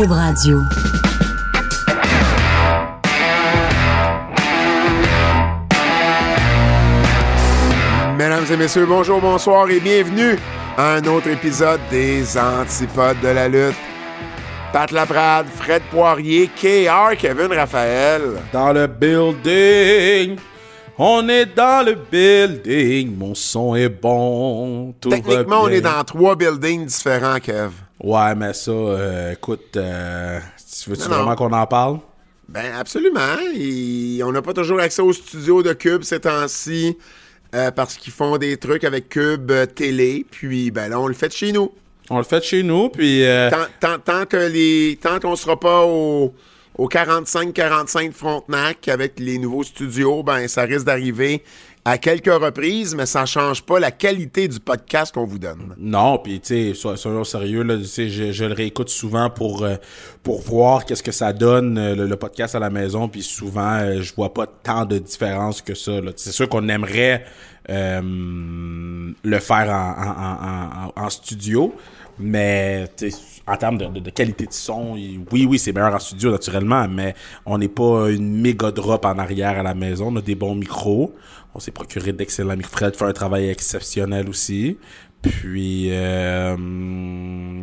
[0.00, 0.62] Cube Radio.
[8.16, 10.38] Mesdames et messieurs, bonjour, bonsoir et bienvenue
[10.78, 13.76] à un autre épisode des Antipodes de la lutte.
[14.72, 18.22] Pat Laprade, Fred Poirier, KR, Kevin Raphaël.
[18.54, 20.38] Dans le building.
[20.96, 23.18] On est dans le building.
[23.18, 24.94] Mon son est bon.
[24.98, 27.72] Tout va Techniquement, on est dans trois buildings différents, Kev.
[28.02, 30.38] Ouais, mais ça, euh, écoute, euh,
[30.82, 31.98] tu veux-tu vraiment qu'on en parle?
[32.48, 33.36] Ben absolument.
[33.54, 36.96] Et on n'a pas toujours accès au studio de Cube ces temps-ci
[37.54, 40.26] euh, parce qu'ils font des trucs avec Cube euh, Télé.
[40.30, 41.70] Puis ben là, on le fait de chez nous.
[42.08, 43.24] On le fait de chez nous, puis...
[43.24, 46.34] euh, Tant, tant- tant que les, tant qu'on sera pas au,
[46.76, 51.44] au 45-45 de Frontenac avec les nouveaux studios, ben ça risque d'arriver
[51.84, 55.74] à quelques reprises, mais ça change pas la qualité du podcast qu'on vous donne.
[55.78, 59.76] Non, puis tu sais, so- soyons sérieux, là, je, je le réécoute souvent pour, euh,
[60.22, 64.02] pour voir qu'est-ce que ça donne, euh, le, podcast à la maison, puis souvent, euh,
[64.02, 65.92] je vois pas tant de différence que ça.
[66.16, 67.24] C'est sûr qu'on aimerait
[67.70, 68.00] euh,
[69.22, 69.70] le faire
[70.96, 71.74] en, studio,
[72.18, 72.86] mais
[73.46, 74.92] en termes de, de- qualité de son,
[75.32, 77.14] oui, oui, c'est meilleur en studio, naturellement, mais
[77.46, 80.08] on n'est pas une méga drop en arrière à la maison.
[80.08, 81.14] On a des bons micros.
[81.54, 82.56] On s'est procuré d'excellents.
[82.62, 84.78] Fred fait un travail exceptionnel aussi.
[85.22, 86.56] Puis, euh,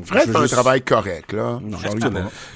[0.06, 1.60] Fred fait un juste- travail correct, là.
[1.64, 1.78] Non.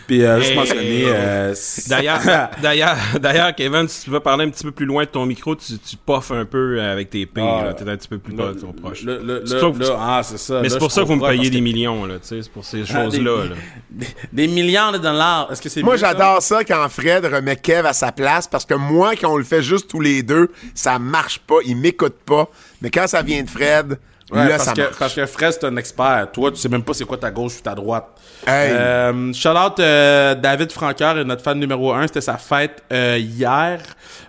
[0.05, 0.55] Puis, euh, juste Hey.
[0.58, 1.55] mentionner, euh,
[1.89, 2.19] D'ailleurs,
[2.61, 5.55] d'ailleurs, d'ailleurs, Kevin, si tu veux parler un petit peu plus loin de ton micro,
[5.55, 7.73] tu, tu puffes un peu avec tes pieds, Ah, là.
[7.73, 9.02] T'es un petit peu plus bas, le- trop proche.
[9.03, 10.58] le- le- le- là, ah, c'est ça.
[10.58, 12.41] Mais Là, c'est pour ça que vous me payez des que- millions, là, tu sais,
[12.43, 13.55] c'est pour ces Ah, choses-là, des, là.
[13.89, 15.49] Des, des millions de dollars.
[15.52, 18.75] Est-ce que c'est Moi, j'adore ça quand Fred remet Kev à sa place parce que
[18.75, 22.47] moi, quand on le fait juste tous les deux, ça marche pas, il m'écoute pas.
[22.83, 23.97] Mais quand ça vient de Fred,
[24.31, 26.29] Ouais, là, parce, ça que, parce que Fred, c'est un expert.
[26.31, 28.05] Toi, tu sais même pas c'est quoi ta gauche ou ta droite.
[28.47, 28.71] Hey.
[28.71, 32.07] Euh, shout out euh, David Francoeur, est notre fan numéro un.
[32.07, 33.81] C'était sa fête euh, hier.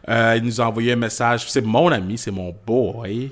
[0.09, 1.45] Euh, il nous a envoyé un message.
[1.49, 3.31] C'est mon ami, c'est mon boy.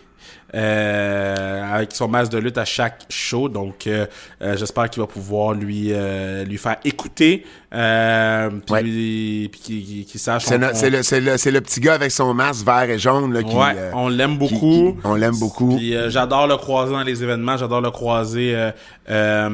[0.52, 4.06] Euh, avec son masque de lutte à chaque show donc euh,
[4.42, 9.50] euh, j'espère qu'il va pouvoir lui euh, lui faire écouter euh, puis Ouais.
[9.52, 12.66] qu'il sache C'est no- on- le, c'est le- c'est le petit gars avec son masque
[12.66, 13.54] vert et jaune là, qui.
[13.54, 14.96] ouais, on l'aime beaucoup.
[15.00, 15.76] qui- on l'aime beaucoup.
[15.76, 18.70] Puis j'adore le croiser dans les événements, j'adore le croiser euh,
[19.08, 19.48] euh,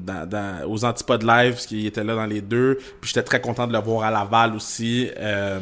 [0.00, 2.78] dans, dans- aux Antipodes Live, parce qu'il était là dans les deux.
[3.00, 5.58] Puis j'étais très content de le voir à Laval aussi, euh,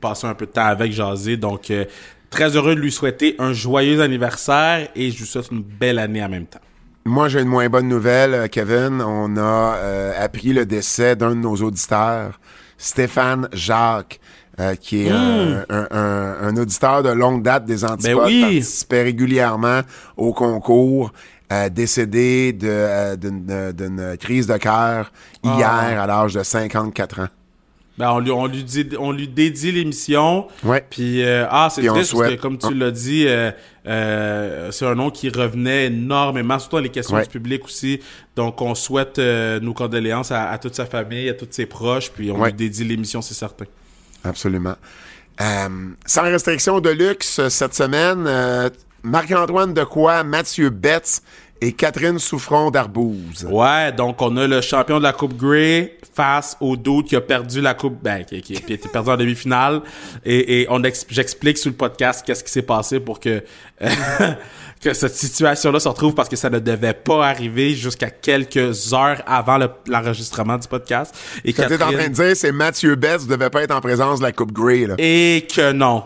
[0.00, 1.36] passer un peu de temps avec jaser.
[1.36, 1.84] Donc euh,
[2.30, 6.22] très heureux de lui souhaiter un joyeux anniversaire et je lui souhaite une belle année
[6.22, 6.60] en même temps.
[7.04, 9.00] Moi, j'ai une moins bonne nouvelle, euh, Kevin.
[9.00, 12.38] On a euh, appris le décès d'un de nos auditeurs,
[12.76, 14.20] Stéphane Jacques,
[14.60, 18.18] euh, qui est un, un- un- un auditeur de longue date des Antipodes, Hmm.
[18.18, 18.40] Ben oui.
[18.42, 19.80] participait régulièrement
[20.18, 21.12] au concours,
[21.50, 25.10] euh, décédé de, d'une, crise de cœur
[25.44, 25.54] Ah.
[25.56, 27.28] hier à l'âge de 54 ans.
[27.98, 30.46] Ben, on lui, on lui, dit, on lui dédie l'émission.
[30.62, 30.84] Ouais.
[30.88, 33.50] Puis, euh, ah, c'est triste parce que, comme tu l'as dit, euh,
[33.86, 37.24] euh, c'est un nom qui revenait énormément, surtout dans les questions Ouais.
[37.24, 38.00] du public aussi.
[38.36, 42.10] Donc, on souhaite euh, nos condoléances à, à toute sa famille, à tous ses proches,
[42.12, 42.50] puis on Ouais.
[42.50, 43.64] lui dédie l'émission, c'est certain.
[44.22, 44.76] Absolument.
[46.06, 48.28] Sans restriction de luxe cette semaine,
[49.02, 51.22] Marc-Antoine Decoy, Mathieu Betts
[51.60, 53.46] et Catherine Souffron d'Arbouze.
[53.50, 57.20] Ouais, donc on a le champion de la Coupe Grey face au dude qui a
[57.20, 59.80] perdu la Coupe, ben, qui, qui- qui a été perdu en demi-finale.
[60.24, 63.42] Et, et on ex- j'explique sur le podcast qu'est-ce qui s'est passé pour que,
[64.82, 69.22] que cette situation-là se retrouve parce que ça ne devait pas arriver jusqu'à quelques heures
[69.26, 71.14] avant le- l'enregistrement du podcast.
[71.44, 73.80] Et que t'es en train de dire, c'est Mathieu Betts ne devait pas être en
[73.80, 74.86] présence de la Coupe Grey.
[74.86, 74.94] Là.
[74.98, 76.04] et que non.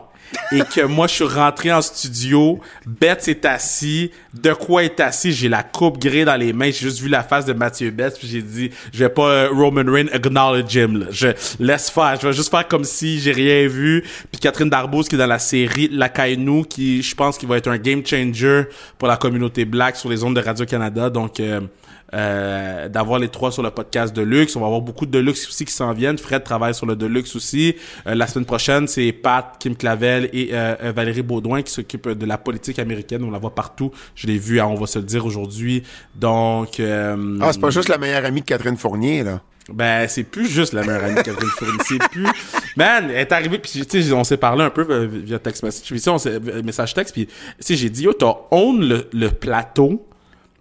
[0.52, 5.32] Et que moi, je suis rentré en studio, Betts est assis, de quoi est assis,
[5.32, 8.18] j'ai la coupe grée dans les mains, j'ai juste vu la face de Mathieu Betts,
[8.18, 11.06] puis j'ai dit, je vais pas euh, Roman Reigns acknowledge him, là.
[11.10, 11.28] je
[11.58, 15.14] laisse faire, je vais juste faire comme si j'ai rien vu, puis Catherine Darboz qui
[15.14, 18.64] est dans la série La Kainu, qui je pense qui va être un game changer
[18.98, 21.40] pour la communauté black sur les ondes de Radio-Canada, donc...
[21.40, 21.60] euh,
[22.14, 24.54] euh, d'avoir les trois sur le podcast de luxe.
[24.56, 26.18] On va avoir beaucoup de luxe aussi qui s'en viennent.
[26.18, 27.74] Fred travaille sur le de luxe aussi.
[28.06, 32.10] Euh, la semaine prochaine, c'est Pat, Kim Clavel et euh, euh, Valérie Baudouin qui s'occupent
[32.10, 33.24] de la politique américaine.
[33.24, 33.90] On la voit partout.
[34.14, 35.82] Je l'ai vu, hein, on va se le dire aujourd'hui.
[36.14, 39.40] Donc, euh, Ah, c'est pas juste la meilleure amie de Catherine Fournier, là.
[39.72, 41.78] ben, c'est plus juste la meilleure amie de Catherine Fournier.
[41.86, 42.26] C'est plus.
[42.76, 45.86] Man, elle est arrivée, puis tu sais, on s'est parlé un peu via text message.
[45.86, 49.08] Puis, tu sais, on message texte, puis tu sais, j'ai dit, yo, t'as own le,
[49.12, 50.06] le plateau.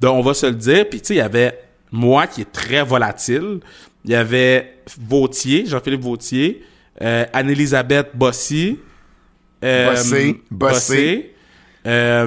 [0.02, 0.90] De on va se le dire.
[0.90, 1.58] Puis, tu sais, il y avait
[1.92, 3.60] moi qui est très volatile.
[4.04, 6.64] Il y avait Vautier, Jean-Philippe Vautier,
[7.02, 8.80] euh, Anne-Elisabeth Bossy.
[9.64, 11.36] euh, Bossé, Bossé.
[11.86, 12.26] Euh,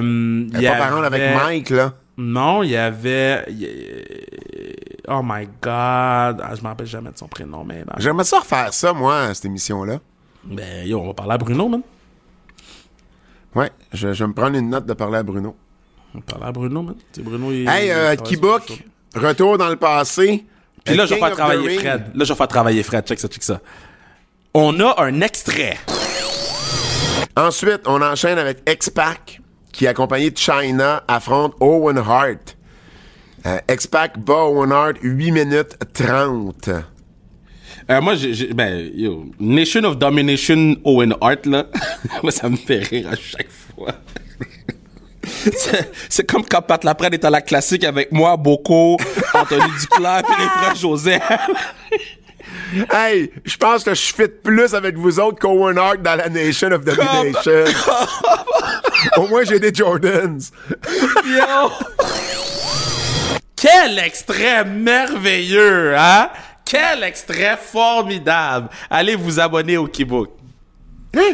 [0.49, 1.93] il Elle y pas parente avec avait- Mike, là.
[2.17, 3.45] non, il y avait.
[5.07, 6.41] Oh my God.
[6.41, 7.83] Ah, je m'en rappelle jamais de son prénom, mais...
[7.85, 9.99] ben, J'aimerais ça refaire ça, moi, cette émission-là.
[10.45, 11.81] Ben, yo, on va parler à Bruno, man.
[13.53, 15.55] Ouais, je, je vais me prendre une note de parler à Bruno.
[16.15, 16.95] On parler à Bruno, man.
[17.11, 17.67] Sais, Bruno, il...
[17.67, 18.15] Hey, euh,
[19.15, 20.45] retour dans le passé.
[20.83, 21.77] Puis là, je vais faire travailler.
[21.79, 22.11] Fred.
[22.13, 23.05] Là, je vais faire travailler Fred.
[23.07, 23.59] Check ça, check ça.
[24.53, 25.77] On a un extrait.
[27.35, 29.41] Ensuite, on enchaîne avec X-Pac,
[29.73, 32.55] qui, accompagné de China, affronte Owen Hart.
[33.45, 36.69] Euh, X-Pac bat Owen Hart 8 minutes 30.
[37.89, 41.65] Euh, moi, j'ai, j'ai- ben, yo, Nation of Domination Owen Hart, là,
[42.23, 43.91] moi, ça me fait rire à chaque fois.
[46.09, 48.97] C'est, comme quand Pat Laprade est à la classique avec moi, Boko,
[49.33, 51.23] Anthony Duclair, puis les frères Joseph.
[52.91, 56.71] Hey, je pense que je fit plus avec vous autres qu'Owen Hart dans la Nation
[56.71, 57.65] of Domination.
[59.17, 60.39] Au moins, j'ai des Jordans.
[61.25, 61.71] Yo!
[63.55, 66.29] Quel extrait merveilleux, hein?
[66.65, 68.69] Quel extrait formidable!
[68.89, 70.31] Allez vous abonner au Keybook.
[71.15, 71.33] Hein?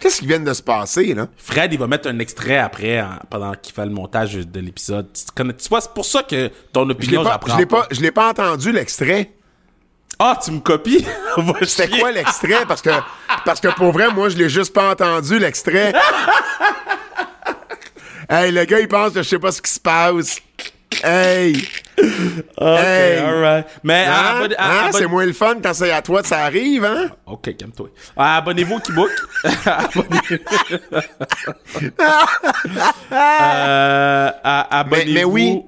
[0.00, 1.26] Qu'est-ce qui vient de se passer, là?
[1.36, 5.08] Fred, il va mettre un extrait après, en- pendant qu'il fait le montage de l'épisode.
[5.12, 8.00] Tu, connais- tu vois, c'est pour ça que ton opinion, j'apprends je l'ai pas, je
[8.00, 9.32] l'ai pas entendu, l'extrait.
[10.20, 11.04] Ah, tu me copies?
[11.62, 12.64] C'était quoi l'extrait?
[12.66, 12.90] Parce que,
[13.44, 15.92] parce que pour vrai, moi, je l'ai juste pas entendu, l'extrait.
[18.28, 20.40] hey, le gars, il pense que je sais pas ce qui se passe.
[21.04, 21.54] Hey!
[21.98, 23.18] Ok, Hey.
[23.18, 23.66] alright.
[23.82, 24.12] Mais Hein?
[24.36, 24.78] abonne- Hein?
[24.80, 27.10] abonne- C'est moins le fun quand c'est à toi que ça arrive, hein?
[27.26, 27.88] Ok, calme-toi.
[28.16, 29.08] Ah, Abonnez-vous au.
[29.66, 30.40] Abonnez-
[33.12, 35.12] Euh, à- abonnez-vous.
[35.12, 35.62] mais oui.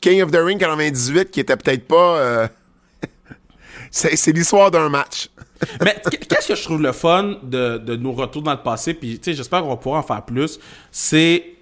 [0.00, 2.16] King of the Ring 98, qui était peut-être pas...
[2.18, 2.48] euh,
[3.90, 5.28] c'est c'est l'histoire d'un match.
[5.82, 8.92] Mais qu- qu'est-ce que je trouve le fun de, de nos retours dans le passé,
[8.94, 10.58] puis tu sais, j'espère qu'on va pouvoir en faire plus,
[10.90, 11.53] c'est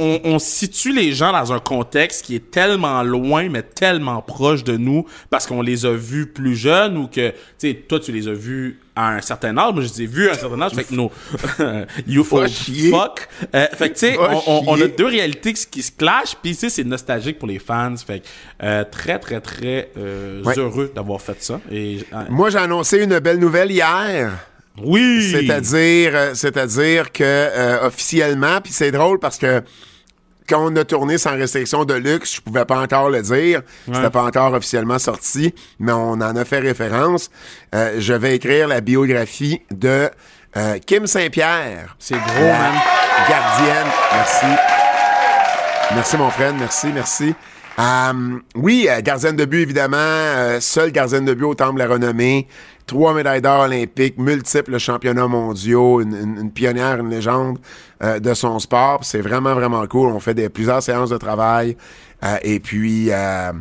[0.00, 4.64] on, on situe les gens dans un contexte qui est tellement loin, mais tellement proche
[4.64, 8.10] de nous, parce qu'on les a vus plus jeunes ou que, tu sais, toi, tu
[8.12, 10.60] les as vus à un certain âge, moi, je les ai vus à un certain
[10.60, 11.10] âge, fait que nos...
[12.06, 12.48] you fuck.
[13.54, 16.52] Euh, fait que, tu sais, on, on- on a deux réalités qui, se clashent, puis
[16.52, 18.26] tu sais, c'est nostalgique pour les fans, fait que
[18.62, 20.58] euh, très, très, très euh, Ouais.
[20.58, 21.60] heureux d'avoir fait ça.
[21.70, 24.32] Et, euh, Moi, j'ai annoncé une belle nouvelle hier.
[24.78, 25.30] Oui!
[25.30, 29.62] C'est-à-dire, euh, c'est-à-dire que euh, officiellement, puis c'est drôle parce que
[30.50, 34.10] quand on a tourné sans restriction de luxe, je pouvais pas encore le dire, c'était
[34.10, 37.30] pas encore officiellement sorti, mais on en a fait référence.
[37.74, 40.10] Euh, je vais écrire la biographie de
[40.56, 41.94] euh, Kim Saint-Pierre.
[42.00, 42.74] C'est gros, man.
[43.28, 44.46] Gardienne, merci.
[45.94, 47.34] Merci mon frère, merci, merci.
[47.80, 51.88] Euh, oui, gardienne de but évidemment, euh, seule gardienne de but au Temple de la
[51.88, 52.46] Renommée,
[52.86, 57.58] trois médailles d'or olympiques, multiples championnats mondiaux, une, une- une pionnière, une légende
[58.02, 59.00] euh, de son sport.
[59.02, 60.08] C'est vraiment vraiment cool.
[60.10, 61.76] On fait des plusieurs séances de travail
[62.24, 63.52] euh, et puis euh,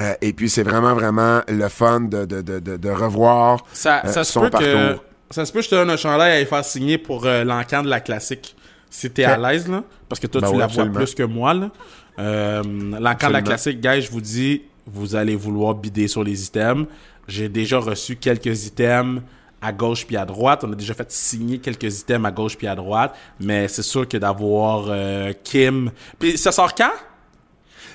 [0.00, 4.24] euh, et puis c'est vraiment vraiment le fun de de, de, de, revoir Ça, ça
[4.24, 4.60] se son parcours.
[4.60, 4.96] que
[5.30, 7.82] ça se peut que je te donne un chandail à y faire signer pour l'encan
[7.82, 8.56] de la classique.
[8.90, 9.84] Si t'es à l'aise, là.
[10.06, 10.92] Parce que toi, Ben tu oui, la absolument.
[10.92, 11.70] vois plus que moi, là.
[12.18, 12.62] Euh,
[13.00, 13.42] la Absolument.
[13.42, 16.86] classique, guys, je vous dis, vous allez vouloir bider sur les items.
[17.28, 19.22] J'ai déjà reçu quelques items
[19.60, 20.64] à gauche puis à droite.
[20.64, 23.14] On a déjà fait signer quelques items à gauche puis à droite.
[23.40, 25.90] Mais c'est sûr que d'avoir euh, Kim...
[26.18, 26.90] Puis ça sort quand?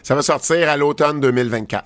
[0.01, 1.83] Ça va sortir à l'automne 2024.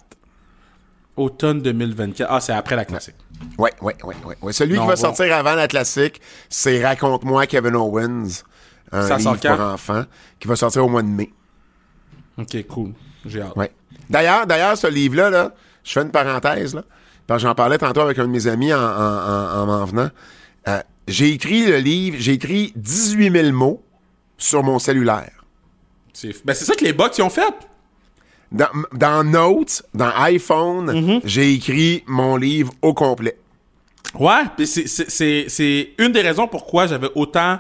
[1.18, 2.28] Automne 2024.
[2.32, 3.16] Ah, c'est après la classique.
[3.58, 4.54] Ouais, ouais, ouais, ouais, ouais.
[4.54, 5.02] Celui Non, qui va bon.
[5.02, 8.44] sortir avant la classique, c'est Raconte-moi Kevin Owens,
[8.92, 9.56] un Ça livre sort quand?
[9.58, 10.04] pour enfants,
[10.40, 11.30] qui va sortir au mois de mai.
[12.42, 12.94] OK, cool.
[13.26, 13.56] J'ai hâte.
[13.56, 13.72] Ouais.
[14.10, 16.84] D'ailleurs, d'ailleurs, ce livre-là, là, je fais une parenthèse, là,
[17.28, 19.86] parce que j'en parlais tantôt avec un de mes amis en, en, en, en m'en
[19.86, 20.10] venant.
[20.68, 23.84] Euh, j'ai écrit le livre, j'ai écrit 18 000 mots
[24.38, 25.32] sur mon cellulaire.
[26.14, 27.54] C'est ben, c'est ça que les box ils ont fait.
[28.52, 31.22] Dans, dans Notes, dans iPhone, Mm-hmm.
[31.24, 33.38] j'ai écrit mon livre au complet.
[34.20, 37.60] Ouais, c'est une des raisons pourquoi j'avais autant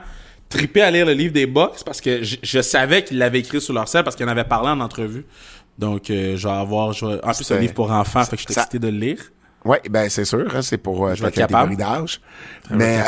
[0.51, 3.60] trippé à lire le livre des Bucks parce que je, je savais qu'ils l'avaient écrit
[3.62, 5.25] sur leur sel parce qu'ils en avaient parlé en entrevue.
[5.79, 6.93] Donc, euh, je vais avoir.
[6.93, 8.88] je vais- en plus, c'est un livre pour enfants, fait que je suis excité de
[8.89, 9.17] le lire.
[9.63, 11.75] Oui, ben c'est sûr, hein, c'est pour euh, Je vais ta être capable.
[11.75, 12.20] catégorie d'âge.
[12.72, 13.00] Mais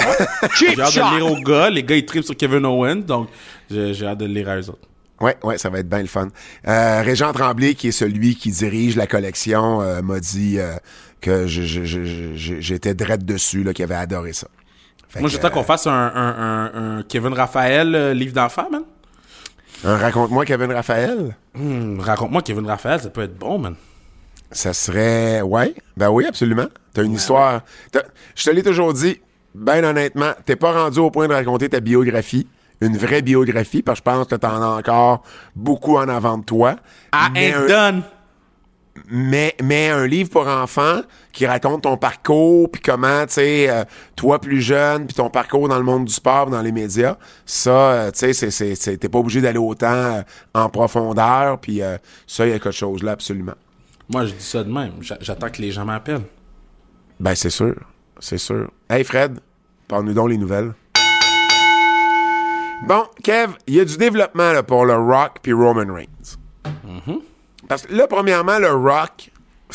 [0.59, 1.69] J'ai hâte de le lire aux gars.
[1.69, 3.29] Les gars, ils trippent sur Kevin Owens, donc
[3.71, 4.87] j'ai hâte de le lire à eux autres.
[5.19, 6.27] ouais, ouais, ça va être bien le fun.
[6.67, 10.75] Euh, Régent Tremblay, qui est celui qui dirige la collection, euh, m'a dit euh,
[11.21, 14.47] que je- je- je- je- j'étais drette dessus, là, qu'il avait adoré ça.
[15.13, 16.35] Fait Moi, j'attends qu'on euh, fasse un, un,
[16.73, 18.81] un, un Kevin Raphaël euh, livre d'enfant, man.
[19.85, 21.35] un Raconte-moi Kevin Raphaël?
[21.53, 23.75] Hmm, Raconte-moi Kevin Raphaël, ça peut être bon, man.
[24.51, 25.41] Ça serait.
[25.41, 26.65] Ouais, ben oui, absolument.
[26.93, 27.61] T'as une histoire.
[27.91, 28.03] t'as-
[28.35, 29.19] Je te l'ai toujours dit,
[29.55, 32.47] ben honnêtement, t'es pas rendu au point de raconter ta biographie,
[32.81, 35.23] une vraie biographie, parce que je pense que t'en as encore
[35.55, 36.75] beaucoup en avant de toi.
[37.13, 38.03] I Mais ain't un- done.
[39.09, 43.83] Mais, mais un livre pour enfants qui raconte ton parcours, puis comment, tu sais, euh,
[44.15, 47.71] toi plus jeune, puis ton parcours dans le monde du sport, dans les médias, ça,
[47.71, 50.21] euh, tu sais, c'est- c'est- c'est- t'es pas obligé d'aller autant euh,
[50.53, 51.81] en profondeur, puis
[52.27, 53.55] ça, il y a quelque chose là, absolument.
[54.09, 54.93] Moi, je dis ça de même.
[55.01, 56.25] J'a- J'attends que les gens m'appellent.
[57.19, 57.75] Ben, c'est sûr,
[58.19, 58.69] c'est sûr.
[58.89, 59.39] Hey, Fred,
[59.87, 60.73] parle-nous donc les nouvelles.
[62.85, 66.37] Bon, Kev, il y a du développement là, pour le Rock puis Roman Reigns.
[67.67, 69.29] Parce que là, premièrement, le Rock,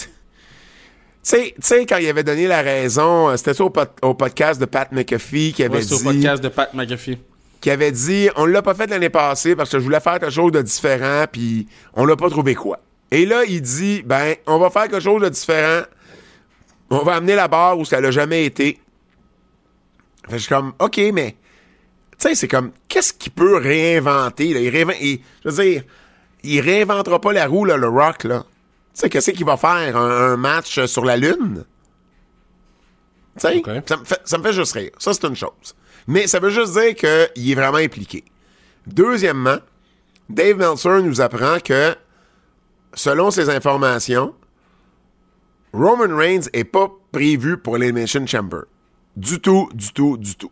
[1.22, 4.60] tu sais, quand il avait donné la raison, euh, c'était ça au, pod- au podcast
[4.60, 7.18] de Pat McAfee qui avait Ouais, c'est au dit, podcast de Pat McAfee.
[7.60, 10.30] qui avait dit, on l'a pas fait l'année passée parce que je voulais faire quelque
[10.30, 12.80] chose de différent, puis on l'a pas trouvé quoi.
[13.10, 15.82] Et là, il dit, ben, on va faire quelque chose de différent.
[16.90, 18.78] On va amener la barre où ça l'a jamais été.
[20.24, 21.32] Fait que je suis comme, OK, mais,
[22.12, 24.60] tu sais, c'est comme, qu'est-ce qu'il peut réinventer, là?
[24.60, 25.82] Il réinvente, il- je veux dire,
[26.42, 28.44] il réinventera pas la roue, là, le Rock, là.
[28.94, 29.96] Tu sais, qu'est-ce qu'il va faire?
[29.96, 31.64] Un, un match sur la Lune?
[33.38, 33.70] Tu sais, OK.
[33.86, 34.90] ça, me fait, ça me fait juste rire.
[34.98, 35.74] Ça, c'est une chose.
[36.06, 38.24] Mais ça veut juste dire qu'il est vraiment impliqué.
[38.86, 39.58] Deuxièmement,
[40.28, 41.94] Dave Meltzer nous apprend que,
[42.94, 44.34] selon ses informations,
[45.72, 48.62] Roman Reigns est pas prévu pour l'Elimination Chamber.
[49.16, 50.50] Du tout, du tout, du tout.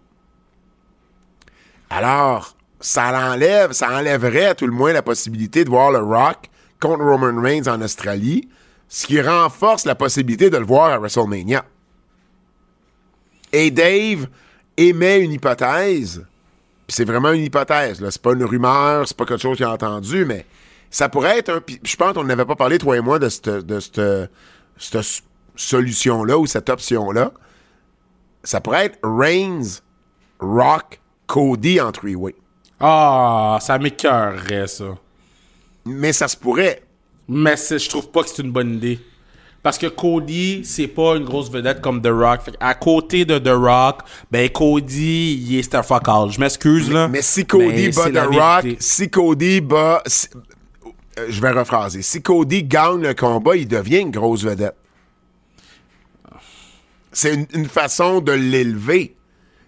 [1.91, 6.51] Alors, ça l'enlève, ça enlèverait à tout le moins la possibilité de voir le Rock
[6.81, 8.49] contre Roman Reigns en Australie,
[8.89, 11.65] ce qui renforce la possibilité de le voir à WrestleMania.
[13.53, 14.29] Et Dave
[14.77, 16.25] émet une hypothèse,
[16.87, 18.11] puis c'est vraiment une hypothèse, là.
[18.11, 20.45] C'est pas une rumeur, c'est pas quelque chose qu'il a entendu, mais
[20.91, 21.61] ça pourrait être un.
[21.83, 23.51] Je pense qu'on n'avait pas parlé, toi et moi, de cette,
[24.79, 25.23] cette,
[25.57, 27.33] solution-là ou cette option-là.
[28.45, 29.81] Ça pourrait être Reigns,
[30.39, 32.37] Rock, Cody en three-way.
[32.81, 34.97] Ah, ça m'écœurerait, ça.
[35.85, 36.83] Mais ça se pourrait.
[37.29, 38.99] Mais je trouve pas que c'est une bonne idée.
[39.63, 42.43] Parce que Cody, c'est pas une grosse vedette comme The Rock.
[42.43, 46.31] Fait à côté de The Rock, ben Cody, il est star fuck all.
[46.31, 47.09] Je m'excuse, là.
[47.09, 50.03] Mais si Cody mais bat The Rock, si Cody bat.
[50.07, 50.29] si-
[51.19, 52.03] euh, je vais rephraser.
[52.03, 54.77] Si Cody gagne le combat, il devient une grosse vedette.
[57.11, 59.17] C'est une, une façon de l'élever.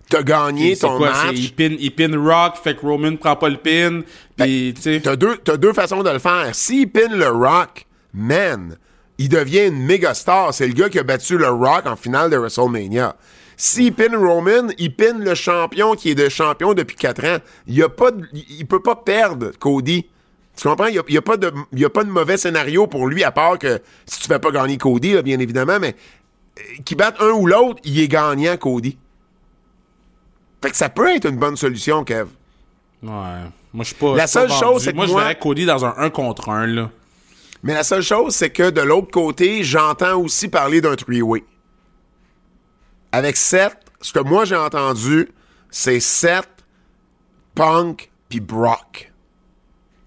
[0.09, 1.37] T'as gagné ton quoi, match.
[1.37, 4.03] Il pin, il pin Rock, fait que Roman prend pas le pin.
[4.41, 5.01] Tu sais.
[5.03, 6.55] T'as deux, t'as deux façons de le faire.
[6.55, 8.77] S'il pin le Rock, man,
[9.19, 10.55] il devient une méga star.
[10.55, 13.17] C'est le gars qui a battu le Rock en finale de WrestleMania.
[13.57, 17.39] S'il pin Roman, il pin le champion qui est de champion depuis 4 ans.
[17.67, 20.07] Il y a pas de- il peut pas perdre Cody.
[20.57, 20.87] Tu comprends?
[20.87, 23.31] Il n'y a, pas de, il y a pas de mauvais scénario pour lui, à
[23.31, 25.95] part que si tu fais pas gagner Cody, là, bien évidemment, mais
[26.59, 28.97] euh, qu'il batte un ou l'autre, il est gagnant, Cody.
[30.63, 32.29] Fait que ça peut être une bonne solution, Kev.
[33.03, 33.11] Ouais.
[33.73, 34.17] Moi, je suis pas.
[34.17, 36.67] La pas seule chose, c'est que moi, je verrais Cody dans un 1 contre 1,
[36.67, 36.91] là.
[37.63, 41.45] Mais la seule chose, c'est que de l'autre côté, j'entends aussi parler d'un three-way.
[43.11, 45.29] Avec Seth, ce que moi j'ai entendu,
[45.71, 46.49] c'est Seth,
[47.55, 49.13] Punk, puis Brock.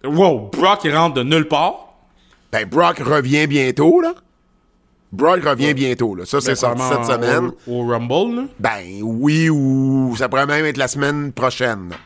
[0.03, 1.93] Wow, Brock, il rentre de nulle part?
[2.51, 4.13] Ben, Brock revient bientôt, là.
[5.12, 6.25] Brock revient bientôt, là.
[6.25, 7.51] Ça, c'est sorti cette semaine.
[7.68, 8.48] Au, au Rumble, là.
[8.60, 11.98] Ben, oui, ou ça pourrait même être la semaine prochaine, là,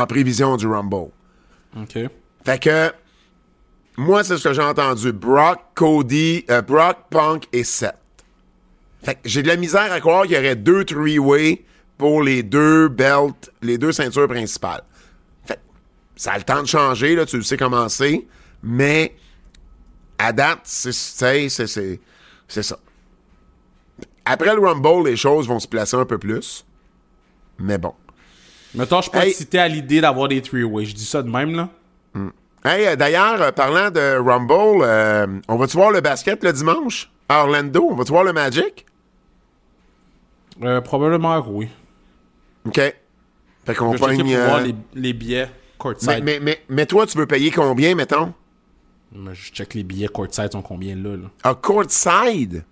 [0.00, 1.10] en prévision du Rumble.
[1.76, 1.98] OK.
[2.44, 2.92] Fait que,
[3.96, 5.12] moi, c'est ce que j'ai entendu.
[5.12, 7.96] Brock, Cody, euh, Brock, Punk et Seth.
[9.02, 11.64] Fait que j'ai de la misère à croire qu'il y aurait deux three-way
[11.96, 14.82] pour les deux belts, les deux ceintures principales.
[15.44, 15.60] Fait que
[16.16, 18.26] ça a le temps de changer, là, tu le sais comment c'est,
[18.62, 19.14] mais
[20.18, 22.00] à date, c'est,
[22.48, 22.78] c'est, ça.
[24.24, 26.64] Après le Rumble, les choses vont se placer un peu plus.
[27.58, 27.94] Mais bon.
[28.74, 29.30] Mettons, je suis pas Hey.
[29.30, 30.84] excité à l'idée d'avoir des three-way.
[30.84, 31.68] Je dis ça de même, là.
[32.64, 37.10] Hey, euh, d'ailleurs, euh, parlant de Rumble, euh, on va-tu voir le basket le dimanche?
[37.28, 37.88] À Orlando?
[37.90, 38.84] On va-tu voir le Magic?
[40.62, 41.68] Euh, probablement, oui.
[42.66, 42.74] OK.
[42.74, 44.18] Fait qu'on pogne...
[44.18, 46.08] pour voir les, les billets courtside.
[46.08, 48.34] mais, mais, mais, mais toi, tu veux payer combien, mettons?
[49.12, 51.28] Mais je check les billets courtside sont combien, là, là.
[51.42, 52.64] À courtside?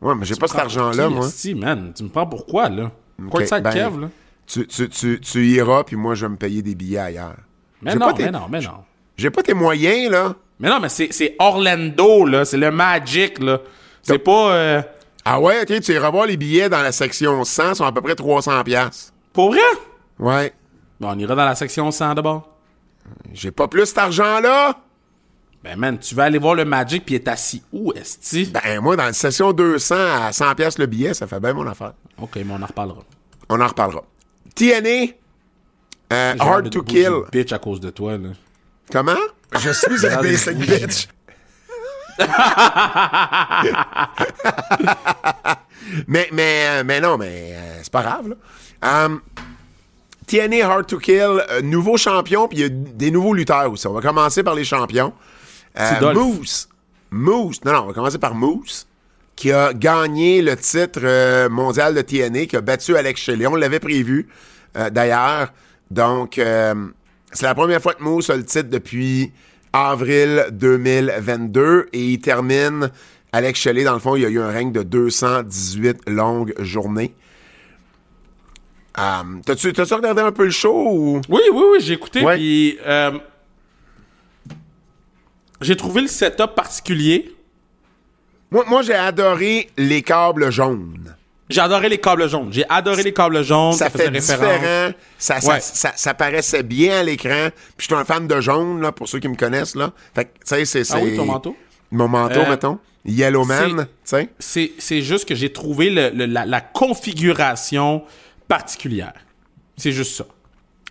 [0.00, 1.28] Ouais, mais j'ai pas cet argent-là, moi.
[1.28, 1.92] Si, man?
[1.94, 2.90] Tu me prends pourquoi, là?
[3.30, 4.08] Courtside ben, Kev, là?
[4.46, 7.36] Tu, tu, tu, tu iras, puis moi, je vais me payer des billets ailleurs.
[7.82, 8.84] Mais non, tes- mais non, mais non.
[9.16, 10.34] J'ai pas tes moyens, là.
[10.60, 12.44] Mais non, mais c'est Orlando, là.
[12.44, 13.60] C'est le Magic, là.
[14.02, 14.52] C'est pas...
[14.54, 14.82] euh,
[15.24, 17.92] Ah ouais, OK, tu iras voir les billets dans la section 100, ils sont à
[17.92, 19.12] peu près 300 pièces.
[19.32, 19.60] Pour vrai?
[20.18, 20.52] Ouais.
[21.00, 22.50] Bon, on ira dans la section 100 d'abord.
[23.32, 24.78] J'ai pas plus cet argent-là.
[25.64, 28.96] Ben, man, tu vas aller voir le Magic puis être assis où, est-ce Ben, moi,
[28.96, 31.94] dans la session 200 à 100 pièces le billet, ça fait bien mon affaire.
[32.20, 33.02] OK, mais on en reparlera.
[33.48, 34.02] On en reparlera.
[34.54, 35.12] TNA,
[36.12, 37.22] euh, Hard to Kill.
[37.32, 38.28] bitch à cause de toi, là.
[38.92, 39.16] Comment?
[39.58, 41.08] Je suis une basic bitch.
[46.06, 48.36] mais, mais, mais non, mais euh, c'est pas grave, là.
[49.06, 49.22] Um,
[50.26, 53.86] TNA Hard to Kill, euh, nouveau champion, puis il y a des nouveaux lutteurs aussi.
[53.86, 55.14] On va commencer par les champions.
[55.78, 56.14] Euh.
[56.14, 56.68] Moose.
[57.10, 57.60] Moose.
[57.64, 58.86] Non, non, on va commencer par Moose,
[59.36, 63.46] qui a gagné le titre euh, mondial de TNA, qui a battu Alex Shelley.
[63.46, 64.28] On l'avait prévu,
[64.76, 65.52] euh, d'ailleurs.
[65.90, 66.74] Donc, euh,
[67.32, 69.32] c'est la première fois que Moose a le titre depuis
[69.72, 72.90] avril 2022 et il termine
[73.32, 73.84] Alex Shelley.
[73.84, 77.14] Dans le fond, il y a eu un règne de 218 longues journées.
[78.98, 81.20] Euh, T'as-tu regardé un peu le show ou...
[81.28, 82.24] Oui, oui, oui, j'ai écouté.
[82.24, 82.78] Puis
[85.60, 87.34] j'ai trouvé le setup particulier.
[88.50, 91.14] Moi, moi j'ai adoré les câbles jaunes.
[91.50, 92.50] J'ai adoré les câbles jaunes.
[92.52, 93.74] J'ai adoré les câbles jaunes.
[93.74, 94.92] Ça, fait différent.
[95.18, 95.60] Ça, ça, Ouais.
[95.60, 97.48] ça, ça paraissait bien à l'écran.
[97.76, 99.74] Puis je suis un fan de jaune, là, pour ceux qui me connaissent.
[99.74, 99.92] Là.
[100.14, 100.94] Fait que, tu sais, c'est...
[100.94, 101.54] Ah oui, ton manteau?
[101.90, 102.78] Mon manteau, Euh, mettons.
[103.04, 104.30] Yellowman, tu sais.
[104.38, 108.02] C'est, c'est juste que j'ai trouvé le- le- la, la configuration
[108.48, 109.12] particulière.
[109.76, 110.24] C'est juste ça.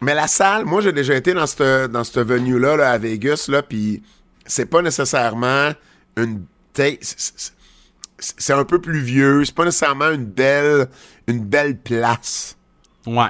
[0.02, 3.46] Mais la salle, moi, j'ai déjà été dans cette, dans cette venue-là, là, à Vegas,
[3.50, 4.04] là, puis
[4.46, 5.72] c'est pas nécessairement
[6.18, 6.44] une...
[6.76, 9.44] c'est- un peu plus vieux.
[9.46, 10.88] C'est pas nécessairement une belle,
[11.28, 12.58] une belle place,
[13.06, 13.28] Ouais.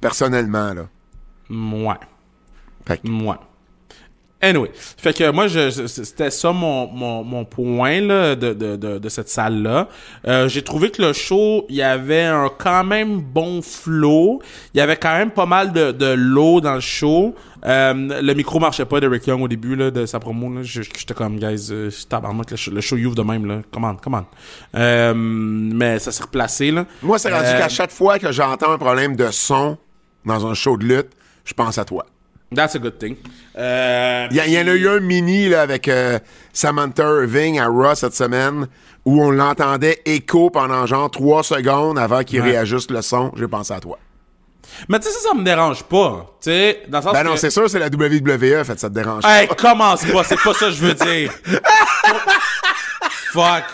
[0.00, 0.86] personnellement, là.
[1.50, 1.94] Ouais.
[2.86, 3.36] Fait que- Ouais.
[4.40, 4.70] Anyway.
[4.74, 8.98] Fait que moi, je, je- c'était ça mon, mon, mon point là, de, de, de,
[8.98, 9.88] de cette salle-là.
[10.26, 14.42] Euh, j'ai trouvé que le show, il y avait un quand même bon flow.
[14.74, 17.34] Il y avait quand même pas mal de, de l'eau dans le show.
[17.66, 20.52] Euh, le micro marchait pas d'Eric Young au début là, de sa promo.
[20.54, 20.60] Là.
[20.62, 23.46] J'étais comme, guys, euh, tabarnak, le show, le show il ouvre de même.
[23.46, 23.60] Là.
[23.72, 24.24] Come on, come on.
[24.78, 26.70] Euh, mais ça s'est replacé.
[26.70, 26.84] Là.
[27.02, 29.78] Moi, c'est rendu Euh, qu'à chaque fois que j'entends un problème de son
[30.26, 31.10] dans un show de lutte,
[31.44, 32.04] je pense à toi.
[32.54, 33.16] That's a good thing.
[33.56, 35.90] Il y, en a eu un mini là, avec
[36.52, 38.68] Samantha Irving à Raw cette semaine
[39.04, 42.50] où on l'entendait écho pendant genre trois secondes avant qu'il Ouais.
[42.50, 43.32] réajuste le son.
[43.36, 43.98] J'ai pensé à toi.
[44.88, 46.26] Mais tu sais, ça, ça me dérange pas.
[46.42, 48.88] Tu sais, dans le sens Ben non, que- c'est sûr, c'est la WWE, fait ça
[48.88, 49.24] te dérange.
[49.26, 51.32] Hey, commence pas, c'est pas ça que je veux dire.
[53.32, 53.64] Fuck.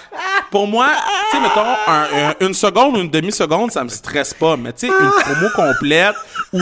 [0.51, 0.89] Pour moi,
[1.31, 4.57] tu sais, mettons, un- un- une seconde ou une demi-seconde, ça me stresse pas.
[4.57, 6.17] Mais tu sais, une promo complète
[6.53, 6.61] ou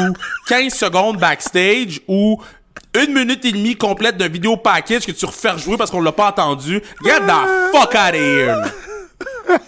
[0.49, 2.43] 15 secondes backstage ou
[2.95, 6.13] une minute et demie complète d'un vidéo package que tu refais jouer parce qu'on l'a
[6.13, 6.83] pas entendu.
[7.05, 8.63] Get the fuck out of here.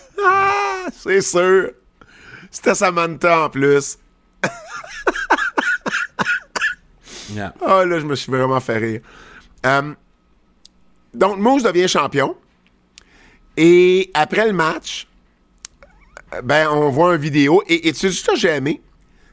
[1.02, 1.70] C'est sûr.
[2.50, 3.96] C'était Samantha en plus.
[7.32, 7.54] Yeah.
[7.64, 9.00] Ah là, je me suis vraiment fait rire.
[9.66, 9.94] Euh,
[11.14, 12.36] donc, Moose devient champion.
[13.56, 15.06] Et après le match,
[16.34, 17.62] euh, ben, on voit une vidéo.
[17.68, 18.80] Et, et tu sais ce que j'ai aimé?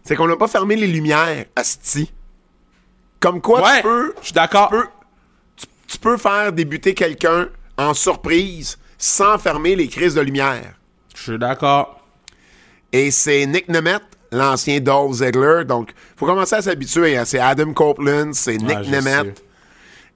[0.04, 2.12] C'est qu'on n'a pas fermé les lumières, Asti.
[3.20, 4.70] Comme quoi, Ouais, tu peux, je suis d'accord.
[4.70, 4.88] tu peux-
[5.56, 10.74] tu- tu peux faire débuter quelqu'un en surprise sans fermer les crises de lumière.
[11.16, 12.06] Je suis d'accord.
[12.92, 15.64] Et c'est Nick Nemeth, l'ancien Dolph Ziggler.
[15.66, 17.18] Donc, faut commencer à s'habituer.
[17.18, 17.26] hein.
[17.26, 19.44] C'est Adam Copeland, c'est Nick Nemeth.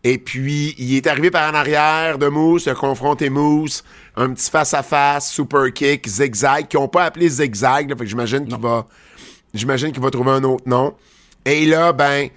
[0.03, 3.83] Et puis, il est arrivé par en arrière de Moose, il a confronté Moose,
[4.15, 8.47] un petit face-à-face, super kick, zigzag, qui n'ont pas appelé zigzag, là, fait que j'imagine
[8.47, 8.87] qu'il va,
[9.53, 10.95] j'imagine qu'il va trouver un autre nom.
[11.45, 12.29] Et là, ben,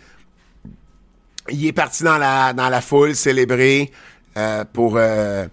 [1.48, 3.90] il est parti dans la, dans la foule célébrer
[4.36, 5.46] euh, pour euh,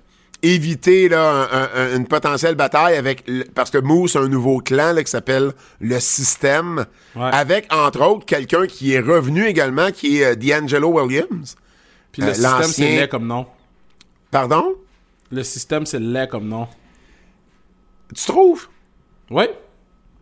[0.44, 4.60] éviter là, un- un- une potentielle bataille avec le- parce que Moose a un nouveau
[4.60, 7.30] clan là, qui s'appelle le Système, Ouais.
[7.32, 11.56] avec entre autres quelqu'un qui est revenu également, qui est euh, D'Angelo Williams.
[12.12, 13.46] Puis le Euh, système, c'est laid comme nom.
[14.32, 14.74] Pardon?
[15.32, 16.68] Le système, c'est laid comme nom.
[18.16, 18.68] Tu trouves?
[19.30, 19.46] Oui.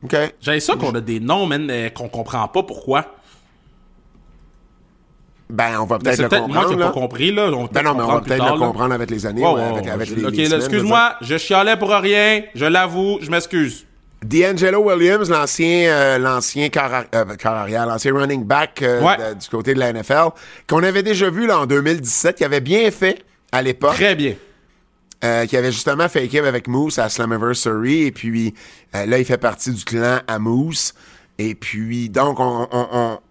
[0.03, 0.15] OK.
[0.39, 3.15] J'ai ça qu'on a des noms, euh, qu'on comprend pas pourquoi.
[5.51, 6.75] Ben, on va Mais peut-être le comprendre.
[6.77, 6.85] là.
[6.88, 7.47] pas compris, là.
[7.47, 8.57] On va Ben peut-être non, mais on va peut-être le là.
[8.57, 12.43] comprendre avec les années, ouais, avec, ouais, avec je- les, excuse-moi, je chialais pour rien,
[12.53, 13.85] je l'avoue, je m'excuse.
[14.23, 19.15] D'Angelo Williams, l'ancien euh, l'ancien arri- euh, l'ancien running back euh, Ouais.
[19.17, 20.29] de- du côté de la NFL,
[20.67, 23.93] qu'on avait déjà vu là, en 2017, qui avait bien fait à l'époque.
[23.93, 24.33] Très bien.
[25.49, 28.03] qui avait justement fait équipe avec Moose à Slammiversary.
[28.03, 28.53] Et puis
[28.93, 30.93] là, il fait partie du clan à Moose.
[31.39, 32.67] Et puis, donc, on,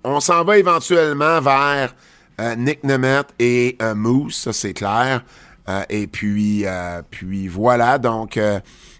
[0.02, 1.94] on- s'en va éventuellement vers
[2.40, 5.22] euh, Nick Nemeth et euh, Moose, ça c'est clair.
[5.68, 6.64] Euh, et puis,
[7.10, 8.40] puis voilà, donc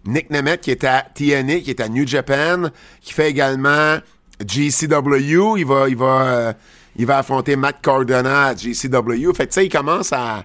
[0.04, 2.68] Nick Nemeth qui est à TNA, qui est à New Japan,
[3.00, 3.96] qui fait également
[4.46, 5.56] GCW.
[5.58, 6.52] Il va, il va,
[6.96, 9.32] il va affronter Matt Cardona à GCW.
[9.34, 10.44] Fait que tu sais, il commence à...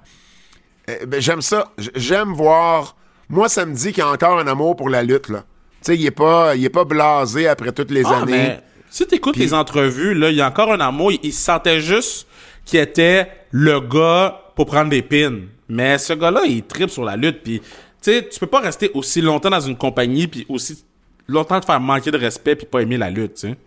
[1.07, 1.71] Ben, j'aime ça.
[1.77, 2.95] J'aime voir.
[3.29, 5.43] Moi, ça me dit qu'il y a encore un amour pour la lutte, là.
[5.83, 8.31] Tu sais, il est pas, il est pas blasé après toutes les Ah, années.
[8.31, 11.11] mais si t'écoutes les entrevues, là, il y a encore un amour.
[11.11, 12.27] Il, il se sentait juste
[12.65, 15.39] qu'il était le gars pour prendre des pins.
[15.67, 17.41] Mais ce gars-là, il tripe sur la lutte.
[17.43, 17.65] Puis, tu
[18.01, 20.83] sais, tu peux pas rester aussi longtemps dans une compagnie puis aussi
[21.27, 23.57] longtemps te faire manquer de respect puis pas aimer la lutte, tu sais.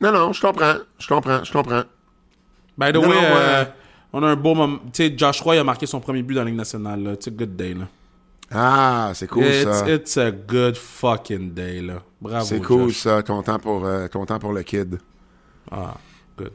[0.00, 0.74] Non, non, je comprends.
[0.98, 1.82] Je comprends, je comprends.
[2.78, 3.68] By the Non, way, non, euh, ouais.
[4.14, 4.78] on a un beau moment.
[4.92, 7.16] Tu sais, Josh Roy a marqué son premier but dans la Ligue nationale.
[7.20, 7.86] Tu sais, good day, là.
[8.54, 9.88] Ah, c'est cool it's, ça.
[9.90, 12.02] it's a good fucking day, là.
[12.20, 12.98] Bravo, C'est cool Josh.
[12.98, 13.22] ça.
[13.22, 14.98] Content pour, euh, content pour le kid.
[15.70, 15.96] Ah,
[16.36, 16.52] good.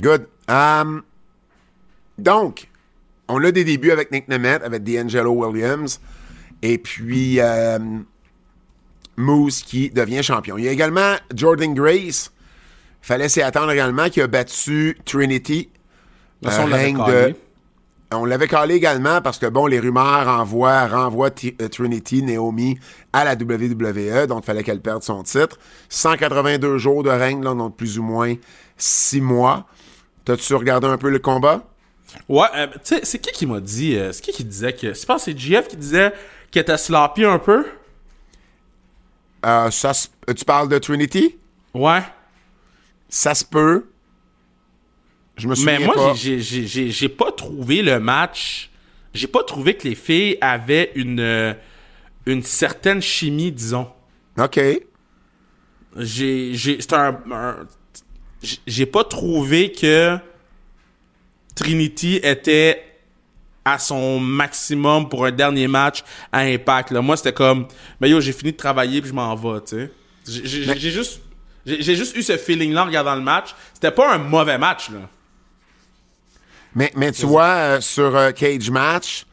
[0.00, 0.26] Good.
[0.48, 1.02] Um,
[2.18, 2.68] donc,
[3.28, 6.00] on a des débuts avec Nick Nemeth, avec D'Angelo Williams,
[6.62, 7.78] et puis euh,
[9.16, 10.58] Moose qui devient champion.
[10.58, 12.32] Il y a également Jordan Grace.
[13.00, 15.68] Fallait s'y attendre également, qui a battu Trinity.
[16.42, 16.96] De toute façon, on Un l'avait règne
[17.32, 17.34] de-
[18.12, 22.78] On l'avait calé également parce que, bon, les rumeurs envoient, renvoient T- euh, Trinity, Naomi,
[23.12, 25.58] à la WWE, donc il fallait qu'elle perde son titre.
[25.88, 28.34] 182 jours de règne, là, donc plus ou moins
[28.76, 29.66] 6 mois.
[30.24, 31.64] T'as-tu regardé un peu le combat?
[32.28, 34.94] Ouais, euh, tu sais, c'est qui qui m'a dit, euh, c'est qui qui disait que,
[34.94, 36.12] c'est pas c'est GF qui disait
[36.52, 37.66] qu'elle était sloppy un peu?
[39.44, 39.92] Euh, ça
[40.36, 41.36] tu parles de Trinity?
[41.74, 42.02] Ouais.
[43.08, 43.86] Ça se peut.
[45.36, 46.14] Je me souviens Mais moi, pas.
[46.14, 48.70] j'ai- j'ai j'ai- j'ai- j'ai pas trouvé le match.
[49.12, 51.52] J'ai pas trouvé que les filles avaient une, euh,
[52.26, 53.88] une certaine chimie, disons.
[54.38, 54.58] OK.
[55.98, 57.56] J'ai j'ai- c'est un, un-
[58.66, 60.16] j'ai- pas trouvé que
[61.54, 62.82] Trinity était
[63.64, 66.90] à son maximum pour un dernier match à Impact.
[66.92, 67.00] Là.
[67.02, 67.66] Moi, c'était comme,
[68.00, 69.90] mais yo, j'ai fini de travailler puis je m'en vais, tu sais.
[70.28, 71.20] J'ai- juste,
[71.64, 73.54] j'ai j'ai juste eu ce feeling-là en regardant le match.
[73.74, 75.08] C'était pas un mauvais match, là.
[76.76, 79.26] Mais, mais tu vois, euh, sur euh, Cage Match,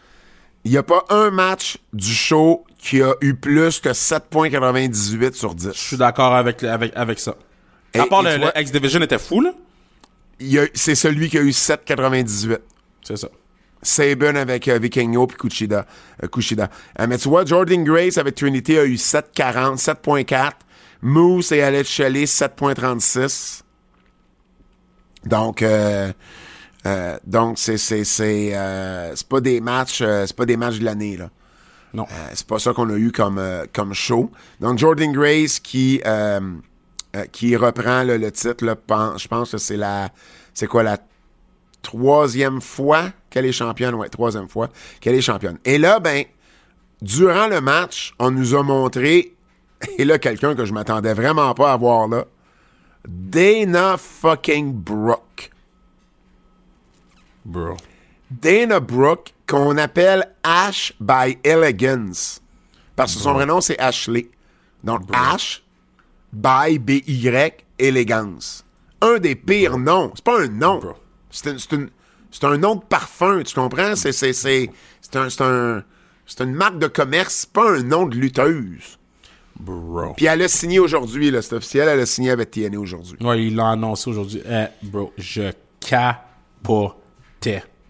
[0.64, 5.54] il n'y a pas un match du show qui a eu plus que 7.98 sur
[5.54, 5.70] 10.
[5.74, 7.36] Je suis d'accord avec, avec, avec ça.
[7.94, 9.54] À part le, X-Division était fou, là.
[10.74, 12.58] C'est celui qui a eu 7.98.
[13.04, 13.30] C'est ça.
[13.84, 15.86] Saban avec euh, Vikingo puis Kushida.
[16.24, 16.70] euh, Kushida.
[17.00, 20.52] Euh, mais tu vois, Jordan Grace avec Trinity a eu 7.40, 7.4.
[21.02, 23.62] Moose et Alex Shelley, 7.36.
[25.26, 25.64] Donc,
[26.86, 30.80] euh, donc c'est c'est c'est euh, c'est pas des matchs euh, c'est pas des matchs
[30.80, 31.30] de l'année là.
[31.94, 32.04] Non.
[32.12, 34.32] Euh, c'est pas ça qu'on a eu comme euh, comme show.
[34.60, 36.40] Donc Jordan Grace qui euh,
[37.16, 38.76] euh, qui reprend là, le titre là,
[39.18, 40.10] je pense que c'est la
[40.54, 40.98] c'est quoi la
[41.84, 44.70] troisième fois qu'elle est championne, ouais, troisième fois
[45.00, 45.60] qu'elle est championne.
[45.66, 46.24] Et là, ben,
[47.02, 49.36] durant le match, on nous a montré,
[49.98, 52.26] et là, quelqu'un que je m'attendais vraiment pas à voir là,
[53.08, 55.52] Dana fucking Brooke.
[57.46, 57.78] Bro.
[58.32, 62.42] Dana Brooke, qu'on appelle Ash by Elegance.
[62.96, 64.30] Parce que son vrai nom, c'est Ashley.
[64.84, 65.64] Donc, Ash
[66.32, 68.64] by B-Y Elegance.
[69.02, 70.12] Un des pires noms.
[70.16, 70.80] C'est pas un nom.
[71.30, 71.90] C'est une- c'est une-
[72.32, 73.96] c'est un nom de parfum, tu comprends?
[73.96, 74.70] C'est c'est- c'est-
[75.02, 75.84] c'est un, c'est un-
[76.26, 78.98] c'est une marque de commerce, c'est pas un nom de lutteuse.
[79.60, 80.14] Bro.
[80.16, 83.18] Puis elle a signé aujourd'hui, là, c'est officiel, elle a signé avec TNA aujourd'hui.
[83.22, 84.42] Ouais, il l'a annoncé aujourd'hui.
[84.50, 85.52] Eh, bro, je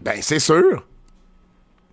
[0.00, 0.84] Ben, c'est sûr.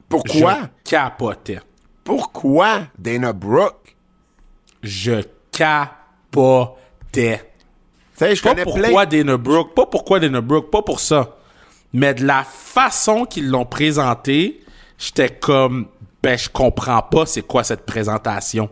[0.09, 0.69] Pourquoi?
[0.85, 1.59] Je capotais.
[2.03, 3.95] Pourquoi Dana Brooke?
[4.83, 5.21] Je
[5.51, 6.77] capotais.
[7.11, 7.29] Tu
[8.15, 9.05] sais, je Pas pourquoi plein.
[9.05, 11.37] Dana Brooke, pas pourquoi Dana Brooke, pas pour ça.
[11.93, 14.61] Mais de la façon qu'ils l'ont présenté,
[14.97, 15.87] j'étais comme,
[16.23, 18.69] ben, je comprends pas c'est quoi cette présentation.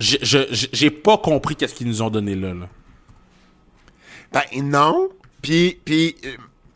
[0.00, 2.52] J'ai pas compris qu'est-ce qu'ils nous ont donné là.
[2.52, 2.68] là.
[4.32, 5.08] Ben, non.
[5.44, 6.30] Puis, puis euh,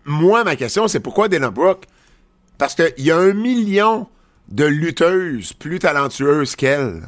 [0.05, 1.85] moi, ma question, c'est pourquoi Dana Brooke?
[2.59, 4.07] Parce qu'il y a un million
[4.49, 7.03] de lutteuses plus talentueuses qu'elle.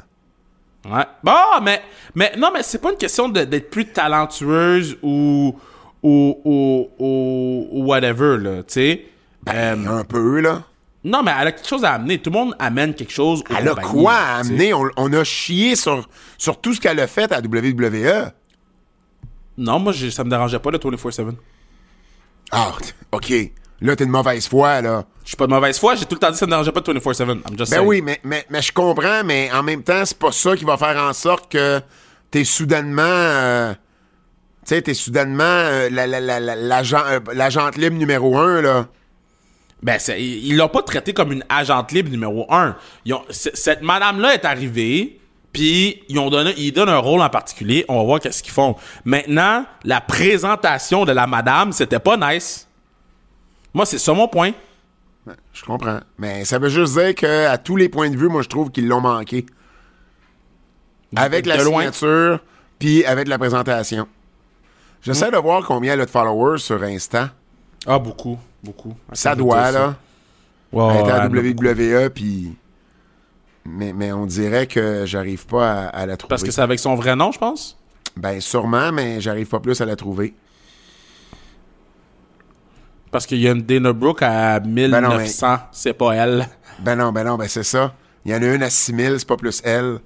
[0.90, 1.04] Ouais.
[1.22, 1.82] Bon, mais,
[2.14, 5.54] mais non, mais c'est pas une question d'être plus talentueuse ou,
[6.02, 9.04] ou, ou, ou, ou whatever, là, tu sais.
[9.52, 10.62] Euh, Un peu, là.
[11.04, 12.18] non, mais elle a quelque chose à amener.
[12.18, 13.42] Tout le monde amène quelque chose.
[13.58, 14.72] Elle a quoi à amener?
[14.72, 18.30] On, on a chié sur, sur tout ce qu'elle a fait à WWE.
[19.58, 21.36] Non, moi, j'ai- ça me dérangeait pas, le 24-7.
[22.52, 22.72] Ah,
[23.12, 23.32] OK.
[23.82, 25.04] Là, t'es de mauvaise foi, là.
[25.24, 26.72] Je suis pas de mauvaise foi, j'ai tout le temps dit que ça me dérangeait
[26.72, 27.28] pas, le 24-7.
[27.48, 27.86] I'm just Ben saying.
[27.86, 30.76] oui, mais, mais, mais je comprends, mais en même temps, c'est pas ça qui va
[30.76, 31.80] faire en sorte que
[32.30, 33.02] t'es soudainement...
[33.04, 36.40] euh, tu sais, t'es soudainement euh, la- la- la-
[36.82, 38.86] euh, l'agente libre numéro un, là.
[39.82, 42.76] Ben, c'est- ils l'ont pas traité comme une agente libre numéro un.
[43.06, 45.19] Ils ont- c- cette madame-là est arrivée,
[45.52, 47.84] puis ils ont donné, ils donnent un rôle en particulier.
[47.88, 48.76] On va voir qu'est-ce qu'ils font.
[49.04, 52.68] Maintenant, la présentation de la madame, c'était pas nice.
[53.74, 54.52] Moi, c'est ça mon point.
[55.52, 56.00] Je comprends.
[56.18, 58.70] Mais ça veut juste dire que à tous les points de vue, moi, je trouve
[58.70, 59.46] qu'ils l'ont manqué.
[61.16, 62.40] Avec la De signature,
[62.78, 64.06] puis avec la présentation.
[65.02, 67.30] J'essaie de voir combien elle a de followers sur Insta.
[67.86, 68.38] Ah, beaucoup.
[68.62, 68.94] Beaucoup.
[69.12, 69.72] Ça doit, ça.
[69.72, 69.96] là.
[70.72, 71.26] Elle était à.
[71.26, 72.54] WWE, puis...
[73.64, 76.30] Mais, mais on dirait que j'arrive pas à, à la trouver.
[76.30, 77.76] Parce que c'est avec son vrai nom, je pense?
[78.16, 80.34] Ben, sûrement, mais j'arrive pas plus à la trouver.
[83.10, 85.58] Parce qu'il y a une Dana Brooke à 1900.
[85.72, 86.48] C'est pas elle.
[86.80, 87.92] Ben non, ben non, ben c'est ça.
[88.24, 89.98] Il y en a une à 6000, c'est pas plus elle.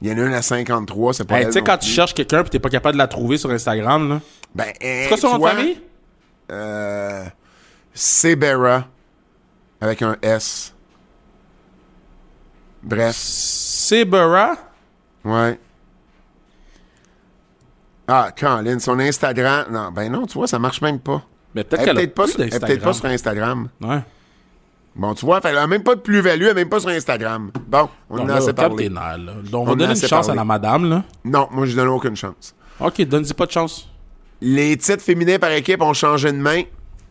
[0.00, 1.46] Il y en a une à 53, c'est pas Hey, elle.
[1.48, 4.08] tu sais, quand tu cherches quelqu'un et t'es pas capable de la trouver sur Instagram,
[4.08, 4.20] là.
[4.54, 5.80] Ben, C'est quoi son tu nom de famille?
[6.52, 7.24] Euh,
[7.94, 8.84] Sebera,
[9.80, 10.74] avec un S.
[12.86, 14.56] Bref, Sebera?
[15.24, 15.58] ouais.
[18.08, 19.66] Ah, Colin, son Instagram.
[19.70, 21.22] Non, ben non, tu vois, ça marche même pas.
[21.54, 23.06] Mais peut-être Elle est qu'elle peut-être pas, sur- peut-être pas sur.
[23.06, 23.68] Instagram.
[23.80, 23.98] Ouais.
[24.94, 27.50] Bon, tu vois, elle a même pas de plus-value, elle est même pas sur Instagram.
[27.66, 28.88] Bon, on en a assez parlé.
[28.88, 29.18] nerfs.
[29.50, 30.30] Donc, on On va donner une chance parlé.
[30.30, 31.04] à la madame, là.
[31.24, 32.54] Non, moi, je donne aucune chance.
[32.78, 33.88] Ok, donne-y pas de chance.
[34.40, 36.62] Les titres féminins par équipe ont changé de main.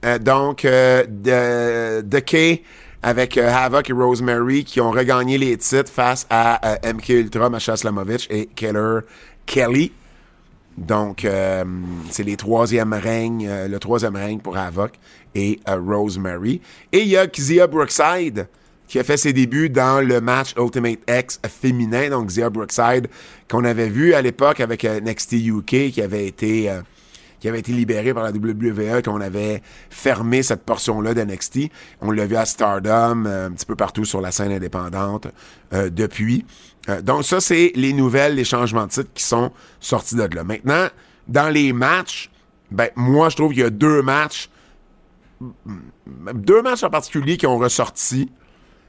[0.06, 2.64] Euh, donc, euh, de, de Kay
[3.06, 7.52] avec euh, Havoc et Rosemary qui ont regagné les titres face à euh, MK Ultra,
[7.52, 9.02] Masha Slamovich et Keller
[9.46, 9.92] Kelly.
[10.76, 11.64] Donc, euh,
[12.10, 14.94] c'est les troisièmes règnes, euh, le troisième règne pour Havoc
[15.36, 16.62] et euh, Rosemary.
[16.92, 18.48] Et il y a Xia Brookside
[18.88, 22.10] qui a fait ses débuts dans le match Ultimate X féminin.
[22.10, 23.08] Donc, Xia Brookside
[23.48, 26.72] qu'on avait vu à l'époque avec NXT UK qui avait été...
[27.46, 31.70] qui avait été libéré par la WWE, qu'on avait fermé cette portion-là d'NXT.
[32.02, 35.28] On l'a vu à Stardom, euh, un petit peu partout sur la scène indépendante
[35.72, 36.44] euh, depuis.
[36.90, 40.44] Euh, donc ça, c'est les nouvelles, les changements de titre qui sont sortis de là.
[40.44, 40.88] Maintenant,
[41.28, 42.32] dans les matchs,
[42.72, 44.50] ben moi, je trouve qu'il y a deux matchs,
[46.34, 48.32] deux matchs en particulier qui ont ressorti.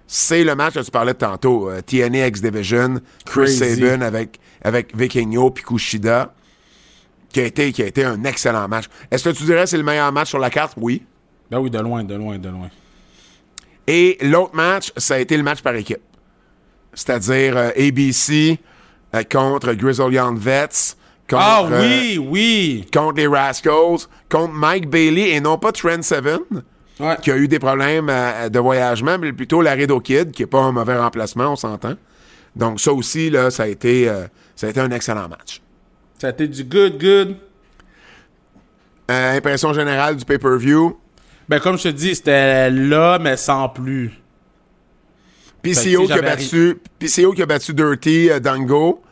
[0.06, 3.52] C'est le match que tu parlais tantôt, euh, TNA X Division, Chris.
[3.52, 6.32] Sabin avec, avec Vikingo puis Kushida
[7.36, 8.86] qui a été, qui a été un excellent match.
[9.10, 10.72] Est-ce que tu dirais que c'est le meilleur match sur la carte?
[10.78, 11.02] Oui.
[11.50, 12.70] Ben oui, de loin, de loin, de loin.
[13.86, 16.00] Et l'autre match, ça a été le match par équipe.
[16.94, 18.58] C'est-à-dire euh, ABC
[19.14, 20.96] euh, contre Grizzle Young Vets,
[21.28, 22.86] contre, Ah euh, oui, oui!
[22.90, 26.38] contre les Rascals, contre Mike Bailey et non pas Trent Seven,
[26.98, 27.16] Ouais.
[27.22, 28.10] qui a eu des problèmes
[28.50, 31.96] de voyagement, mais plutôt Laredo Kid, qui est pas un mauvais remplacement, on s'entend.
[32.56, 34.10] Donc ça aussi, là, ça a été,
[34.54, 35.60] ça a été un excellent match.
[36.18, 37.36] Ça a été du good, good.
[39.10, 40.98] Euh, impression générale du pay-per-view.
[41.48, 44.10] Ben comme je te dis, c'était là, mais sans plus.
[45.62, 49.02] PCO tu sais, qui, a battu, PCO qui a battu Dirty euh, Dango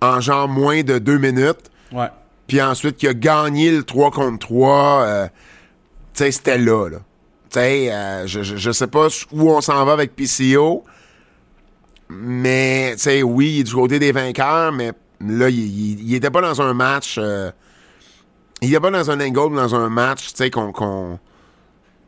[0.00, 1.70] en genre moins de deux minutes.
[1.92, 2.08] Ouais.
[2.46, 5.04] Puis ensuite qui a gagné le 3 contre 3.
[5.04, 5.26] euh,
[6.14, 6.88] tu sais, c'était là.
[6.88, 6.98] là.
[7.50, 10.84] Tu sais, euh, je, je, je sais pas où on s'en va avec PCO.
[12.08, 16.14] Mais, tu sais, oui, il est du côté des vainqueurs, mais là, il, il, il
[16.14, 17.16] était pas dans un match.
[17.18, 17.50] euh,
[18.62, 21.18] il était pas dans un angle, dans un match, tu sais, qu'on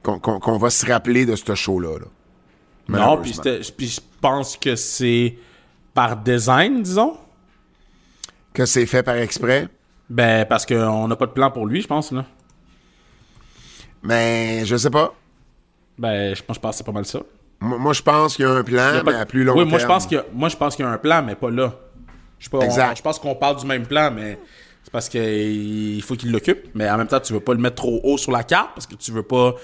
[0.03, 1.99] va se rappeler de ce show-là.
[1.99, 2.07] là.
[2.89, 3.33] Non, puis
[3.89, 5.37] je pense que c'est
[5.95, 7.17] par design, disons?
[8.53, 9.69] Que c'est fait par exprès?
[10.11, 12.27] Ben, parce qu'on n'a pas de plan pour lui, je pense, là.
[14.03, 15.15] Mais je sais pas.
[15.99, 17.21] Ben, je pense, je pense que c'est pas mal ça.
[17.61, 19.65] Moi, moi, je pense qu'il y a un plan, a mais à plus long Oui,
[19.65, 19.93] moi, je terme.
[19.95, 21.73] pense qu'il y a, moi, je pense qu'il y a un plan, mais pas là.
[22.43, 22.97] Je, sais pas, on- Exact.
[22.97, 24.37] je pense qu'on parle du même plan, mais
[24.83, 26.67] c'est parce qu'il faut qu'il l'occupe.
[26.75, 28.89] Mais en même temps, tu veux pas le mettre trop haut sur la carte parce
[28.89, 29.55] que tu veux pas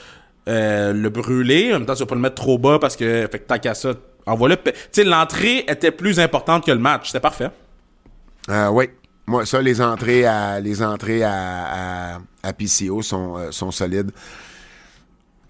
[0.49, 1.71] euh, le brûler.
[1.75, 3.59] En même temps, tu veux pas le mettre trop bas parce que, fait que tant
[3.59, 3.95] qu'à ça,
[4.27, 4.57] envoie-le.
[4.57, 7.09] Tu sais, l'entrée était plus importante que le match.
[7.09, 7.51] C'était parfait.
[8.49, 8.91] Euh, oui.
[9.27, 14.13] Moi, ça, les entrées à, les entrées à, à, à PCO sont, euh, sont solides.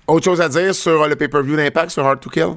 [0.06, 2.54] Autre chose à dire sur le pay-per-view d'Impact sur Hard to Kill?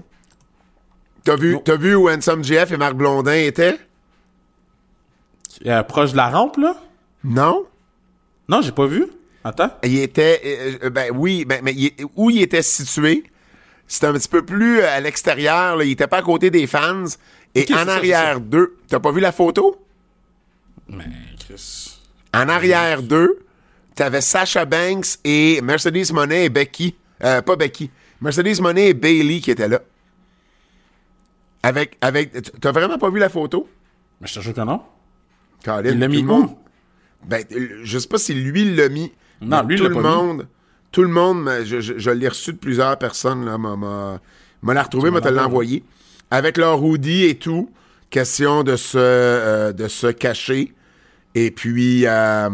[1.26, 3.78] T'as vu, t'as vu où Handsome Jeff et Marc Blondin étaient?
[5.66, 6.76] Euh, proche de la rampe, là?
[7.24, 7.66] Non?
[8.50, 9.06] Non, j'ai pas vu.
[9.44, 9.70] Attends.
[9.84, 13.24] Il était, euh, euh, ben oui, ben, mais il- où il était situé,
[13.88, 15.78] c'était un petit peu plus euh, à l'extérieur.
[15.78, 15.84] là.
[15.84, 17.06] Il était pas à côté des fans.
[17.56, 19.84] Et en arrière d'eux, t'as pas vu la photo?
[20.88, 21.06] Mais,
[21.40, 22.00] Chris.
[22.34, 23.40] En arrière d'eux,
[23.96, 26.96] t'avais Sasha Banks et Mercedes Monet et Becky.
[27.24, 27.90] Euh, pas Becky.
[28.22, 29.82] Mercedes Monet et Bailey qui étaient là.
[31.64, 33.68] Avec, avec, t'as vraiment pas vu la photo?
[34.20, 34.82] Mais je te jure que non.
[35.64, 36.58] Colin, Il l'a mis monde- où?
[37.28, 37.44] Ben,
[37.84, 39.12] je sais pas si lui l'a mis.
[39.42, 40.08] Non, lui, tout l'a le pas mis.
[40.08, 40.48] monde,
[40.92, 44.20] tout le monde, je, je, je l'ai reçu de plusieurs personnes, là, m'a, m'a,
[44.62, 45.84] m'a la retrouvé, m'a te l'envoyé.
[46.32, 47.70] Avec leur hoodie et tout.
[48.10, 50.74] Question de se, euh, de se cacher.
[51.34, 52.50] Et puis, euh,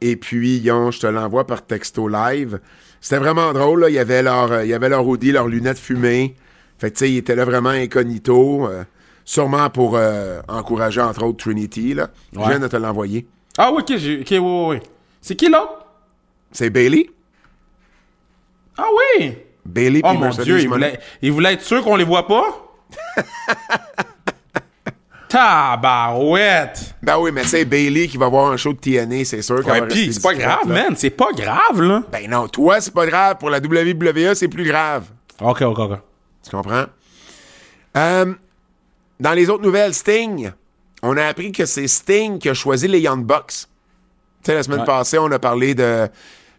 [0.00, 2.60] et puis, yon, je te l'envoie par texto live.
[3.00, 3.88] C'était vraiment drôle, là.
[3.90, 6.34] Il y avait leur, euh, il y avait leur hoodie, leurs lunettes fumées.
[6.78, 8.66] Fait que, tu sais, ils étaient là vraiment incognito.
[8.68, 8.84] euh,
[9.30, 12.08] sûrement pour euh, encourager, entre autres, Trinity, là.
[12.32, 13.28] Je viens de te l'envoyer.
[13.56, 14.80] Ah, oui, ok, j'ai, oui, oui, oui.
[15.20, 15.86] C'est qui l'autre?
[16.50, 17.08] C'est Bailey.
[18.76, 18.86] Ah
[19.20, 19.36] oui!
[19.64, 22.42] Bailey Oh mon Dieu, il voulait, il voulait être sûr qu'on les voit pas?
[25.28, 26.96] Tabarouette!
[27.00, 29.64] Ben oui, mais c'est Bailey qui va voir un show de TNA, c'est sûr.
[29.64, 30.74] Ouais, va pis c'est pas grave, là.
[30.82, 30.96] man.
[30.96, 32.02] C'est pas grave, là.
[32.10, 33.36] Ben non, toi, c'est pas grave.
[33.38, 35.04] Pour la WWE, c'est plus grave.
[35.40, 35.98] Ok, ok, ok.
[36.42, 36.86] Tu comprends?
[37.96, 38.34] Euh,
[39.20, 40.50] dans les autres nouvelles, Sting,
[41.02, 43.46] on a appris que c'est Sting qui a choisi les Young Bucks.
[44.42, 44.86] Tu sais, la semaine Ouais.
[44.86, 46.08] passée, on a parlé de,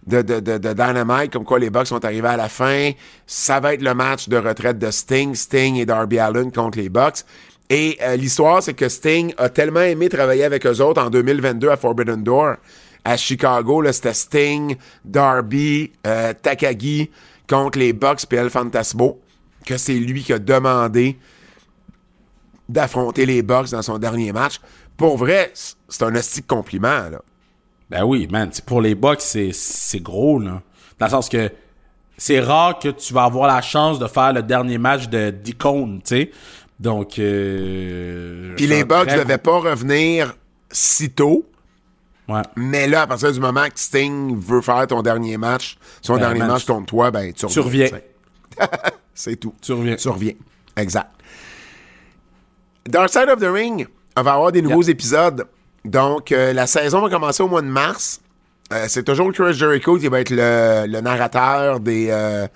[0.08, 2.92] de, de, de, de Dynamite, comme quoi les Bucks sont arrivés à la fin.
[3.26, 6.90] Ça va être le match de retraite de Sting, Sting et Darby Allin contre les
[6.90, 7.24] Bucks.
[7.70, 11.70] Et euh, l'histoire, c'est que Sting a tellement aimé travailler avec eux autres en 2022
[11.70, 12.56] à Forbidden Door.
[13.04, 17.10] À Chicago, c'était Sting, Darby, euh, Takagi
[17.50, 19.20] contre les Bucks et El Fantasmo,
[19.66, 21.18] que c'est lui qui a demandé
[22.72, 24.60] d'affronter les Bucks dans son dernier match.
[24.98, 27.22] Pour vrai, c'est un hostie de compliment, là.
[27.90, 28.50] Ben oui, man.
[28.66, 30.62] Pour les Bucks, c'est, gros, là.
[31.00, 31.52] Dans le sens que
[32.18, 36.02] c'est rare que tu vas avoir la chance de faire le dernier match de d'icône,
[36.04, 36.32] tu sais.
[36.80, 40.36] Donc, euh, Puis les Bucks très devaient pas revenir
[40.72, 41.46] si tôt,
[42.28, 42.42] Ouais.
[42.56, 46.20] mais là, à partir du moment que Sting veut faire ton dernier match, son Ben,
[46.22, 47.64] dernier man, match contre toi, ben tu reviens.
[47.64, 47.88] reviens.
[47.90, 47.96] tu
[48.58, 48.70] sais.
[49.14, 49.54] c'est tout.
[49.62, 49.96] Tu reviens.
[49.96, 50.34] Tu reviens.
[50.78, 51.10] Exact.
[52.88, 55.46] Dark Side of the Ring, on va avoir des nouveaux épisodes.
[55.86, 58.22] Donc, euh, la saison va commencer au mois de mars.
[58.74, 62.48] Euh, c'est toujours Chris Jericho qui va être le, le narrateur des, euh,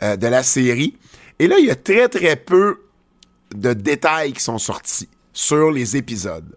[0.00, 0.96] de la série.
[1.38, 2.80] Et là, il y a très, très peu
[3.54, 6.56] de détails qui sont sortis sur les épisodes.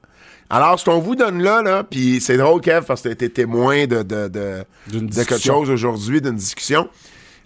[0.49, 3.29] Alors, ce qu'on vous donne là, là puis c'est drôle, Kev, parce que tu été
[3.29, 6.89] témoin de, de, de, D'une de quelque chose aujourd'hui, d'une discussion.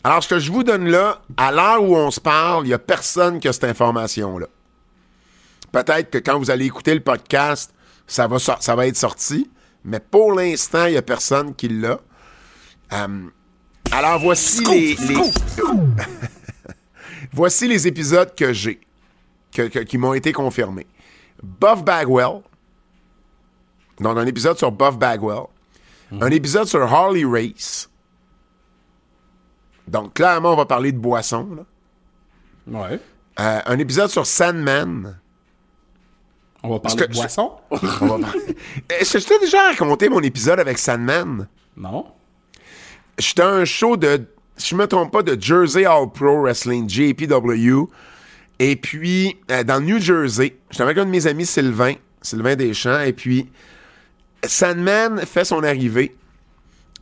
[0.03, 2.73] Alors, ce que je vous donne là, à l'heure où on se parle, il n'y
[2.73, 4.47] a personne qui a cette information-là.
[5.75, 7.73] Peut-être que quand vous allez écouter le podcast,
[8.07, 9.51] ça va, sor- ça va être sorti,
[9.83, 11.99] mais pour l'instant, il n'y a personne qui l'a.
[12.93, 13.27] Euh,
[13.91, 15.15] alors, voici les, les-
[17.33, 18.79] voici les épisodes que j'ai,
[19.51, 20.87] que- que- qui m'ont été confirmés.
[21.43, 22.39] Buff Bagwell,
[23.99, 25.43] donc un épisode sur Buff Bagwell,
[26.21, 27.89] un épisode sur Harley Race.
[29.89, 31.65] Donc, clairement, on va parler de boisson.
[32.67, 32.79] là.
[32.89, 32.99] Ouais.
[33.41, 35.19] Euh, un épisode sur Sandman.
[36.65, 37.51] On va parler de je- boisson?
[37.71, 38.17] On va
[39.01, 41.47] je t'ai déjà raconté mon épisode avec Sandman?
[41.77, 42.05] non.
[43.17, 44.25] J'étais à un show de,
[44.57, 47.85] si je me trompe pas, de Jersey All Pro Wrestling, JPW.
[48.59, 52.55] Et puis, euh, dans le New Jersey, j'étais avec un de mes amis, Sylvain, Sylvain
[52.57, 52.99] Deschamps.
[53.01, 53.49] Et puis,
[54.45, 56.13] Sandman fait son arrivée.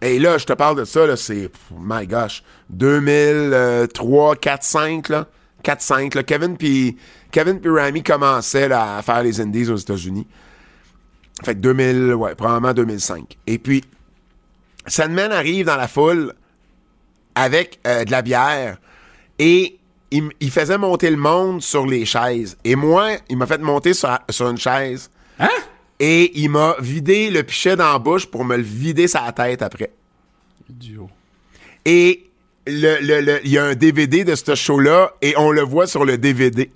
[0.02, 5.28] Et là, je te parle de ça, c'est, my gosh, 2003, 4, 5, là.
[5.64, 6.24] 4, 5, là.
[6.24, 6.98] Kevin puis
[7.34, 10.26] Kevin puis Rami commençaient là, à faire les Indies aux États-Unis.
[11.44, 13.38] Fait que 2000, ouais, probablement 2005.
[13.48, 13.84] Et puis,
[14.88, 16.34] Sandman arrive dans la foule
[17.36, 18.78] avec euh, de la bière
[19.40, 19.78] et
[20.12, 22.56] il, il faisait monter le monde sur les chaises.
[22.64, 25.50] Et moi, il m'a fait monter sur, sur une chaise Hein?
[26.00, 29.64] et il m'a vidé le pichet dans la bouche pour me le vider sa tête
[29.64, 29.92] après.
[30.70, 31.10] Idiot.
[31.84, 32.30] Et
[32.68, 35.88] le- le- le- il y a un DVD de ce show-là et on le voit
[35.88, 36.70] sur le DVD.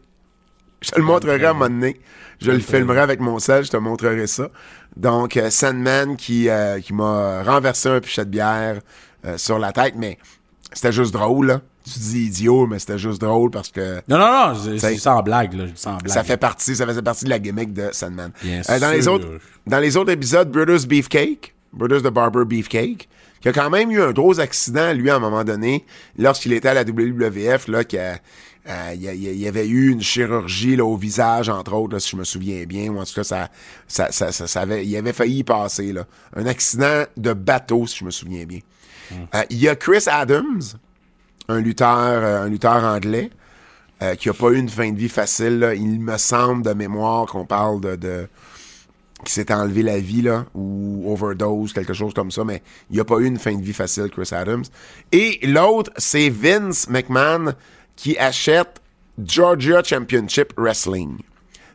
[0.81, 1.99] Je te le montrerai à un moment donné.
[2.39, 4.49] Je le filmerai avec mon sel, je te montrerai ça.
[4.95, 8.79] Donc, euh, Sandman qui, euh, qui m'a renversé un pichet de bière
[9.25, 10.19] euh, sur la tête, mais
[10.71, 11.61] c'était juste drôle, là.
[11.83, 15.53] Tu dis idiot, mais c'était juste drôle parce que Non, non, non, C'est- en blague,
[15.53, 15.63] là.
[15.85, 16.07] En blague.
[16.09, 18.31] ça fait partie, ça faisait partie de la gimmick de Sandman.
[18.43, 19.27] Bien dans, les autres,
[19.65, 23.07] dans les autres épisodes, Brutus Beefcake, Brutus the Barber Beefcake,
[23.41, 25.85] qui a quand même eu un gros accident, lui, à un moment donné,
[26.19, 28.17] lorsqu'il était à la WWF, là, qu'il a-
[28.67, 32.23] euh, il il y avait eu une chirurgie au visage, entre autres, si je me
[32.23, 33.49] souviens bien, ou en tout cas, ça,
[33.87, 35.93] ça, ça, avait, il avait failli y passer.
[35.93, 36.05] Là.
[36.35, 38.59] Un accident de bateau, si je me souviens bien.
[39.35, 40.61] Euh, Il y a Chris Adams,
[41.47, 43.29] un lutteur, euh, un lutteur anglais,
[44.01, 45.73] euh, qui a pas eu une fin de vie facile.
[45.75, 48.27] Il me semble de mémoire qu'on parle de, de
[49.25, 53.05] qui s'est enlevé la vie là ou overdose quelque chose comme ça, mais il a
[53.05, 54.63] pas eu une fin de vie facile, Chris Adams.
[55.11, 57.53] Et l'autre, c'est Vince McMahon
[57.97, 58.79] qui achète
[59.21, 61.17] Georgia Championship Wrestling,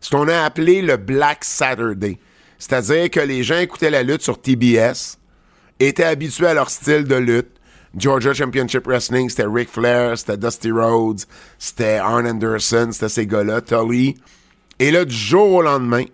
[0.01, 2.19] ce qu'on a appelé le Black Saturday,
[2.59, 5.19] c'est-à-dire que les gens écoutaient la lutte sur TBS,
[5.81, 7.49] étaient habitués à leur style de lutte.
[7.95, 11.23] Georgia Championship Wrestling, c'était Ric Flair, c'était Dusty Rhodes,
[11.59, 14.17] c'était Arn Anderson, c'était ces gars-là, Tully.
[14.79, 16.05] Et là, du jour au lendemain,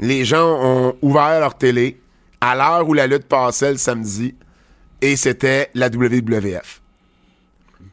[0.00, 2.00] les gens ont ouvert leur télé
[2.40, 4.34] à l'heure où la lutte passait le samedi,
[5.00, 6.81] et c'était la WWF.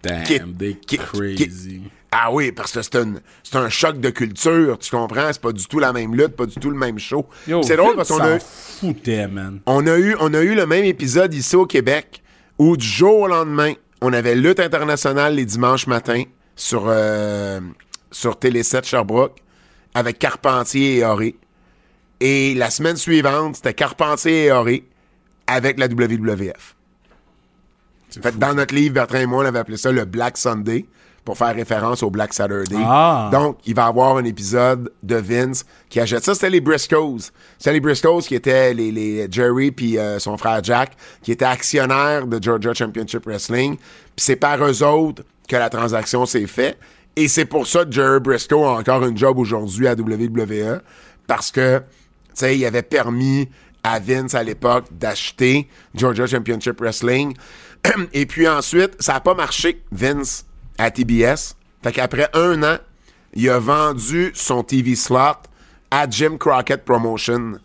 [0.03, 1.81] Damn, Qui- they qui- crazy.
[2.11, 3.13] Ah oui, parce que c'est un,
[3.43, 5.27] c'est un choc de culture, tu comprends?
[5.31, 7.27] C'est pas du tout la même lutte, pas du tout le même show.
[7.61, 9.59] C'est drôle parce qu'on a, foutait, man.
[9.67, 12.23] on a eu, on a eu le même épisode ici au Québec
[12.57, 16.23] où du jour au lendemain, on avait lutte internationale les dimanches matins
[16.55, 17.59] sur, euh,
[18.11, 19.37] sur Télé 7 Sherbrooke
[19.93, 21.35] avec Carpentier et Horé.
[22.21, 24.83] Et la semaine suivante, c'était Carpentier et Horé
[25.45, 26.75] avec la WWF.
[28.21, 30.85] Fait, dans notre livre, Bertrand et moi, on avait appelé ça le Black Sunday
[31.25, 32.75] pour faire référence au Black Saturday.
[32.83, 33.29] Ah.
[33.31, 36.33] Donc, il va y avoir un épisode de Vince qui achète ça.
[36.33, 37.31] C'était les Briscoes.
[37.57, 41.45] C'était les Briscoes qui étaient les, les Jerry puis euh, son frère Jack, qui étaient
[41.45, 43.77] actionnaires de Georgia Championship Wrestling.
[43.77, 46.79] Puis c'est par eux autres que la transaction s'est faite.
[47.15, 50.81] Et c'est pour ça que Jerry Briscoe a encore une job aujourd'hui à WWE.
[51.27, 51.83] Parce que, tu
[52.33, 53.49] sais, il avait permis
[53.83, 57.35] à Vince à l'époque d'acheter Georgia Championship Wrestling.
[58.13, 60.45] Et puis ensuite, ça n'a pas marché, Vince,
[60.77, 61.55] à TBS.
[61.83, 62.77] Fait qu'après un an,
[63.33, 65.37] il a vendu son TV slot
[65.91, 67.59] à Jim Crockett Promotion,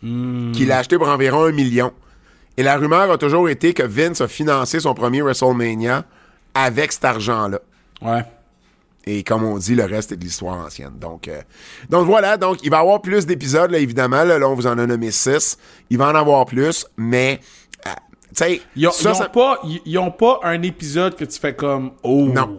[0.00, 1.92] qui l'a acheté pour environ un million.
[2.56, 6.04] Et la rumeur a toujours été que Vince a financé son premier WrestleMania
[6.54, 7.60] avec cet argent-là.
[8.00, 8.24] Ouais.
[9.08, 10.98] Et comme on dit, le reste est de l'histoire ancienne.
[10.98, 11.40] Donc, euh,
[11.90, 14.24] donc voilà, donc il va y avoir plus d'épisodes, là, évidemment.
[14.24, 15.58] Là, là, on vous en a nommé six.
[15.90, 17.40] Il va en avoir plus, mais
[18.26, 20.60] euh, tu sais, Ils ont, ça, ils ont ça- pas, ils, ils ont pas un
[20.62, 22.26] épisode que tu fais comme oh.
[22.32, 22.58] Non.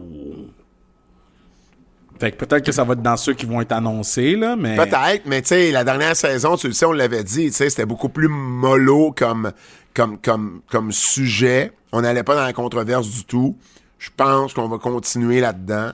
[2.20, 4.76] Fait que peut-être que ça va être dans ceux qui vont être annoncés là, mais
[4.76, 7.70] Peut-être, mais tu sais, la dernière saison, tu le sais, on l'avait dit, tu sais,
[7.70, 9.51] c'était beaucoup plus mollo comme,
[9.93, 11.74] comme, comme, comme sujet.
[11.91, 13.55] On n'allait pas dans la controverse du tout.
[13.99, 15.91] Je pense qu'on va continuer là-dedans.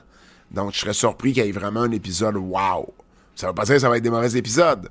[0.51, 2.93] Donc, je serais surpris qu'il y ait vraiment un épisode wow.
[3.36, 4.89] Ça veut pas dire que ça va être des mauvais épisodes,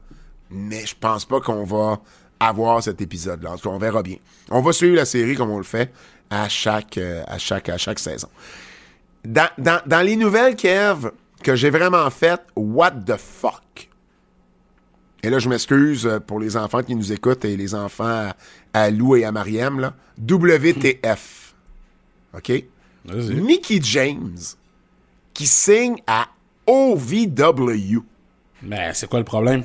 [0.51, 2.01] mais je pense pas qu'on va
[2.49, 3.53] avoir cet épisode-là.
[3.53, 4.17] En tout cas, on verra bien.
[4.51, 5.93] On va suivre la série comme on le fait
[6.31, 8.29] à chaque, euh, à chaque, à chaque saison.
[9.25, 11.11] Dans, dans, dans les nouvelles, Kev,
[11.43, 13.89] que j'ai vraiment faites, what the fuck?
[15.23, 18.37] Et là, je m'excuse euh, pour les enfants qui nous écoutent et les enfants à,
[18.73, 19.95] à Lou et à Mariam, là.
[20.19, 21.55] WTF.
[22.35, 22.65] OK?
[23.05, 24.39] Mickey James,
[25.35, 26.29] qui signe à
[26.67, 28.03] OVW.
[28.63, 29.63] Mais c'est quoi le problème?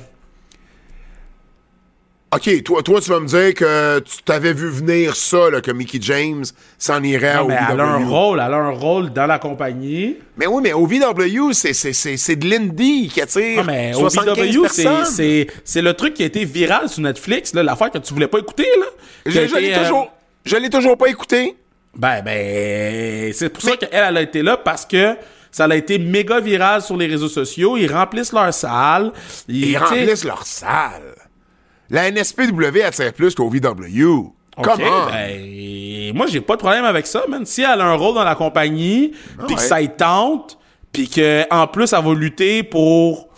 [2.30, 5.70] OK, toi, toi, tu vas me dire que tu t'avais vu venir ça, là, que
[5.70, 6.44] Mickey James
[6.76, 8.10] s'en irait à Non, mais elle a un OVW.
[8.10, 10.16] rôle, elle a un rôle dans la compagnie.
[10.36, 14.56] Mais oui, mais OVW, c'est, c'est, c'est, c'est de l'indie qui attire Ah, mais 75
[14.56, 15.04] OVW, c'est, personnes.
[15.06, 18.28] c'est, c'est le truc qui a été viral sur Netflix, là, l'affaire que tu voulais
[18.28, 18.86] pas écouter, là.
[19.24, 20.12] Je, l'ai euh, toujours,
[20.44, 21.56] je l'ai toujours pas écouté.
[21.96, 25.16] Ben, ben, c'est pour ça qu'elle, elle a été là parce que
[25.50, 27.78] ça a été méga viral sur les réseaux sociaux.
[27.78, 29.12] Ils remplissent leur salle.
[29.48, 31.14] Ils, remplissent leur salle.
[31.90, 34.32] La NSPW attire plus qu'OVW.
[34.56, 35.06] OK, Comment?
[35.06, 37.46] ben, moi, j'ai pas de problème avec ça, man.
[37.46, 39.12] Si elle a un rôle dans la compagnie,
[39.46, 39.66] puis que ouais.
[39.66, 40.58] ça y tente,
[40.92, 43.28] puis que en plus, elle va lutter pour...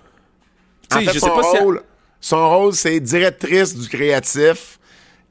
[0.92, 1.56] En fait, je son sais pas si...
[1.56, 1.82] elle- rôle,
[2.20, 4.78] son rôle, c'est directrice du créatif.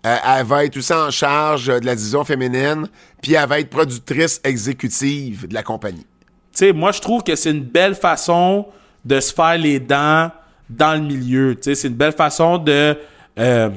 [0.05, 2.87] Euh, elle va être aussi en charge de la division féminine,
[3.21, 6.05] puis elle va être productrice exécutive de la compagnie.
[6.53, 8.67] Tu sais, moi, je trouve que c'est une belle façon
[9.03, 10.31] de se faire les dents
[10.69, 11.57] dans le milieu.
[11.61, 12.95] C'est une belle façon de
[13.39, 13.69] euh,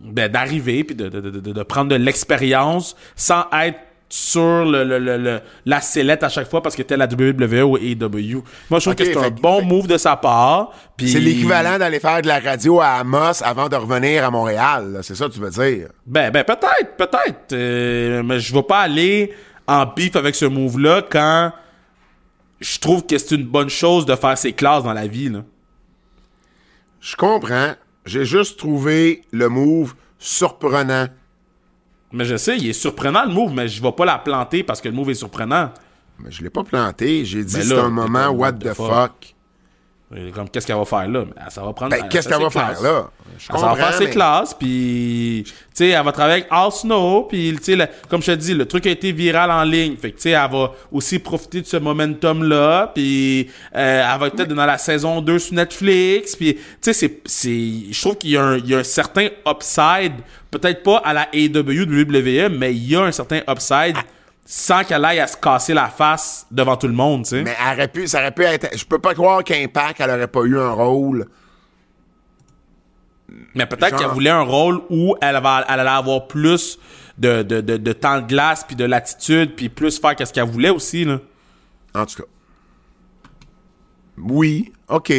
[0.00, 3.78] ben, d'arriver puis de, de, de, de- prendre de l'expérience sans être
[4.10, 7.62] sur le, le, le, le- la sellette à chaque fois parce que t'es la WWE
[7.62, 8.42] ou AEW.
[8.70, 10.72] Moi, je trouve que c'est un bon fait- move de sa part.
[10.98, 15.00] C'est l'équivalent d'aller faire de la radio à Amos avant de revenir à Montréal.
[15.02, 15.88] C'est ça que tu veux dire?
[16.06, 17.52] Ben, ben peut-être, peut-être.
[17.52, 19.30] Euh, mais je vais pas aller
[19.66, 21.52] en bif avec ce move-là quand
[22.60, 25.28] je trouve que c'est une bonne chose de faire ses classes dans la vie.
[25.28, 25.40] Là.
[27.08, 27.72] Je comprends.
[28.04, 31.06] J'ai juste trouvé le move surprenant.
[32.12, 34.82] Mais je sais, il est surprenant le move, mais je vais pas la planter parce
[34.82, 35.72] que le move est surprenant.
[36.18, 37.24] Mais je l'ai pas planté.
[37.24, 39.34] J'ai dit Ben c'est un moment the what the fuck?
[40.34, 41.24] Comme qu'est-ce qu'elle va faire là?
[41.50, 41.90] Ça va prendre.
[41.94, 43.10] Ben, qu'est-ce qu'elle va faire là?
[43.38, 46.72] Je Elle va faire ses mais- classes, puis tu sais, elle va travailler avec Al
[46.72, 49.96] Snow, puis tu sais, comme je te dis, le truc a été viral en ligne,
[49.96, 54.26] fait que tu sais, elle va aussi profiter de ce momentum-là, puis euh, elle va
[54.28, 58.16] être peut-être dans la saison 2 sur Netflix, puis tu sais, c'est, c'est, je trouve
[58.16, 60.14] qu'il y a un, il y a un certain upside,
[60.50, 63.96] peut-être pas à la AEW, WWE, mais il y a un certain upside
[64.50, 67.42] sans qu'elle aille à se casser la face devant tout le monde, tu sais.
[67.42, 68.74] Mais elle aurait pu, ça aurait pu être.
[68.74, 71.26] Je peux pas croire qu'Impact, elle aurait pas eu un rôle.
[73.54, 76.78] Mais peut-être Genre- qu'elle voulait un rôle où elle, va, elle allait avoir plus
[77.18, 80.48] de, de, de, de temps de glace, puis de latitude, puis plus faire qu'est-ce qu'elle
[80.48, 81.04] voulait aussi.
[81.04, 81.18] Là.
[81.94, 82.28] En tout cas.
[84.16, 85.12] Oui, OK.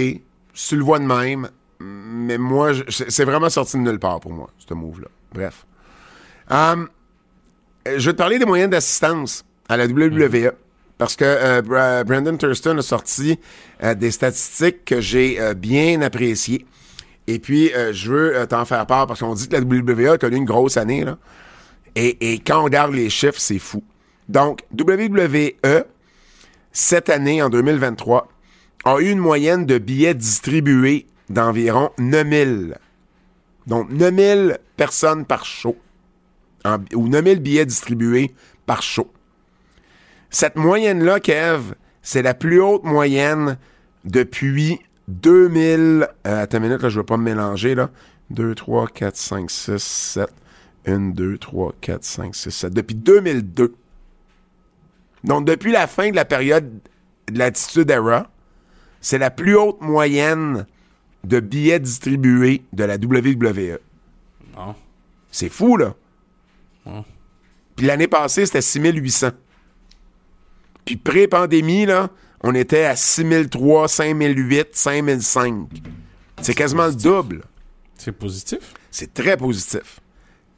[0.53, 1.49] Tu le vois de même.
[1.79, 5.07] Mais moi, je- c'est vraiment sorti de nulle part pour moi, ce move-là.
[5.33, 5.65] Bref.
[6.49, 6.89] Hum,
[7.97, 10.51] je vais te parler des moyens d'assistance à la WWE.
[10.97, 13.39] Parce que euh, Bra- Brandon Thurston a sorti
[13.83, 16.65] euh, des statistiques que j'ai euh, bien appréciées.
[17.27, 20.13] Et puis, euh, je veux euh, t'en faire part parce qu'on dit que la WWE
[20.13, 21.05] a connu une grosse année.
[21.05, 21.17] Là.
[21.95, 23.81] Et, et quand on regarde les chiffres, c'est fou.
[24.27, 25.85] Donc, WWE,
[26.73, 28.27] cette année, en 2023,
[28.85, 32.77] a eu une moyenne de billets distribués d'environ 9000.
[33.67, 35.77] Donc, 9000 personnes par show.
[36.65, 38.33] En- ou 9000 billets distribués
[38.65, 39.11] par show.
[40.29, 43.57] Cette moyenne-là, Kev, c'est la plus haute moyenne
[44.05, 46.07] depuis 2000.
[46.27, 47.75] Euh, attends une minute, là, je ne vais pas me mélanger.
[47.75, 47.89] Là.
[48.29, 50.29] 2, 3, 4, 5, 6, 7.
[50.85, 52.73] 1, 2, 3, 4, 5, 6, 7.
[52.73, 53.73] Depuis 2002.
[55.23, 56.79] Donc, depuis la fin de la période
[57.31, 58.29] de l'Attitude Era,
[59.01, 60.65] c'est la plus haute moyenne
[61.23, 63.79] de billets distribués de la WWE.
[64.55, 64.75] Non.
[65.31, 65.95] C'est fou, là.
[67.75, 69.29] Puis l'année passée, c'était 6800.
[70.85, 72.09] Puis pré-pandémie, là,
[72.41, 75.67] on était à 6003, 5008, 5005.
[76.41, 77.43] C'est quasiment le double.
[77.97, 78.73] C'est positif.
[78.91, 79.99] C'est très positif.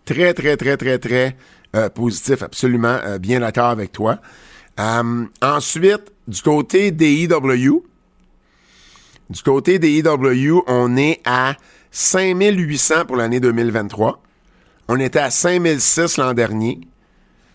[0.05, 1.36] Très, très, très, très, très
[1.76, 2.43] euh, positif.
[2.43, 2.99] Absolument.
[3.03, 4.19] euh, bien d'accord avec toi.
[4.80, 7.84] Euh, ensuite, du côté des EW,
[9.30, 10.03] du côté des
[10.67, 11.55] on est à
[11.91, 14.22] 5800 pour l'année 2023.
[14.88, 16.82] On était à 5006 l'an dernier.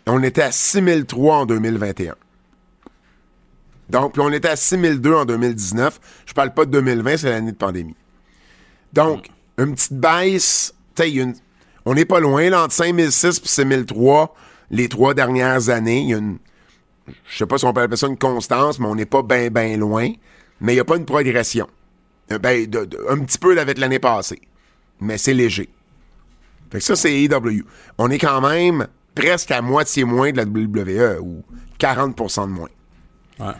[0.06, 2.14] On était à 6003 en 2021.
[3.90, 6.00] Donc, puis on était à 6002 en 2019.
[6.26, 7.96] Je parle pas de 2020, c'est l'année de pandémie.
[8.92, 11.34] Donc, une petite baisse, une-
[11.84, 14.34] on n'est pas loin, là, entre 5006 et 6003,
[14.70, 16.00] les trois dernières années.
[16.00, 16.38] Il y a une,
[17.28, 19.50] je sais pas si on peut appeler ça une constance, mais on n'est pas bien,
[19.50, 20.10] bien loin.
[20.60, 21.68] Mais il n'y a pas une progression.
[22.32, 24.40] Euh, Ben, de- de- un petit peu avec l'année passée.
[25.00, 25.68] Mais c'est léger.
[26.70, 27.64] Fait que ça, c'est AEW.
[27.98, 31.42] On est quand même presque à moitié moins de la WWE, ou
[31.78, 32.68] 40% de moins.
[33.38, 33.54] Ouais.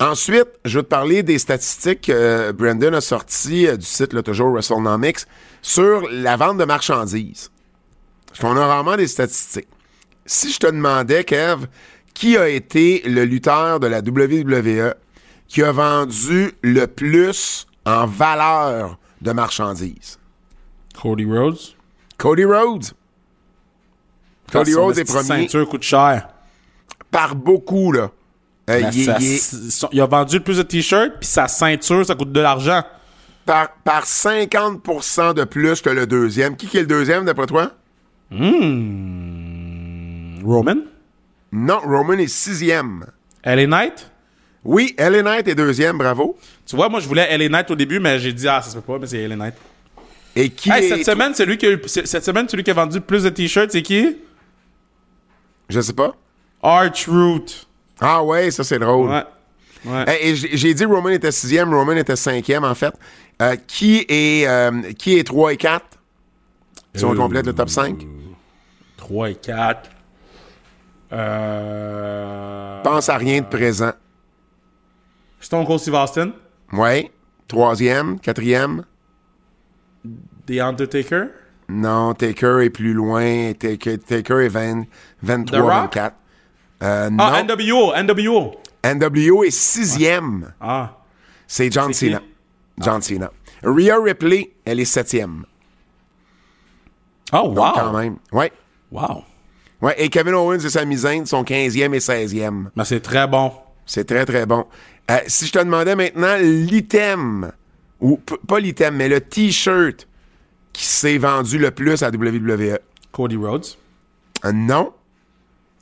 [0.00, 4.22] Ensuite, je vais te parler des statistiques que Brandon a sorties euh, du site, là,
[4.22, 5.20] toujours WrestleNomics,
[5.60, 7.50] sur la vente de marchandises.
[8.28, 9.68] Parce qu'on a rarement des statistiques.
[10.24, 11.66] Si je te demandais, Kev,
[12.14, 14.94] qui a été le lutteur de la WWE
[15.48, 20.18] qui a vendu le plus en valeur de marchandises?
[21.00, 21.58] Cody Rhodes.
[22.16, 22.86] Cody Rhodes.
[24.50, 26.28] Cody Rhodes est premier ceinture coûte cher.
[27.10, 28.10] par beaucoup, là.
[28.70, 31.26] Euh, il est- ça- il est- son- il a vendu le plus de t-shirts, puis
[31.28, 32.82] sa ceinture, ça coûte de l'argent.
[33.46, 36.54] par, par 50% de plus que le deuxième.
[36.54, 37.70] Qui, qui est le deuxième, d'après toi?
[40.44, 40.76] Roman?
[41.52, 43.06] Non, Roman est sixième.
[43.42, 44.10] LA Knight?
[44.64, 46.36] Oui, LA Knight est deuxième, bravo.
[46.66, 48.74] Tu vois, moi, je voulais LA Knight au début, mais j'ai dit, ah, ça se
[48.76, 49.54] peut pas, mais c'est LA Knight.
[50.36, 50.88] Et qui Hey, est...
[50.88, 53.24] cette semaine, celui qui a eu- c- cette semaine, celui qui a vendu le plus
[53.24, 54.18] de t-shirts, c'est qui?
[55.68, 56.14] Je sais pas.
[56.62, 57.44] Arch Root.
[58.00, 59.10] Ah ouais, ça c'est drôle.
[59.10, 59.24] Ouais.
[59.84, 60.04] Ouais.
[60.08, 62.94] Hey, et j'ai dit Roman était sixième, Roman était cinquième, en fait.
[63.40, 65.84] Euh, qui, est, euh, qui est 3 et 4?
[66.94, 68.04] Si on Euh, complète le top 5?
[68.96, 69.90] 3 et 4.
[71.12, 72.82] Euh...
[72.82, 73.92] Pense à rien de présent.
[75.40, 76.32] Stone Cold Steve Austin.
[76.72, 77.10] Ouais.
[77.46, 78.84] Troisième, quatrième?
[80.48, 81.28] The Undertaker?
[81.68, 83.52] Non, Taker est plus loin.
[83.52, 84.86] Taker, Taker est 20,
[85.22, 85.94] 23, The Rock?
[85.94, 86.14] 24.
[86.82, 87.24] Euh, non.
[87.24, 87.92] Ah, NWO.
[87.94, 88.54] NWO.
[88.84, 90.52] NWO est sixième.
[90.60, 90.96] Ah.
[91.46, 91.92] C'est John?
[91.92, 92.22] Cena.
[92.78, 93.30] John Cena.
[93.62, 95.44] Rhea Ripley, elle est septième.
[97.32, 97.98] Oh, Donc, quand wow.
[97.98, 98.16] même.
[98.32, 98.52] Ouais.
[98.90, 99.24] Wow.
[99.82, 99.94] Ouais.
[99.98, 102.66] Et Kevin Owens et Sami Zayn sont 15e et 16e.
[102.74, 103.52] Mais c'est très bon.
[103.84, 104.66] C'est très, très bon.
[105.10, 107.52] Euh, si je te demandais maintenant l'item,
[108.00, 110.06] ou pas l'item, mais le T-shirt
[110.78, 112.78] qui s'est vendu le plus à WWE.
[113.10, 113.66] Cody Rhodes.
[114.44, 114.92] Euh, non.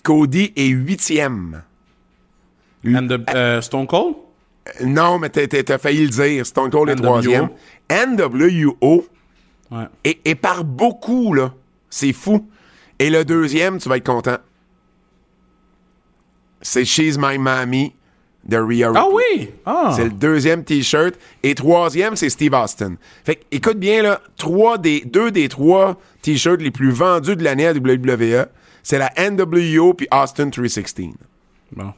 [0.02, 1.62] Cody est huitième.
[2.86, 4.14] And the, euh, Stone Cold?
[4.80, 6.46] Euh, Non, mais t'as- failli le dire.
[6.46, 7.50] Stone Cold est troisième.
[7.90, 9.06] NWO
[9.70, 9.84] Ouais.
[10.02, 11.52] Et, et par beaucoup, là.
[11.90, 12.48] C'est fou.
[12.98, 14.38] Et le deuxième, tu vas être content.
[16.62, 17.94] C'est She's My Mommy
[18.46, 19.50] de Rhea Ah oui!
[19.64, 19.92] Ah.
[19.96, 21.14] C'est le deuxième T-shirt.
[21.42, 22.94] Et troisième, c'est Steve Austin.
[23.24, 27.42] Fait que, écoute bien, là, trois des, deux des trois T-shirts les plus vendus de
[27.44, 28.46] l'année à WWE,
[28.82, 31.06] c'est la NWO puis Austin 316.
[31.72, 31.92] Bon.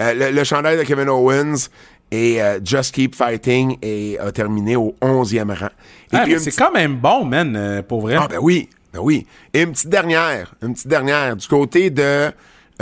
[0.00, 1.68] Euh, le, le chandail de Kevin Owens
[2.10, 5.66] et euh, Just Keep Fighting est, a terminé au 11e rang.
[5.66, 5.68] Et
[6.12, 8.16] Ah, c'est petite- quand même bon, man, euh, pour vrai.
[8.18, 9.26] Ah ben oui, ben oui.
[9.52, 12.30] Et une petite dernière, une petite dernière du côté de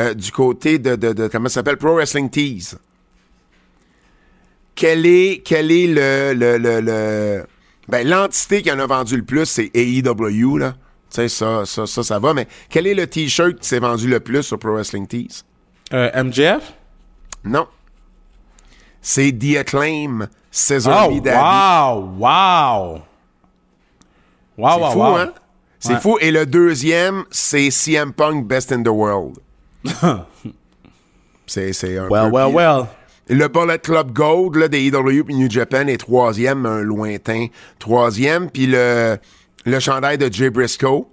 [0.00, 1.76] euh, du côté de, de, de- comment ça s'appelle?
[1.76, 2.74] Pro Wrestling Tees.
[4.74, 7.46] Quel est quel est le le le, le-
[7.88, 10.72] ben l'entité qui en a vendu le plus c'est AEW là.
[11.10, 14.08] Tu sais ça ça ça ça va mais quel est le t-shirt qui s'est vendu
[14.08, 15.44] le plus sur Pro Wrestling Tees?
[15.92, 16.72] Euh, MJF?
[17.44, 17.66] Non.
[19.02, 22.16] C'est The Acclaim Scissor Oh, wow!
[22.18, 23.02] Wow!
[24.56, 25.16] Wow, C'est wow, fou, wow.
[25.16, 25.32] hein?
[25.78, 26.00] C'est Ouais.
[26.00, 26.18] fou.
[26.20, 29.38] Et le deuxième, c'est CM Punk Best in the World.
[31.46, 32.86] c'est c'est un Well, peu well, well.
[33.28, 37.46] Le Bullet Club Gold là, des EW et New Japan est troisième, un lointain
[37.78, 38.50] troisième.
[38.50, 39.18] Puis le,
[39.64, 41.06] le chandail de Jay Briscoe,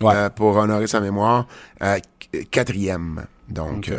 [0.00, 0.14] Ouais.
[0.14, 1.46] euh, pour honorer sa mémoire,
[1.82, 1.98] euh,
[2.32, 3.26] qu- quatrième.
[3.50, 3.98] Donc, euh,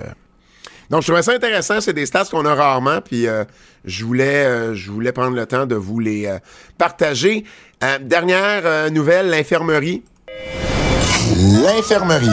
[0.89, 1.80] donc je trouvais ça intéressant.
[1.80, 3.02] C'est des stats qu'on a rarement.
[3.02, 3.43] Puis euh,
[3.86, 6.39] je voulais euh, je voulais prendre le temps de vous les euh,
[6.78, 7.43] partager.
[7.84, 10.04] Euh, dernière euh, nouvelle, l'infirmerie.
[11.38, 12.30] L'infirmerie.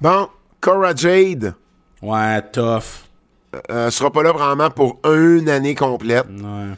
[0.00, 0.28] Bon,
[0.60, 1.54] Cora Jade
[2.02, 3.04] Ouais, tough.
[3.70, 6.26] euh, sera pas là vraiment pour une année complète.
[6.28, 6.74] Ouais.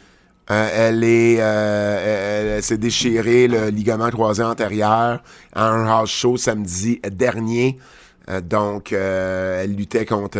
[0.51, 6.11] Euh, elle est, euh, elle, elle s'est déchiré le ligament croisé antérieur à un house
[6.11, 7.79] show samedi dernier.
[8.29, 10.39] Euh, donc, elle luttait contre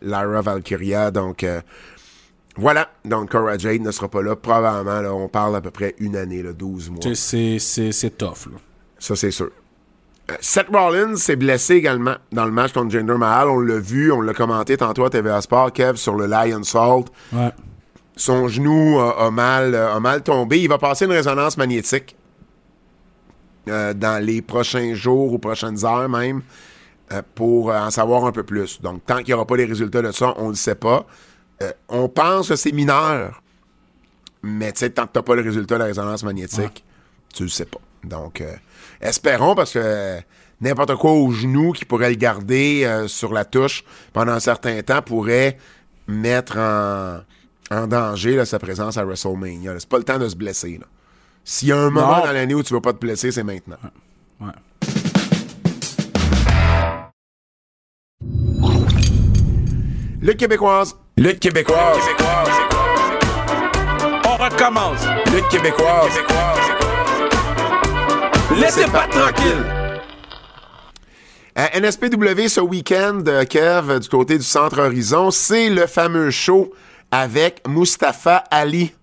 [0.00, 1.10] Lyra Valkyria.
[1.10, 1.44] Donc,
[2.56, 2.88] voilà.
[3.04, 4.36] Donc, Cora Jade ne sera pas là.
[4.36, 7.00] Probablement, là, on parle à peu près une année, là, 12 mois.
[7.14, 8.58] C'est, c'est, c'est tough, là.
[8.98, 9.50] Ça, c'est sûr.
[10.30, 13.48] Euh, Seth Rollins s'est blessé également dans le match contre Jinder Mahal.
[13.48, 17.06] On l'a vu, on l'a commenté tantôt à TVA Sport, Kev, sur le Lion Salt.
[17.32, 17.52] Ouais.
[18.16, 20.60] Son genou a, a mal, a mal tombé.
[20.60, 22.16] Il va passer une résonance magnétique
[23.68, 26.42] euh, dans les prochains jours ou prochaines heures même
[27.12, 28.80] euh, pour euh, en savoir un peu plus.
[28.80, 31.06] Donc, tant qu'il n'y aura pas les résultats de ça, on ne le sait pas.
[31.62, 33.42] Euh, on pense que c'est mineur,
[34.42, 36.84] mais tu sais, tant que tu n'as pas le résultat de la résonance magnétique,
[37.34, 37.80] tu le sais pas.
[38.04, 38.54] Donc, euh,
[39.00, 40.18] espérons parce que
[40.60, 44.80] n'importe quoi au genou qui pourrait le garder euh, sur la touche pendant un certain
[44.82, 45.58] temps pourrait
[46.06, 47.18] mettre en,
[47.70, 49.74] en danger là, sa présence à WrestleMania.
[49.78, 50.80] C'est pas le temps de se blesser.
[51.44, 52.24] S'il y a un moment Non.
[52.26, 53.76] dans l'année où tu vas pas te blesser, c'est maintenant.
[54.40, 54.52] Ouais.
[60.20, 60.96] Le Québécoise.
[61.16, 61.98] Le Québécoise.
[64.24, 65.04] On recommence.
[65.26, 66.18] Le Québécoise.
[68.58, 69.64] Laissez pas tranquille.
[71.54, 76.72] À NSPW ce week-end, euh, Kev, du côté du Centre Horizon, c'est le fameux show
[77.10, 78.94] avec Mustafa Ali.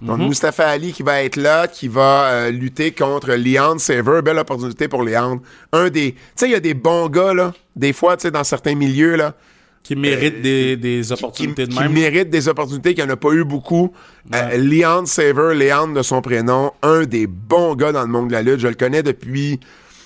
[0.00, 4.22] Donc, Mustafa Ali qui va être là, qui va euh, lutter contre Leon Saver.
[4.22, 5.40] Belle opportunité pour Leon.
[5.72, 6.12] Un des.
[6.12, 7.52] Tu sais, il y a des bons gars, là.
[7.74, 9.34] Des fois, tu sais, dans certains milieux, là.
[9.82, 11.92] Qui mérite des, des Qui, opportunités de qui même.
[11.92, 13.92] méritent des opportunités qu'il n'y en a pas eu beaucoup.
[14.34, 18.32] Euh, Leon Saver, Leon de son prénom, un des bons gars dans le monde de
[18.34, 18.60] la lutte.
[18.60, 19.60] Je le connais depuis,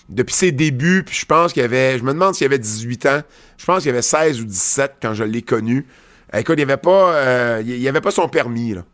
[0.09, 1.03] depuis ses débuts.
[1.05, 1.99] Puis je pense qu'il avait.
[1.99, 3.21] Je me demande s'il avait 18 ans.
[3.59, 5.85] Je pense qu'il avait 16 ou 17 quand je l'ai connu.
[6.35, 7.15] Euh, écoute, il avait pas.
[7.15, 8.85] euh, il avait pas son permis, là.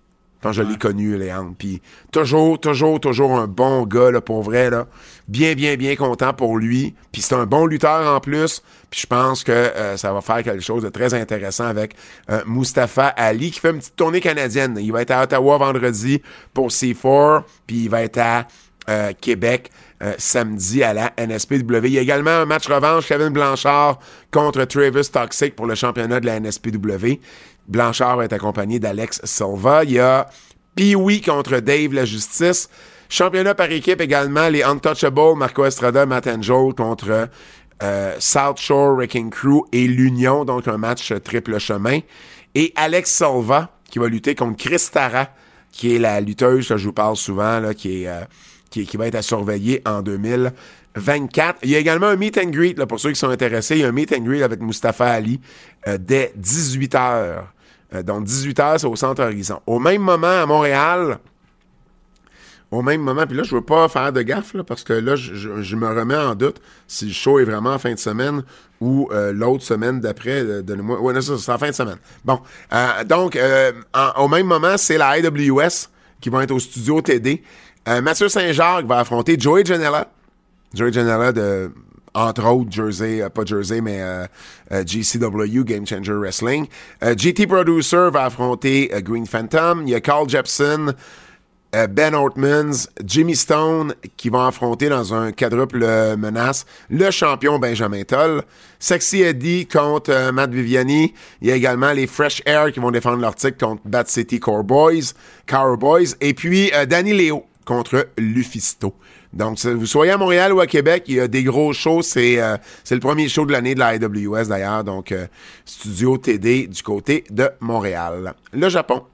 [0.42, 1.54] Quand je l'ai connu, Léandre.
[1.58, 1.82] Puis
[2.12, 4.86] toujours, toujours, toujours un bon gars, là, pour vrai, là.
[5.26, 6.94] Bien, bien, bien content pour lui.
[7.12, 8.62] Puis c'est un bon lutteur en plus.
[8.90, 11.94] Puis je pense que euh, ça va faire quelque chose de très intéressant avec
[12.30, 14.78] euh, Mustafa Ali, qui fait une petite tournée canadienne.
[14.80, 16.22] Il va être à Ottawa vendredi
[16.54, 18.46] pour C4, puis il va être à
[18.88, 19.70] euh, Québec
[20.02, 21.84] euh, samedi à la NSPW.
[21.84, 23.98] Il y a également un match revanche, Kevin Blanchard
[24.30, 27.20] contre Travis Toxic pour le championnat de la NSPW.
[27.68, 29.84] Blanchard va être accompagné d'Alex Silva.
[29.84, 30.26] Il y a
[30.74, 32.68] Pee-Wee contre Dave La Justice.
[33.10, 37.28] Championnat par équipe également, les Untouchables, Marco Estrada, Matt Angel contre
[37.82, 42.00] euh, South Shore Wrecking Crew et l'Union, donc un match triple chemin.
[42.54, 45.28] Et Alex Silva, qui va lutter contre Chris Tara,
[45.72, 48.20] qui est la lutteuse que je vous parle souvent, qui, est, euh,
[48.70, 51.60] qui, qui va être à surveiller en 2024.
[51.62, 53.76] Il y a également un meet and greet, là, pour ceux qui sont intéressés.
[53.76, 55.40] Il y a un meet and greet avec Mustafa Ali
[55.86, 57.44] euh, dès 18h.
[57.94, 59.60] Euh, donc 18h, c'est au Centre Horizon.
[59.66, 61.18] Au même moment, à Montréal,
[62.70, 65.76] au même moment, puis là, je veux pas faire de gaffe, parce que là, je,
[65.76, 68.42] me remets en doute si le show est vraiment en fin de semaine
[68.80, 70.42] ou euh, l'autre semaine d'après.
[70.42, 71.96] euh, non, ça, c'est en fin de semaine.
[72.24, 72.40] Bon.
[72.72, 73.38] Euh, donc,
[74.18, 75.88] au même moment, c'est la IWS
[76.20, 77.42] qui va être au studio TD.
[78.02, 80.10] Mathieu Saint-Jacques va affronter Joey Janela.
[80.74, 81.70] Joey Janela de,
[82.18, 84.26] entre autres, Jersey, euh, pas Jersey, mais euh,
[84.72, 86.66] euh, GCW, Game Changer Wrestling.
[87.02, 89.82] GT Producer va affronter Green Phantom.
[89.86, 90.92] Il y a Carl Jepson,
[91.72, 95.80] Ben Ortmans, Jimmy Stone qui vont affronter dans un quadruple
[96.16, 98.42] menace le champion Benjamin Toll.
[98.78, 101.12] Sexy Eddie contre Matt Viviani.
[101.42, 104.40] Il y a également les Fresh Air qui vont défendre leur titre contre Bat City
[104.40, 105.12] Cowboys.
[105.46, 106.14] Cowboys.
[106.20, 108.94] Et puis Danny Leo contre Lufisto.
[109.34, 112.00] Donc, vous soyez à Montréal ou à Québec, il y a des gros shows.
[112.00, 112.56] C'est euh,
[112.90, 114.84] le premier show de l'année de la IWS d'ailleurs.
[114.84, 115.26] Donc, euh,
[115.66, 118.32] Studio TD du côté de Montréal.
[118.54, 119.04] Le Japon.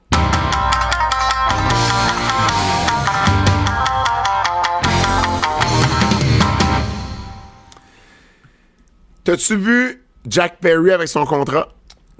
[9.25, 11.73] T'as-tu vu Jack Perry avec son contrat?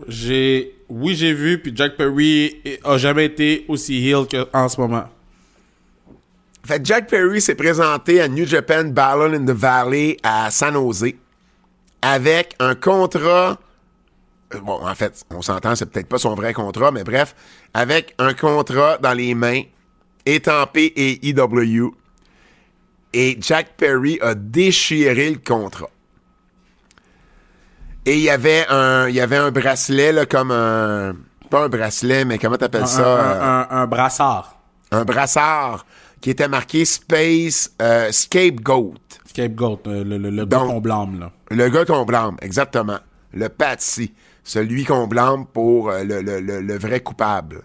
[0.10, 5.06] J'ai oui, j'ai vu, puis Jack Perry a jamais été aussi heel qu'en ce moment.
[6.66, 11.14] Fait Jack Perry s'est présenté à New Japan Battle in the Valley à San Jose
[12.02, 13.58] avec un contrat.
[14.54, 17.36] euh, Bon, en fait, on s'entend, c'est peut-être pas son vrai contrat, mais bref,
[17.74, 19.62] avec un contrat dans les mains,
[20.26, 21.94] étampé et EW.
[23.14, 25.90] Et Jack Perry a déchiré le contrat.
[28.06, 31.16] Et il y avait un, il y avait un bracelet, là, comme un.
[31.50, 33.06] Pas un bracelet, mais comment t'appelles ça?
[33.06, 34.58] un, un- un brassard.
[34.92, 35.86] un brassard
[36.26, 38.96] qui était marqué Space euh, Scapegoat.
[39.28, 41.32] Scapegoat, euh, le, le, le gars qu'on blâme, là.
[41.52, 42.98] Le gars qu'on blâme, exactement.
[43.32, 44.12] Le Patsy.
[44.44, 47.62] Celui qu'on blâme pour euh, le, le- vrai coupable.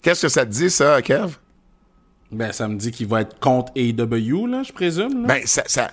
[0.00, 1.34] Qu'est-ce que ça te dit, ça, Kev?
[2.32, 5.20] Ben, ça me dit qu'il va être contre AEW, là, je présume.
[5.20, 5.28] Là.
[5.28, 5.64] Ben, ça.
[5.66, 5.90] ça-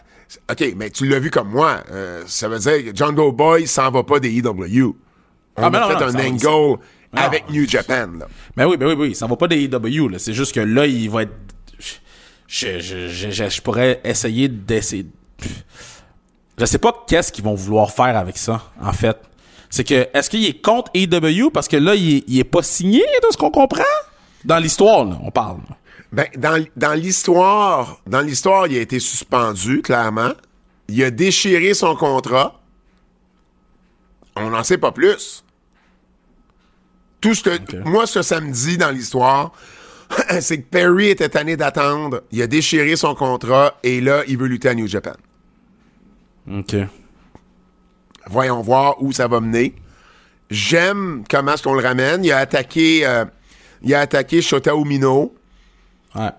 [0.50, 1.84] OK, mais tu l'as vu comme moi.
[1.92, 4.96] Euh, ça veut dire que Jungle Boy s'en va pas des EW.
[5.58, 6.80] On Ah, ben a non, fait non, un angle
[7.14, 7.22] Non.
[7.22, 8.28] avec New Japan, là.
[8.56, 10.20] Ben oui, ben oui, ben oui, ça va pas des AEW, là.
[10.20, 11.34] C'est juste que là, il va être.
[12.48, 15.06] Je, je, je, je, je pourrais essayer d'essayer.
[16.58, 19.18] Je sais pas qu'est-ce qu'ils vont vouloir faire avec ça, en fait.
[19.70, 23.00] C'est que, est-ce qu'il est contre AEW parce que là, il il est pas signé
[23.02, 23.84] de ce qu'on comprend?
[24.46, 25.58] Dans l'histoire, là, on parle.
[25.70, 25.78] là.
[26.12, 30.34] Ben, dans, dans l'histoire, dans l'histoire, il a été suspendu, clairement.
[30.90, 32.60] Il a déchiré son contrat.
[34.36, 35.43] On n'en sait pas plus.
[37.24, 39.54] Tout ce que, moi, ce samedi dans l'histoire,
[40.42, 42.24] c'est que Perry était tanné d'attendre.
[42.34, 45.14] Il a déchiré son contrat et là, il veut lutter à New Japan.
[46.52, 46.76] OK.
[48.28, 49.74] Voyons voir où ça va mener.
[50.50, 52.26] J'aime comment est-ce qu'on le ramène.
[52.26, 53.24] Il a attaqué, euh,
[53.84, 55.34] il a attaqué Shota Umino.
[56.16, 56.32] Ouais.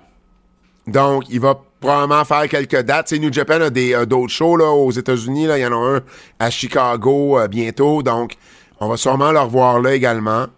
[0.87, 3.07] Donc, il va probablement faire quelques dates.
[3.07, 5.47] Tu sais, New Japan a des, euh, d'autres shows là, aux États-Unis.
[5.47, 5.57] Là.
[5.57, 6.01] Il y en a un
[6.39, 8.03] à Chicago euh, bientôt.
[8.03, 8.35] Donc,
[8.81, 10.49] on va sûrement le revoir là également.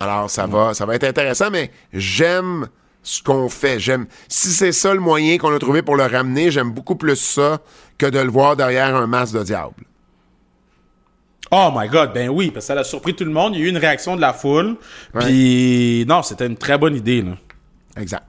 [0.00, 2.68] Alors, ça, va, ça va être intéressant, mais j'aime
[3.02, 3.78] ce qu'on fait.
[3.78, 4.06] J'aime.
[4.28, 7.58] Si c'est ça le moyen qu'on a trouvé pour le ramener, j'aime beaucoup plus ça
[7.98, 9.74] que de le voir derrière un masque de diable.
[11.50, 13.54] Oh my god, ben oui, parce que ça a surpris tout le monde.
[13.54, 14.76] Il y a eu une réaction de la foule.
[15.20, 17.32] Puis, non, c'était une très bonne idée, là.
[17.96, 18.24] Exact.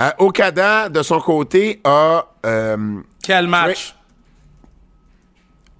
[0.00, 2.26] Euh, Okada, de son côté, a.
[2.46, 3.94] euh, Quel match?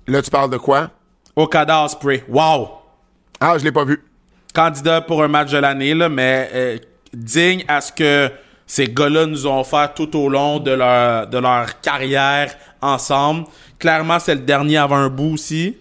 [0.06, 0.90] là, tu parles de quoi?
[1.36, 2.24] Okada Osprey.
[2.28, 2.68] Wow!
[3.40, 4.02] Ah, je l'ai pas vu.
[4.58, 6.78] Candidat pour un match de l'année, là, mais euh,
[7.12, 8.28] digne à ce que
[8.66, 12.52] ces gars-là nous ont fait tout au long de leur, de leur carrière
[12.82, 13.44] ensemble.
[13.78, 15.76] Clairement, c'est le dernier avant un bout aussi.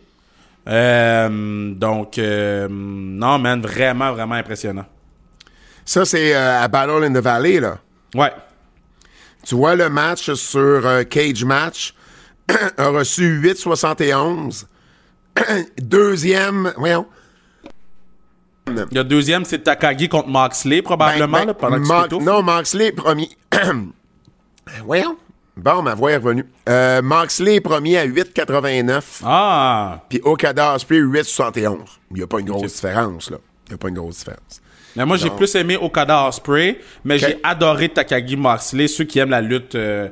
[0.67, 4.85] Euh, donc, euh, non, man, vraiment, vraiment impressionnant.
[5.83, 7.79] Ça, c'est euh, à Battle in the Valley, là.
[8.13, 8.31] Ouais.
[9.43, 11.95] Tu vois, le match sur Cage Match
[12.77, 14.65] a reçu 8,71.
[15.81, 17.07] Deuxième, voyons.
[18.67, 22.23] Le deuxième, c'est Takagi contre Moxley, probablement, Ben, là, pendant que tu Mar- t'étouffes.
[22.23, 23.29] Non, Moxley, premier.
[24.85, 25.17] voyons.
[25.55, 26.45] Bon, ma voix est revenue.
[26.69, 29.21] Euh, Moxley est premier à 8,89.
[29.25, 30.01] Ah!
[30.07, 31.77] Puis Okada Osprey, 8,71.
[32.11, 33.37] Il n'y a pas une grosse différence, là.
[33.67, 34.61] Il n'y a pas une grosse différence.
[34.95, 38.87] Mais moi, j'ai plus aimé Okada Osprey, mais j'ai adoré Takagi Moxley.
[38.87, 40.09] Ceux qui aiment la lutte euh,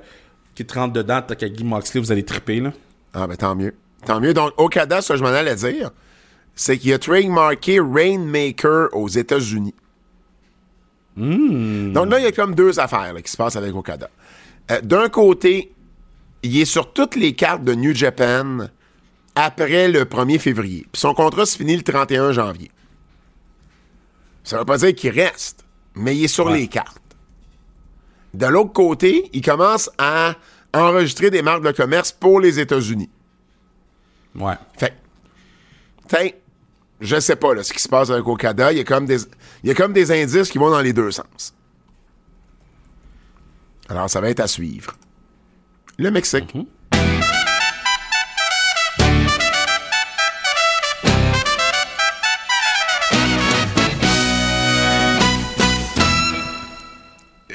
[0.55, 2.71] qui te rentrent dedans, Takagi Moxley, vous allez triper, là.
[3.13, 3.73] Ah, ben tant mieux.
[4.05, 4.33] Tant mieux.
[4.33, 5.91] Donc, Okada, ça, je m'en allais dire,
[6.55, 9.75] c'est qu'il a trademarké Rainmaker aux États-Unis.
[11.17, 14.09] Donc là, il y a comme deux affaires là, qui se passent avec Okada.
[14.71, 15.73] Euh, D'un côté,
[16.43, 18.67] il est sur toutes les cartes de New Japan
[19.35, 20.85] après le 1er février.
[20.91, 22.69] Puis son contrat se finit le 31 janvier.
[24.43, 25.63] Ça veut pas dire qu'il reste,
[25.95, 26.59] mais il est sur Ouais.
[26.59, 27.01] les cartes.
[28.33, 30.35] De l'autre côté, il commence à
[30.73, 33.09] enregistrer des marques de commerce pour les États-Unis.
[34.35, 34.55] Ouais.
[34.77, 34.93] Fait
[36.09, 36.29] tiens,
[37.01, 38.71] je sais pas là, ce qui se passe avec Okada.
[38.71, 39.17] Il y, a comme des,
[39.63, 41.53] il y a comme des indices qui vont dans les deux sens.
[43.89, 44.93] Alors, ça va être à suivre.
[45.97, 46.55] Le Mexique.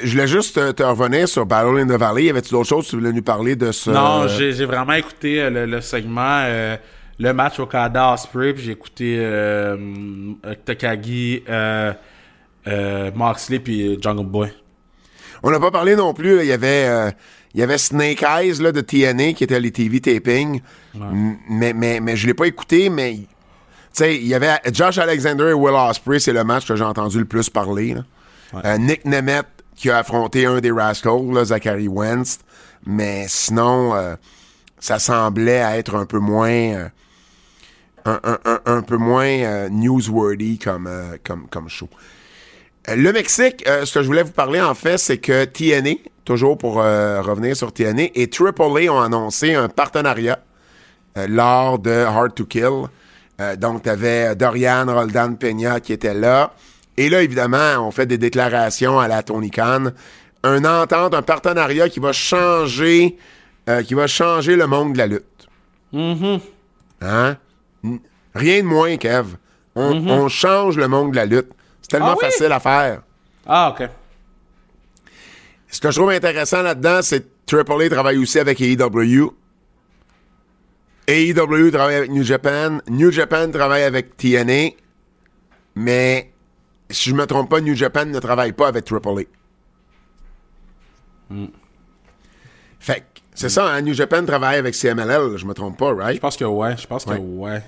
[0.03, 2.25] Je voulais juste te, te revenir sur Battle in the Valley.
[2.25, 3.91] Y avait-tu d'autres choses que tu voulais nous parler de ce.
[3.91, 6.77] Non, j'ai vraiment écouté euh, le, le segment, euh,
[7.23, 9.77] le match Okada Osprey, puis j'ai écouté euh,
[10.65, 11.93] Takagi, euh,
[12.67, 14.53] euh, Moxley, puis Jungle Boy.
[15.43, 16.37] On n'a pas parlé non plus.
[16.37, 16.43] là.
[16.43, 17.11] Il y avait, euh,
[17.55, 20.61] il y avait Snake Eyes là, de TNA qui était à les TV taping.
[20.95, 23.27] M- Mais, mais, mais je l'ai pas écouté, mais tu
[23.93, 27.19] sais, il y avait Josh Alexander et Will Ospreay, c'est le match que j'ai entendu
[27.19, 27.95] le plus parler.
[27.95, 28.03] là.
[28.65, 29.47] Euh, Nick Nemeth
[29.77, 32.39] qui a affronté un des Rascals, là, Zachary Wentz.
[32.87, 33.95] Mais sinon,
[34.79, 36.91] ça semblait être un peu moins.
[38.05, 41.89] Un, un- un- un peu moins euh, newsworthy comme, euh, comme, comme show.
[42.89, 46.57] Euh, Le Mexique, ce que je voulais vous parler en fait, c'est que TNA, toujours
[46.59, 50.39] pour revenir sur TNA, et AAA ont annoncé un partenariat
[51.29, 52.85] lors de Hard to Kill.
[53.59, 56.53] Donc, tu avais Dorian Roldan Peña qui était là.
[56.97, 59.87] Et là, évidemment, on fait des déclarations à la Tony Khan.
[60.43, 63.17] Un entente, un partenariat qui va changer,
[63.69, 65.49] euh, qui va changer le monde de la lutte.
[67.01, 67.37] Hein?
[68.35, 69.37] Rien de moins, Kev.
[69.75, 71.51] On, on change le monde de la lutte.
[71.83, 72.25] C'est tellement Ah oui?
[72.27, 73.03] facile à faire.
[73.47, 73.89] Ah, OK.
[75.69, 79.33] Ce que je trouve intéressant là-dedans, c'est que AAA travaille aussi avec AEW.
[81.07, 82.79] AEW travaille avec New Japan.
[82.89, 84.71] New Japan travaille avec TNA.
[85.77, 86.33] Mais,
[86.91, 89.23] si je me trompe pas, New Japan ne travaille pas avec AAA.
[92.79, 96.17] Fait que, c'est ça, hein, New Japan travaille avec CMLL, je me trompe pas, right?
[96.17, 96.77] Je pense que ouais.
[96.77, 97.63] Je pense que ouais.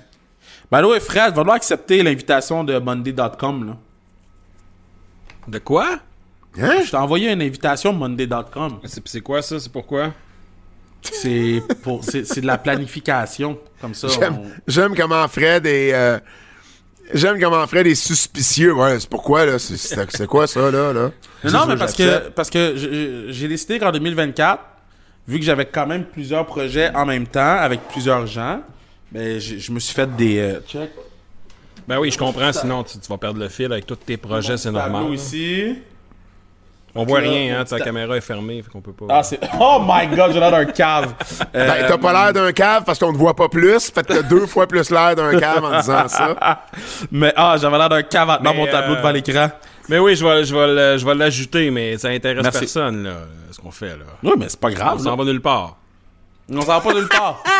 [0.73, 3.77] Ben ouais, Fred, va falloir accepter l'invitation de Monday.com, là?
[5.47, 5.99] De quoi?
[6.59, 6.77] Hein?
[6.83, 8.79] Je t'ai envoyé une invitation Monday.com.
[8.85, 9.59] C'est c'est quoi ça?
[9.59, 10.13] C'est pourquoi?
[11.03, 13.59] C'est pour, c'est, c'est de la planification.
[13.79, 14.07] Comme ça.
[14.07, 15.93] J'aime, on- j'aime comment Fred est.
[15.93, 16.17] euh,
[17.13, 18.73] j'aime comment Fred est suspicieux.
[18.73, 19.59] Ouais, c'est pourquoi, là?
[19.59, 20.91] C'est, c'est- c'est quoi ça, là?
[20.91, 21.11] là?
[21.43, 24.59] Non, mais parce que, parce que je- j'ai décidé qu'en 2024,
[25.27, 28.63] vu que j'avais quand même plusieurs projets en même temps avec plusieurs gens,
[29.13, 30.39] ben, je, je me suis fait des.
[30.39, 30.89] euh, check.
[31.87, 34.57] Ben oui, je comprends, sinon tu, tu vas perdre le fil avec tous tes projets,
[34.57, 35.13] c'est Tableau normal.
[35.15, 35.75] ici.
[36.95, 39.05] On voit Là, rien, hein, ta caméra est fermée, fait qu'on peut pas.
[39.09, 39.39] Ah, c'est.
[39.59, 41.13] Oh my god, j'ai l'air d'un cave.
[41.55, 43.91] Euh, Ben, t'as pas l'air d'un cave parce qu'on te voit pas plus.
[43.91, 46.63] Fait que t'as deux fois plus l'air d'un cave en disant ça.
[47.11, 49.49] mais ah, j'avais l'air d'un cave dans Mais, mon tableau euh, devant l'écran.
[49.89, 52.59] Mais oui, je vais, je vais, je vais l'ajouter, mais ça intéresse Merci.
[52.59, 53.13] personne, là,
[53.51, 54.05] ce qu'on fait, là.
[54.23, 54.99] Oui, mais c'est pas On grave.
[54.99, 55.77] s'en va nulle part.
[56.49, 57.43] On s'en va pas nulle part.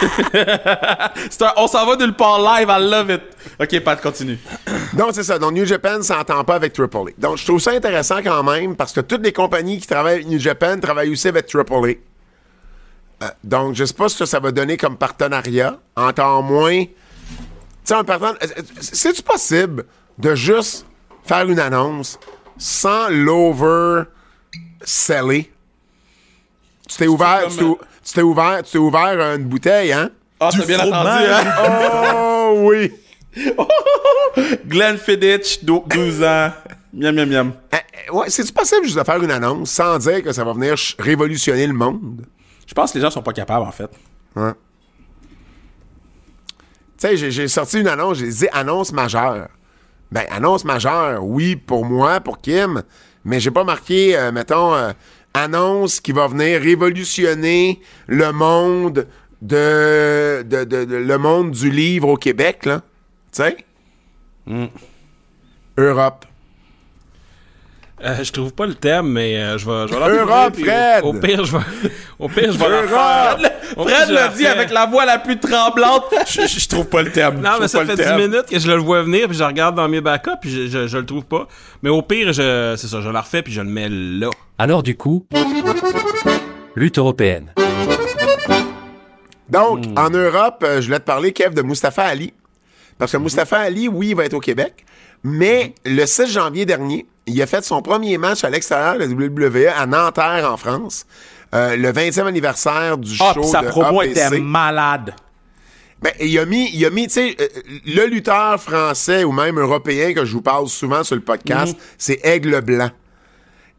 [1.40, 3.22] Un- on s'en va nulle part live, I love it.
[3.60, 4.38] Ok, Pat, continue.
[4.92, 5.38] Donc, c'est ça.
[5.38, 7.12] Donc, New Japan s'entend pas avec AAA.
[7.18, 10.28] Donc, je trouve ça intéressant quand même parce que toutes les compagnies qui travaillent avec
[10.28, 11.94] New Japan travaillent aussi avec AAA.
[13.22, 15.78] Euh, donc, je sais pas ce que ça va donner comme partenariat.
[15.96, 16.84] Encore moins.
[16.84, 16.90] Tu
[17.84, 18.38] sais, un partenariat.
[18.80, 19.84] C'est-tu possible
[20.18, 20.86] de juste
[21.24, 22.18] faire une annonce
[22.56, 25.50] sans l'over-seller?
[26.88, 27.76] Tu t'es ouvert, comme,
[28.08, 30.10] tu t'es- ouvert, tu t'es ouvert à une bouteille, hein?
[30.40, 32.12] Ah, t'as bien entendu, hein?
[32.14, 32.92] Oh oui!
[34.66, 36.50] Glenn Fiddich, dou- 12 ans.
[36.92, 37.52] Miam, miam, miam.
[37.74, 40.52] Euh, euh, ouais, c'est-tu possible juste de faire une annonce sans dire que ça va
[40.52, 42.24] venir révolutionner le monde?
[42.66, 43.90] Je pense que les gens sont pas capables, en fait.
[44.36, 44.52] Ouais.
[46.98, 49.48] Tu sais, j'ai- j'ai sorti une annonce, j'ai dit annonce majeure.
[50.10, 52.82] Ben, annonce majeure, oui, pour moi, pour Kim,
[53.24, 54.92] mais j'ai pas marqué, euh, mettons, euh,
[55.34, 59.06] annonce qui va venir révolutionner le monde
[59.42, 62.82] de, de, de- de- le monde du livre au Québec, là.
[63.32, 63.56] Tu sais?
[65.76, 66.24] Europe.
[68.04, 71.02] Euh, je trouve pas le thème, mais euh, je vais, je vais Europe, Fred!
[71.04, 71.64] Au, au pire, je vais,
[72.20, 72.90] au pire, je vais la Europe!
[72.90, 73.38] faire.
[73.76, 76.04] Au pire, Fred je la dit avec la voix la plus tremblante.
[76.28, 77.40] Je, je- je trouve pas le thème.
[77.40, 78.16] Non, Je mais ça fait le 10 thème.
[78.16, 80.86] minutes que je le vois venir, puis je regarde dans mes backups, puis je, je,
[80.86, 81.48] je le trouve pas.
[81.82, 84.30] Mais au pire, je, c'est ça, je la refais, puis je le mets là.
[84.58, 85.26] Alors du coup,
[86.76, 87.52] lutte européenne.
[89.48, 89.98] Donc, Hmm.
[89.98, 92.32] en Europe, euh, je voulais te parler, Kev, de Mustafa Ali.
[92.98, 94.84] Parce que Mustafa Ali, oui, il va être au Québec,
[95.22, 99.06] mais le 6 janvier dernier, il a fait son premier match à l'extérieur de la
[99.06, 101.06] WWE à Nanterre, en France.
[101.54, 104.10] Euh, le 20e anniversaire du Ah, show sa de promo APC.
[104.10, 105.14] était malade.
[106.00, 107.46] Ben, il a mis, il a mis, tu sais, euh,
[107.86, 111.82] le lutteur français ou même européen que je vous parle souvent sur le podcast, Mhm.
[111.98, 112.90] c'est Aigle Blanc.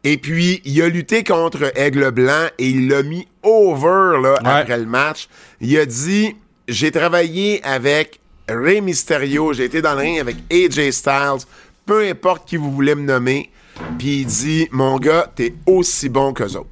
[0.04, 4.78] Et puis, il a lutté contre Aigle Blanc et il l'a mis over, là, après
[4.78, 5.28] le match.
[5.60, 6.34] Il a dit,
[6.68, 8.20] j'ai travaillé avec
[8.54, 11.46] Rey Mysterio, j'ai été dans le ring avec AJ Styles,
[11.86, 13.50] peu importe qui vous voulez me nommer.
[13.98, 16.66] Puis il dit, mon gars, t'es aussi bon qu'eux autres.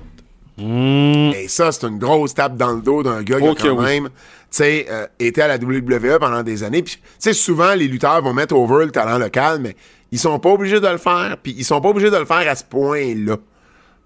[0.61, 3.85] Et ça, c'est une grosse tape dans le dos d'un gars qui a quand oui.
[3.85, 4.09] même,
[4.51, 6.83] sais, euh, été à la WWE pendant des années.
[6.83, 9.77] Puis, tu souvent, les lutteurs vont mettre over le talent local, mais
[10.11, 11.37] ils sont pas obligés de le faire.
[11.43, 13.37] Puis, ils sont pas obligés de le faire à ce point-là.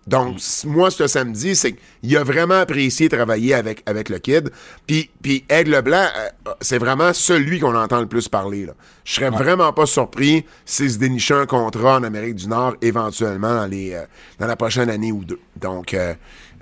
[0.07, 4.51] Donc, c- moi, ce samedi, c'est qu'il a vraiment apprécié travailler avec, avec le kid.
[4.87, 8.67] Puis, puis Aigle Blanc, euh, c'est vraiment celui qu'on entend le plus parler.
[8.67, 8.73] Là.
[9.05, 13.55] Je serais vraiment pas surpris s'il se dénichait un contrat en Amérique du Nord éventuellement
[13.55, 14.03] dans, les, euh,
[14.41, 15.39] dans la prochaine année ou deux.
[15.61, 16.15] Donc, euh,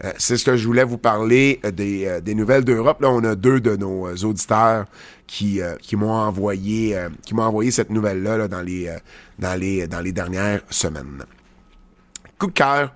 [0.04, 3.00] euh, c'est ce que je voulais vous parler euh, des, euh, des nouvelles d'Europe.
[3.00, 4.84] Là, on a deux de nos euh, auditeurs
[5.26, 8.98] qui, euh, qui m'ont envoyé, euh, qui m'ont envoyé cette nouvelle-là là, dans, les, euh,
[9.38, 11.24] dans, les, dans les dernières semaines.
[12.38, 12.92] Coup de cœur.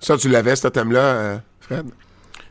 [0.00, 1.86] Ça, tu l'avais, ce thème-là, euh, Fred?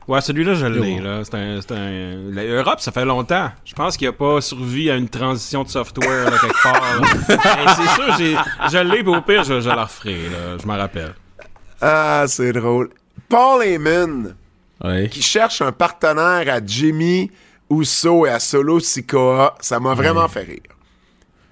[0.08, 1.22] Ouais, celui-là, je l'ai, là.
[1.24, 2.16] C'est un, c'est un...
[2.32, 3.51] L'Europe, ça fait longtemps.
[3.64, 6.82] Je pense qu'il a pas survécu à une transition de software, là, quelque part.
[6.99, 7.08] là.
[7.30, 8.36] Mais c'est sûr, j'ai,
[8.72, 10.58] je l'ai, puis au pire, je, je la referai, là.
[10.62, 11.14] Je m'en rappelle.
[11.80, 12.89] Ah, c'est drôle.
[13.30, 14.36] Paul Heyman,
[15.12, 17.32] qui cherche un partenaire à Jimmy
[17.70, 20.62] Uso et à Solo Sikoa, ça m'a vraiment fait rire.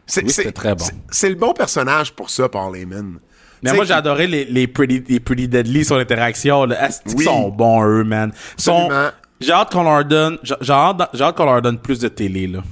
[0.06, 0.86] C'est, Oui, c'est- c'était très bon.
[1.10, 3.20] c'est- le bon personnage pour ça, Paul Heyman.
[3.64, 6.66] Mais T'sais, moi, j'ai adoré les, les, pretty, les Pretty Deadly sur l'interaction.
[6.66, 6.84] là.
[6.84, 7.24] Asti qu'ils Oui.
[7.26, 8.34] sont bons, eux, man.
[8.58, 8.90] Ils Sont,
[9.40, 12.08] j'ai hâte qu'on leur donne, j'ai j'ai hâte, j'ai hâte qu'on leur donne plus de
[12.08, 12.64] télé, là.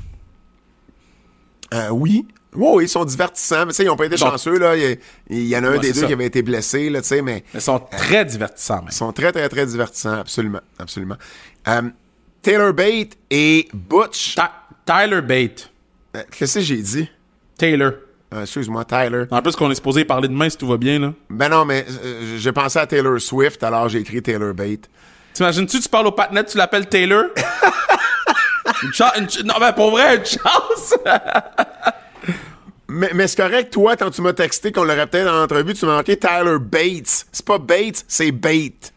[1.73, 2.27] Euh, oui.
[2.55, 4.75] Oui, ils sont divertissants, mais ils n'ont pas été Donc- chanceux, là.
[4.75, 4.95] Il y, a-
[5.29, 6.07] il y en a un Ouais, des deux ça.
[6.07, 9.31] qui avait été blessé, là, tu sais, mais Ils sont très divertissants, ils sont très,
[9.31, 11.17] très, très divertissants, absolument, absolument.
[11.67, 11.83] Euh,
[12.41, 14.33] Taylor Bate et Butch.
[14.33, 14.41] Ty-
[14.83, 15.69] Tyler Bate.
[16.17, 17.07] Euh, Qu'est-ce que j'ai dit?
[17.59, 17.91] Taylor.
[18.33, 19.25] Euh, Excuse-moi, Tyler.
[19.31, 21.13] En plus qu'on est supposé parler demain si tout va bien, là.
[21.29, 24.89] Ben non, mais euh, j'ai pensé à Taylor Swift, alors j'ai écrit Taylor Bate.
[25.33, 27.25] T'imagines-tu, tu parles au patinet, tu l'appelles Taylor?
[28.83, 30.95] une chance, une ch- non, mais pour vrai, une chance!
[32.87, 35.85] Mais, mais c'est correct, toi, quand tu m'as texté qu'on l'aurait peut-être en entrevue, tu
[35.85, 37.25] m'as marqué Tyler Bates.
[37.31, 38.91] C'est pas Bates, c'est Bate.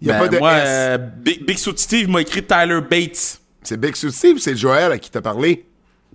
[0.00, 0.62] Il n'y a Ben, pas de moi, S.
[0.66, 3.40] euh, Big, Big Suit Steve m'a écrit Tyler Bates.
[3.64, 5.66] C'est Big Sue Steve ou c'est Joël à qui t'a parlé?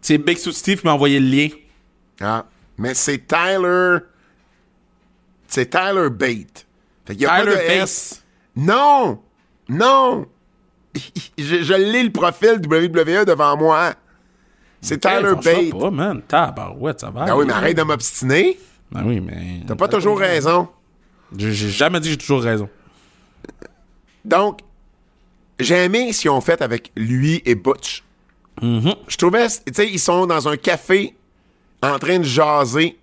[0.02, 1.50] C'est Big Suit Steve qui m'a envoyé le lien.
[2.22, 2.46] Ah.
[2.78, 3.98] Mais c'est Tyler.
[5.48, 6.66] C'est Tyler Bate.
[7.06, 7.82] Fait y a Tyler pas de.
[7.82, 8.24] S.
[8.56, 9.20] Non!
[9.70, 10.26] Non!
[11.38, 13.94] je je lis le profil WWE devant moi.
[14.82, 15.72] C'est Tyler Bate.
[15.72, 16.22] pas, man.
[16.28, 17.26] Tabarouette, ça va.
[17.28, 18.60] Ah oui, mais arrête de m'obstiner.
[18.94, 19.62] Ah oui, mais.
[19.68, 20.68] T'as pas toujours raison.
[21.36, 22.70] J'ai jamais dit que j'ai toujours raison.
[24.24, 24.60] Donc,
[25.60, 28.04] j'ai aimé ce qu'ils ont fait avec lui et Butch.
[28.62, 31.16] Je trouvais, tu sais, ils sont dans un café
[31.84, 32.98] en train de jaser.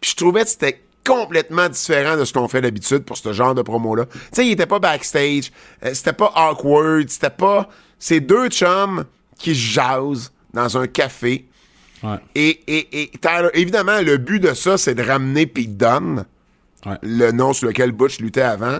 [0.00, 3.54] Puis je trouvais que c'était complètement différent de ce qu'on fait d'habitude pour ce genre
[3.54, 4.06] de promo-là.
[4.06, 5.52] Tu sais, ils étaient pas backstage,
[5.84, 7.68] euh, c'était pas awkward, c'était pas...
[7.98, 9.04] C'est deux chums
[9.38, 11.46] qui jasent dans un café.
[12.02, 12.16] Ouais.
[12.34, 13.10] Et, et, et
[13.54, 16.24] évidemment, le but de ça, c'est de ramener Pete Dunne
[16.84, 16.98] Ouais.
[17.02, 18.78] le nom sur lequel Butch luttait avant.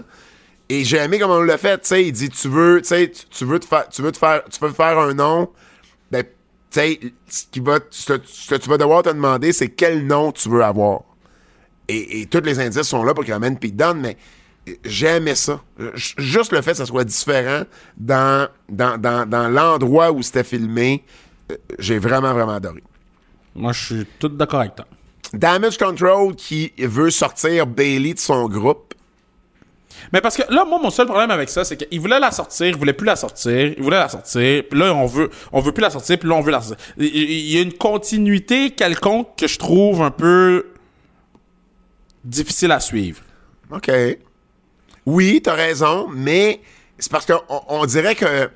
[0.69, 3.11] Et j'ai aimé comment on l'a fait, tu sais, il dit tu veux, tu sais,
[3.31, 5.49] tu- veux te faire tu veux te faire tu veux te faire un nom,
[6.71, 9.69] tu sais ce qui va ce que, ce que tu vas devoir te demander c'est
[9.69, 11.01] quel nom tu veux avoir.
[11.87, 14.17] Et, et tous les indices sont là pour qu'il ramène Pete Dunne, mais
[14.83, 15.61] j'aimais ça.
[15.95, 17.63] J- Juste le fait que ça soit différent
[17.97, 21.05] dans, dans, dans, dans l'endroit où c'était filmé,
[21.51, 22.83] euh, j'ai vraiment, vraiment adoré.
[23.55, 24.85] Moi, je suis tout d'accord avec toi.
[25.33, 28.86] Damage Control qui veut sortir Bailey de son groupe.
[30.13, 32.67] Mais parce que là, moi, mon seul problème avec ça, c'est qu'il voulait la sortir,
[32.67, 35.71] il voulait plus la sortir, il voulait la sortir, puis là, on veut, on veut
[35.71, 36.85] plus la sortir, puis là, on veut la sortir.
[36.97, 40.65] Il y a une continuité quelconque que je trouve un peu
[42.23, 43.21] difficile à suivre.
[43.71, 43.91] OK.
[45.05, 46.61] Oui, t'as raison, mais
[46.99, 48.49] c'est parce qu'on on dirait que.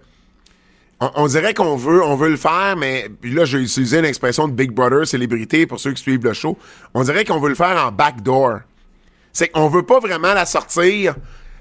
[1.16, 4.54] On, dirait qu'on veut, on veut le faire, mais là, j'ai utilisé une expression de
[4.54, 6.60] Big Brother célébrité pour ceux qui suivent le show.
[6.94, 8.60] On dirait qu'on veut le faire en backdoor.
[9.34, 11.16] C'est qu'on veut pas vraiment la sortir,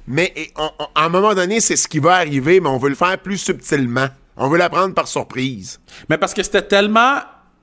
[0.06, 2.78] mais et on- on- à un moment donné, c'est ce qui va arriver, mais on
[2.78, 4.08] veut le faire plus subtilement.
[4.36, 5.80] On veut la prendre par surprise.
[6.08, 7.16] Mais parce que c'était tellement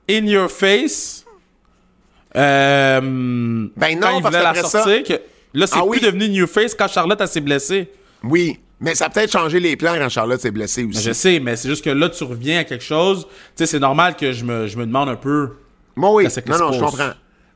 [0.08, 1.24] in your face.
[2.36, 3.00] Euh,
[3.76, 5.14] Ben non, quand il parce la ça- sortir, que
[5.54, 6.00] là, c'est Ah plus oui.
[6.00, 7.90] devenu new face quand Charlotte s'est blessée.
[8.22, 11.02] Oui, mais ça a peut-être changé les plans quand Charlotte s'est blessée aussi.
[11.02, 13.26] Je sais, mais c'est juste que là, tu reviens à quelque chose.
[13.28, 15.56] Tu sais, c'est normal que je me, je me demande un peu.
[15.96, 16.28] Moi, oui.
[16.46, 17.10] Non, non, je comprends.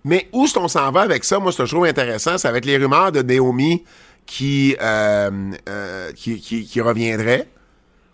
[0.05, 1.39] Mais où est-ce qu'on s'en va avec ça?
[1.39, 3.85] Moi, ce que je trouve intéressant, c'est avec les rumeurs de Naomi
[4.27, 7.49] qui, euh, euh, qui, qui, qui reviendrait.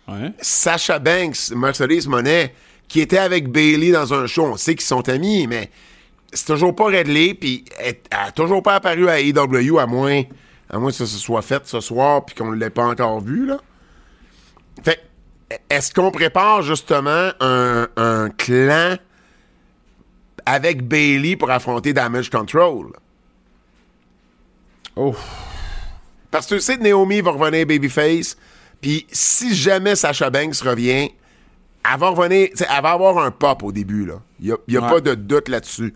[0.07, 0.33] Ouais.
[0.39, 2.53] Sasha Banks, Mercedes Monet,
[2.87, 4.45] qui était avec Bailey dans un show.
[4.45, 5.69] On sait qu'ils sont amis, mais
[6.33, 10.23] c'est toujours pas réglé, puis elle elle a toujours pas apparu à AEW, à moins,
[10.69, 13.21] à moins que ça se soit fait ce soir, puis qu'on ne l'ait pas encore
[13.21, 13.59] vu, là.
[14.83, 14.99] Fait
[15.69, 18.97] est-ce qu'on prépare justement un, un clan
[20.51, 22.87] avec Bailey pour affronter Damage Control?
[24.95, 25.15] Oh.
[26.31, 28.35] Parce que tu sais Naomi va revenir babyface,
[28.81, 31.09] puis si jamais Sasha Banks revient,
[31.91, 34.15] elle va revenir, elle va avoir un pop au début, là.
[34.39, 34.89] Il n'y a, y a Ouais.
[34.89, 35.93] pas de doute là-dessus.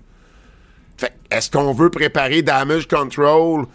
[0.98, 3.66] Fait est-ce qu'on veut préparer Damage Control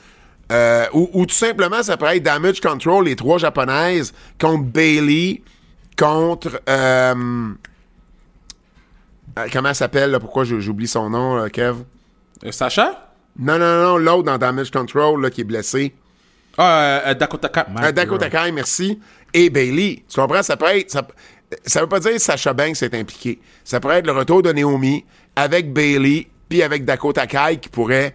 [0.50, 5.42] euh, ou, ou tout simplement ça pourrait être Damage Control, les trois japonaises, contre Bailey,
[5.96, 6.60] contre.
[6.68, 7.52] euh,
[9.52, 10.20] comment elle s'appelle, là?
[10.20, 11.78] Pourquoi j'oublie son nom, là, Kev?
[12.44, 13.12] Euh, Sacha?
[13.38, 15.94] Non, non, non, l'autre dans Damage Control, là, qui est blessé.
[16.56, 17.62] Ah, euh, euh, Dakota Kai.
[17.82, 19.00] Euh, Dakota Kai, merci.
[19.32, 20.02] Et Bailey.
[20.08, 20.42] Tu comprends?
[20.42, 20.90] Ça peut être.
[20.90, 21.06] Ça,
[21.64, 23.40] ça veut pas dire que Sacha Banks est impliqué.
[23.64, 25.04] Ça pourrait être le retour de Naomi
[25.36, 28.14] avec Bailey, puis avec Dakota Kai qui pourrait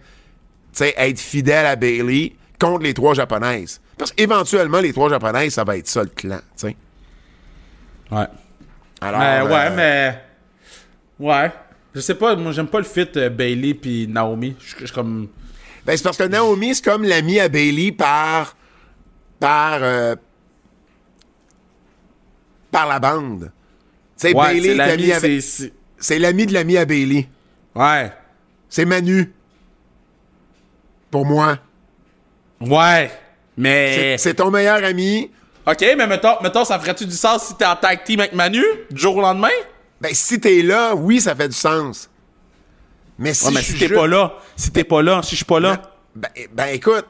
[0.72, 3.80] tu sais, être fidèle à Bailey contre les trois japonaises.
[3.96, 6.76] Parce qu'éventuellement, les trois japonais, ça va être ça le clan, tu sais.
[8.10, 8.26] Ouais.
[9.00, 10.22] Alors, mais ouais, euh, mais.
[11.18, 11.52] Ouais.
[11.94, 14.56] Je sais pas, moi j'aime pas le fit euh, Bailey puis Naomi.
[14.60, 15.28] Je suis comme.
[15.86, 18.56] Ben, c'est parce que Naomi, c'est comme l'ami à Bailey par.
[19.38, 19.78] par.
[19.82, 20.16] euh,
[22.70, 23.52] par la bande.
[24.18, 25.12] Tu sais, Ouais, Bailey l'ami,
[25.98, 27.28] c'est- l'ami de l'ami à Bailey.
[27.74, 28.12] Ouais.
[28.68, 29.32] C'est Manu.
[31.10, 31.58] Pour moi.
[32.60, 33.10] Ouais.
[33.56, 34.16] Mais.
[34.18, 35.30] c'est ton meilleur ami.
[35.66, 38.62] Ok, mais mettons, mettons ça ferait-tu du sens si t'es en tag team avec Manu,
[38.90, 39.48] du jour au lendemain?
[40.04, 42.10] Ben, si t'es là, oui, ça fait du sens.
[43.18, 45.36] Mais si Ouais, mais je si t'es pas là, si t'es pas là, si je
[45.36, 45.80] suis pas là.
[46.14, 47.06] Ben, ben, écoute,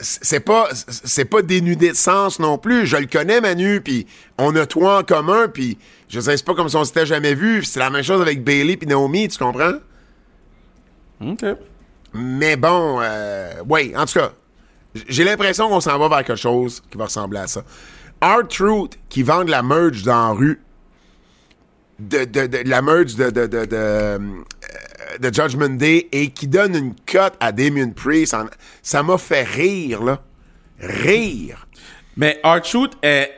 [0.00, 2.86] c'est pas c'est pas dénudé de sens non plus.
[2.86, 4.06] Je le connais, Manu, puis
[4.38, 5.76] on a toi en commun, puis
[6.08, 7.62] je sais c'est pas comme si on s'était jamais vu.
[7.62, 9.74] C'est la même chose avec Bailey puis Naomi, tu comprends?
[11.20, 11.44] Ok.
[12.14, 14.32] Mais bon, euh, oui, en tout cas,
[15.08, 17.64] j'ai l'impression qu'on s'en va vers quelque chose qui va ressembler à ça.
[18.22, 20.63] Art Truth, qui vendent la merge dans la rue,
[21.98, 24.18] de, de, de- la merge de, de, de, de, euh,
[25.20, 28.46] de Judgment Day, et qui donne une cote à Damien Priest, en-
[28.82, 30.20] ça m'a fait rire, là.
[30.80, 31.66] Rire.
[32.16, 33.30] Mais R-Truth est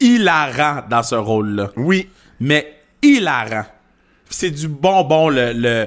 [0.00, 1.72] hilarant dans ce rôle-là.
[1.76, 2.08] Oui.
[2.40, 3.66] Mais hilarant.
[4.30, 5.86] C'est du bonbon, le, le,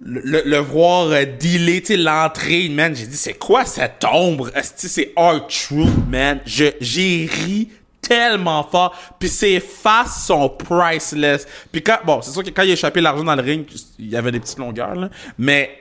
[0.00, 2.94] le, le voir euh, dealer, tu l'entrée, man.
[2.94, 4.50] J'ai dit, c'est quoi cette ombre?
[4.62, 6.40] C'est R-Truth, man.
[6.46, 7.70] Je, j'ai ri
[8.06, 8.94] tellement fort.
[9.18, 11.46] Puis ses faces sont priceless.
[11.72, 13.66] Puis quand, bon, c'est sûr que quand il a échappé l'argent dans le ring,
[13.98, 15.10] il y avait des petites longueurs, là.
[15.38, 15.80] Mais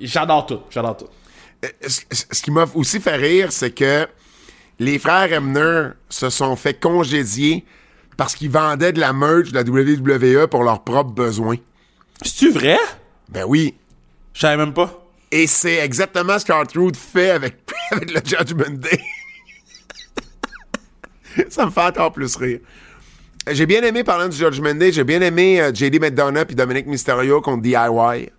[0.00, 0.60] j'adore tout.
[0.70, 1.08] J'adore tout.
[1.64, 4.06] Euh, Ce qui m'a aussi fait rire, c'est que
[4.78, 7.64] les frères Emner se sont fait congédier
[8.16, 11.56] parce qu'ils vendaient de la merge de la WWE pour leurs propres besoins.
[12.22, 12.78] C'est-tu vrai?
[13.28, 13.74] Ben oui.
[14.32, 15.02] Je savais même pas.
[15.30, 17.56] Et c'est exactement ce qu'Artrude fait avec,
[17.90, 19.00] avec le Judgment Day.
[21.48, 22.60] Ça me fait encore plus rire.
[23.48, 26.86] J'ai bien aimé, parlant du Judgment Day, j'ai bien aimé euh, JD McDonough et Dominic
[26.86, 28.30] Mysterio contre DIY.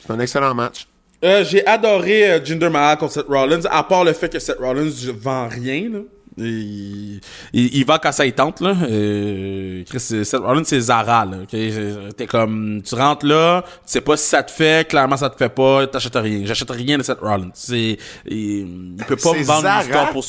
[0.00, 0.86] C'est un excellent match.
[1.24, 4.58] Euh, j'ai adoré euh, Jinder Mahal contre Seth Rollins, à part le fait que Seth
[4.58, 5.88] Rollins vend rien.
[5.90, 5.98] Là.
[6.38, 7.20] Il,
[7.54, 8.60] il, il va quand ça y tente.
[8.60, 8.74] Là.
[8.88, 11.24] Euh, Chris, Seth Rollins, c'est Zara.
[11.24, 11.38] Là?
[11.48, 15.36] T'es comme, tu rentres là, tu sais pas si ça te fait, clairement ça te
[15.36, 16.42] fait pas, t'achètes rien.
[16.44, 17.50] J'achète rien de Seth Rollins.
[17.54, 19.76] C'est, il, il peut pas me vendre Zara?
[19.76, 20.24] une histoire pour...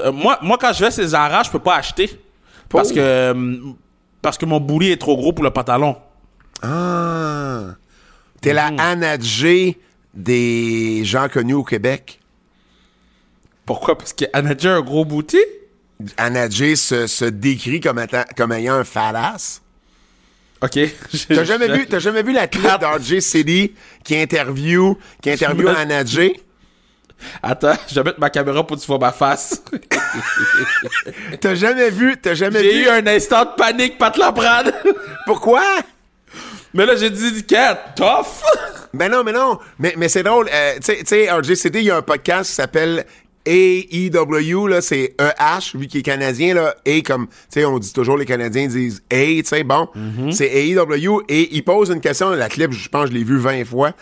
[0.00, 2.10] Euh, moi, moi, quand je vais chez Zara, je peux pas acheter.
[2.68, 3.56] Parce que, euh,
[4.22, 5.96] parce que mon boulet est trop gros pour le pantalon.
[6.62, 7.74] Ah!
[8.40, 9.76] T'es la Anna J
[10.12, 12.20] des gens connus au Québec.
[13.66, 13.96] Pourquoi?
[13.96, 15.38] Parce qu'Anna Jay a un gros bouti?
[16.16, 19.62] Anna J se, se décrit comme, étant- comme ayant un falasse.
[20.62, 20.78] OK.
[21.28, 26.02] T'as jamais vu, t'as jamais vu la clip d'RJ City qui interview, qui interview Anna?
[27.42, 29.62] Attends, je vais mettre ma caméra pour que tu vois ma face.
[31.40, 32.84] T'as jamais vu, t'as jamais J'ai vu?
[32.84, 34.70] eu un instant de panique, pas te la prendre.
[35.26, 35.62] Pourquoi?
[36.72, 38.42] Mais là, j'ai dit, Cat, tough.
[38.94, 39.58] Ben non, mais non.
[39.80, 40.48] Mais, mais c'est drôle.
[40.52, 43.04] euh, tu sais- tu sais, RJ City, il y a un podcast qui s'appelle
[43.44, 46.76] AEW, là, c'est EH, vu qu'il est canadien, là.
[46.86, 49.88] A comme, tu sais, on dit toujours, les Canadiens disent A, tu sais, bon.
[50.30, 53.64] C'est AEW, et il pose une question, la clip, je pense je l'ai vu 20
[53.64, 53.92] fois.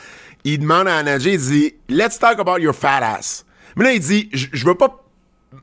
[0.44, 3.44] Il demande à Anadji, il dit, let's talk about your fat ass.
[3.76, 5.02] Mais là, il dit, je veux pas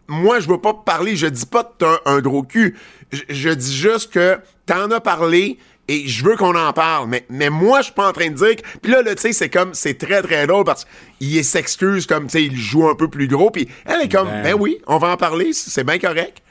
[0.08, 2.78] moi, je veux pas parler, je dis pas que t'as un, un gros cul.
[3.12, 5.58] Je, je dis juste que t'en as parlé
[5.88, 7.10] et je veux qu'on en parle.
[7.10, 8.62] Mais, mais moi, je suis pas en train de dire que...
[8.82, 9.74] Puis là, là tu sais, c'est comme...
[9.74, 10.86] C'est très, très drôle parce
[11.20, 13.50] qu'il s'excuse comme, tu sais, il joue un peu plus gros.
[13.50, 14.44] Puis elle est comme, Damn.
[14.44, 16.44] ben oui, on va en parler, c'est bien correct.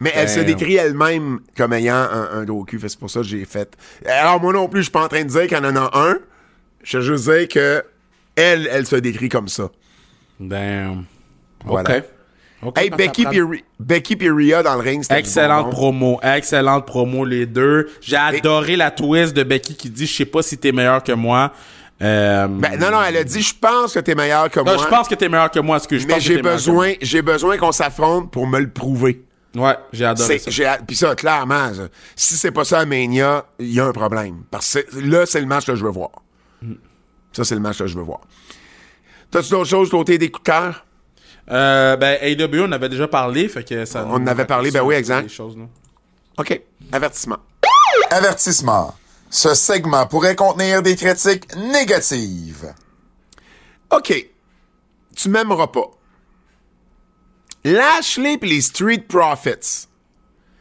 [0.00, 0.46] Mais elle se Damn.
[0.46, 2.80] décrit elle-même comme ayant un, un gros cul.
[2.80, 3.76] C'est pour ça que j'ai fait...
[4.06, 5.90] Alors, moi non plus, je suis pas en train de dire qu'il y en a
[5.98, 6.18] un.
[6.84, 7.84] Je veux juste dire que
[8.36, 9.70] elle, elle se décrit comme ça.
[10.38, 11.04] Damn.
[11.64, 12.02] Voilà.
[12.62, 12.78] OK.
[12.78, 17.90] Hey, Becky, Rhea dans le ring, Excellente promo, excellente promo les deux.
[18.00, 21.12] J'ai adoré la twist de Becky qui dit je sais pas si t'es meilleur que
[21.12, 21.52] moi.
[22.02, 24.76] Euh, Ben, non, non, elle a dit, je pense que t'es meilleur que non, moi.
[24.82, 27.56] je pense que t'es meilleur que moi, ce que je mais j'ai besoin, j'ai besoin
[27.56, 29.22] qu'on s'affronte pour me le prouver.
[29.54, 30.78] Ouais, j'ai adoré ça.
[30.84, 31.82] puis ça, clairement, ça,
[32.16, 34.42] si c'est pas ça à Mania, il y a un problème.
[34.50, 36.10] Parce que là, c'est le match que je veux voir.
[37.34, 38.20] Ça, c'est le match que je veux voir.
[39.30, 40.86] T'as-tu d'autres choses côté des coups de cœur?
[41.50, 44.06] Euh, ben AEW on avait déjà parlé, fait que ça.
[44.08, 45.24] On en avait parlé, ben oui, exact.
[45.24, 45.68] des choses, non?
[46.38, 46.60] OK.
[46.92, 47.38] Avertissement.
[48.10, 48.94] Avertissement.
[49.28, 52.72] Ce segment pourrait contenir des critiques négatives.
[53.90, 54.30] OK.
[55.16, 55.90] Tu m'aimeras pas.
[57.64, 59.88] Lashley et les Street Profits,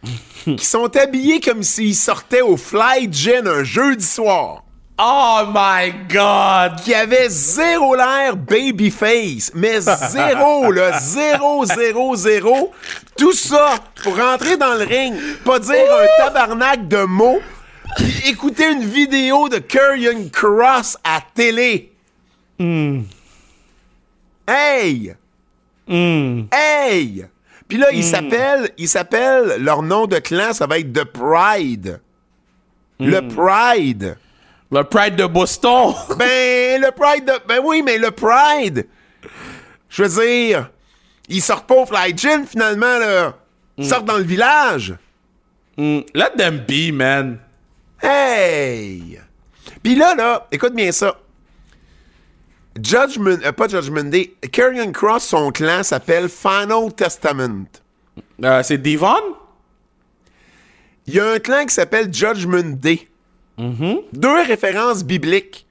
[0.45, 4.62] qui sont habillés comme s'ils sortaient au Fly Gin un jeudi soir,
[4.99, 6.80] Oh my God!
[6.84, 12.72] qui avait zéro l'air babyface, mais zéro, là, zéro, zéro, zéro.
[13.18, 17.41] Tout ça pour rentrer dans le ring, pas dire un tabarnak de mots,
[17.98, 21.91] puis écouter une vidéo de Kurian Cross à télé.
[24.48, 25.15] Hey!
[25.88, 27.26] Hey!
[27.68, 31.99] Puis là, il s'appelle, il s'appelle, leur nom de clan, ça va être The Pride.
[32.99, 34.18] Le Pride.
[34.73, 35.93] Le Pride de Boston!
[36.17, 37.33] Ben, le Pride de...
[37.47, 38.87] Ben oui, mais le Pride!
[39.87, 40.71] Je veux dire,
[41.29, 43.37] ils sortent pas au Fly Gin, finalement, là.
[43.77, 44.95] Ils sortent dans le village.
[45.77, 47.39] Mm, Let them be, man.
[48.01, 49.19] Hey!
[49.83, 51.19] Puis là, là, écoute bien ça.
[52.81, 53.37] Judgment...
[53.45, 54.33] euh, pas Judgment Day.
[54.51, 57.65] Karrion Cross, son clan s'appelle Final Testament.
[58.43, 59.37] Euh, c'est Devon?
[61.05, 63.07] Il y a un clan qui s'appelle Judgment Day.
[63.57, 65.65] Deux références bibliques.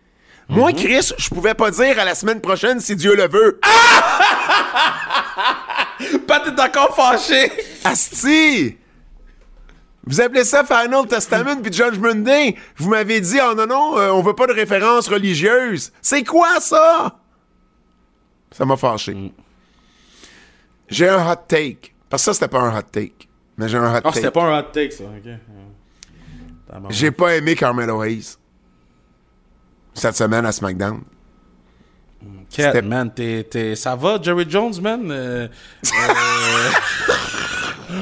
[0.48, 3.60] Moi, Chris, je pouvais pas dire à la semaine prochaine si Dieu le veut.
[6.26, 7.50] Pat est encore fâché!
[7.84, 8.76] Asti!
[10.04, 12.56] Vous appelez ça Final Testament puis Judgment Day?
[12.76, 15.92] Vous m'avez dit, oh non, non, euh, on veut pas de référence religieuse.
[16.02, 17.18] C'est quoi ça?
[18.50, 19.32] Ça m'a fâché.
[20.88, 21.94] J'ai un hot take.
[22.10, 23.28] Parce que ça, c'était pas un hot take.
[23.56, 24.34] Mais j'ai un hot Oh, c'était take.
[24.34, 25.04] pas un hot take, ça.
[25.04, 25.32] Ok.
[26.90, 28.36] J'ai pas aimé Carmelo Hayes.
[29.94, 31.03] Cette semaine à SmackDown.
[32.49, 35.11] C'était- man, t'es, t'es- ça va, Jerry Jones, man?
[35.11, 35.49] Euh,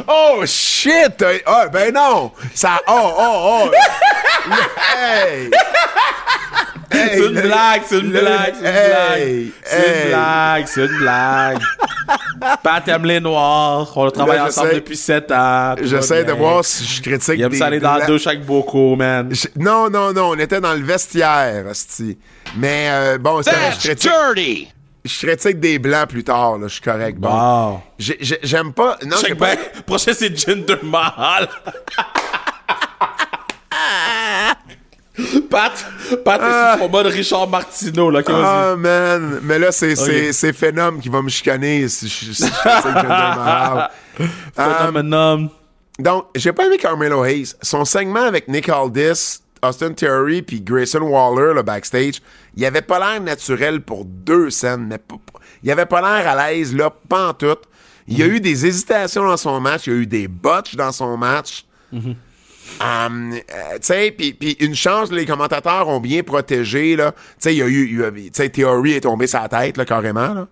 [0.06, 1.20] Oh shit!
[1.22, 2.30] euh, Ah, ben non!
[2.54, 2.80] Ça.
[2.86, 3.70] Oh, oh, oh!
[4.96, 5.50] hey!
[7.00, 9.52] Hey, c'est une le- blague, c'est une le- blague, c'est une Hey, blague.
[9.64, 11.58] C'est une blague, c'est une blague.
[12.62, 13.90] Pat aime les noirs.
[13.96, 15.74] On travaille Là, ensemble depuis 7 ans.
[15.82, 16.34] J'essaie de bien.
[16.34, 18.08] voir si je critique Il aime des ça aller dans la blancs.
[18.08, 19.28] douche avec beaucoup, man.
[19.30, 22.18] Je- Non, non, non, on était dans le vestiaire, asti.
[22.56, 24.68] Mais euh, bon, c'est je critique, dirty.
[25.04, 27.18] je critique des blancs plus tard, là, je suis correct.
[27.18, 27.28] Bon.
[27.28, 27.80] Wow.
[27.98, 28.98] J'ai- j'ai- J'aime pas.
[29.04, 29.34] Non, pas.
[29.34, 29.82] back.
[29.86, 31.48] Prochain, c'est Jinder Mahal.
[35.50, 35.72] Pat,
[36.24, 38.22] Pat est sur son mode Richard Martineau, là.
[38.28, 39.40] Ah, man.
[39.42, 42.44] Mais là, c'est c'est- c'est Phenom qui va me chicaner si je si.
[44.54, 45.50] Phenomenon.
[45.98, 47.54] Donc, j'ai pas aimé Carmelo Hayes.
[47.62, 52.20] Son segment avec Nick Aldis, Austin Theory puis Grayson Waller, le backstage,
[52.56, 54.98] il avait pas l'air naturel pour deux scènes, mais
[55.62, 57.56] il avait pas l'air à l'aise, là, pas en tout.
[58.08, 60.74] Il y a eu des hésitations dans son match, il y a eu des botches
[60.74, 61.64] dans son match.
[62.80, 63.38] Um, euh,
[63.74, 67.12] tu sais, puis une chance, les commentateurs ont bien protégé, là.
[67.12, 70.32] Tu sais, il y a eu, tu sais, Theory est tombé sa tête, là, carrément,
[70.34, 70.48] là.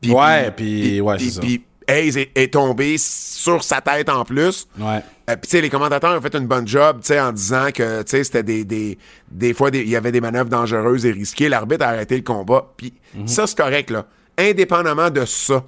[0.00, 1.40] Puis- Ouais, puis- ouais, c'est ça.
[1.40, 4.66] puis Hayes est, est tombé sur sa tête en plus.
[4.78, 5.02] Ouais.
[5.30, 7.68] Euh, Puis, tu sais, les commentateurs ont fait une bonne job, tu sais, en disant
[7.72, 8.98] que, tu sais, c'était des, des,
[9.30, 11.48] des fois, il y avait des manœuvres dangereuses et risquées.
[11.48, 12.66] L'arbitre a arrêté le combat.
[12.76, 13.26] Puis, Mhm.
[13.28, 14.04] ça, c'est correct, là.
[14.36, 15.64] Indépendamment de ça,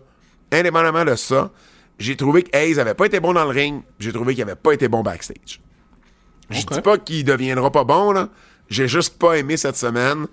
[0.53, 1.51] indépendamment de ça,
[1.99, 3.83] j'ai trouvé que Hayes avait pas été bon dans le ring.
[3.99, 5.61] J'ai trouvé qu'il avait pas été bon backstage.
[6.51, 6.73] Je Ok.
[6.73, 8.29] dis pas qu'il deviendra pas bon, là.
[8.71, 10.27] J'ai juste pas aimé cette semaine.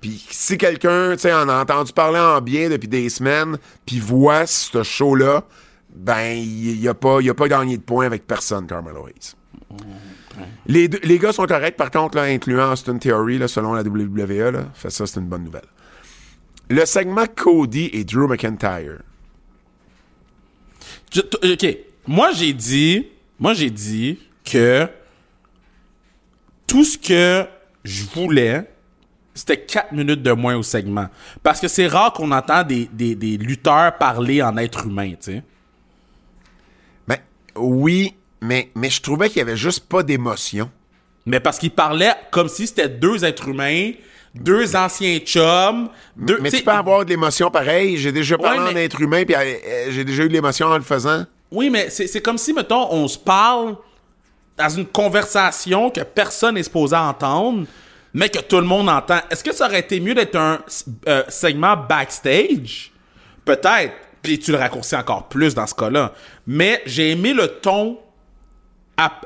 [0.00, 3.98] Puis si quelqu'un, tu sais, en a entendu parler en bien depuis des semaines, puis
[3.98, 5.42] voit ce show-là,
[5.94, 9.34] ben, il y a pas, il a pas gagné de points avec personne, Carmelo Hayes.
[10.66, 13.82] Les, deux- les gars sont corrects, par contre, là, incluant Austin Theory, là, selon la
[13.82, 14.50] WWE.
[14.52, 14.66] Là.
[14.74, 15.66] Fait ça, c'est une bonne nouvelle.
[16.70, 18.98] Le segment Cody et Drew McIntyre.
[21.12, 21.20] Je-
[21.52, 21.78] OK.
[22.06, 23.06] Moi, j'ai dit...
[23.40, 24.88] Moi, j'ai dit que
[26.68, 27.44] tout ce que
[27.82, 28.70] je voulais,
[29.34, 31.08] c'était 4 minutes de moins au segment.
[31.42, 35.32] Parce que c'est rare qu'on entend des, des, des lutteurs parler en être humain, tu
[35.32, 35.42] sais.
[37.08, 37.18] Ben,
[37.56, 40.70] oui, mais, mais je trouvais qu'il y avait juste pas d'émotion.
[41.26, 43.92] Mais parce qu'ils parlaient comme si c'était deux êtres humains,
[44.34, 46.38] deux anciens chums, deux...
[46.40, 47.96] Mais tu peux avoir de l'émotion pareil.
[47.96, 50.76] J'ai déjà parlé Ouais, en être humain, puis euh, j'ai déjà eu de l'émotion en
[50.76, 51.24] le faisant.
[51.50, 53.76] Oui, mais c'est comme si, mettons, on se parle
[54.58, 57.66] dans une conversation que personne n'est supposé entendre,
[58.12, 59.20] mais que tout le monde entend.
[59.30, 60.58] Est-ce que ça aurait été mieux d'être un
[61.06, 62.92] euh, segment backstage?
[63.44, 63.94] Peut-être.
[64.22, 66.12] Puis tu le raccourcis encore plus dans ce cas-là.
[66.46, 67.98] Mais j'ai aimé le ton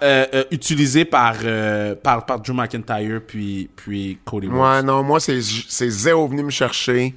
[0.03, 4.59] euh, euh, utilisé par, euh, par, par Drew McIntyre puis, puis Cody Rhodes.
[4.59, 7.15] Ouais, non, moi, c'est zéro venu me chercher.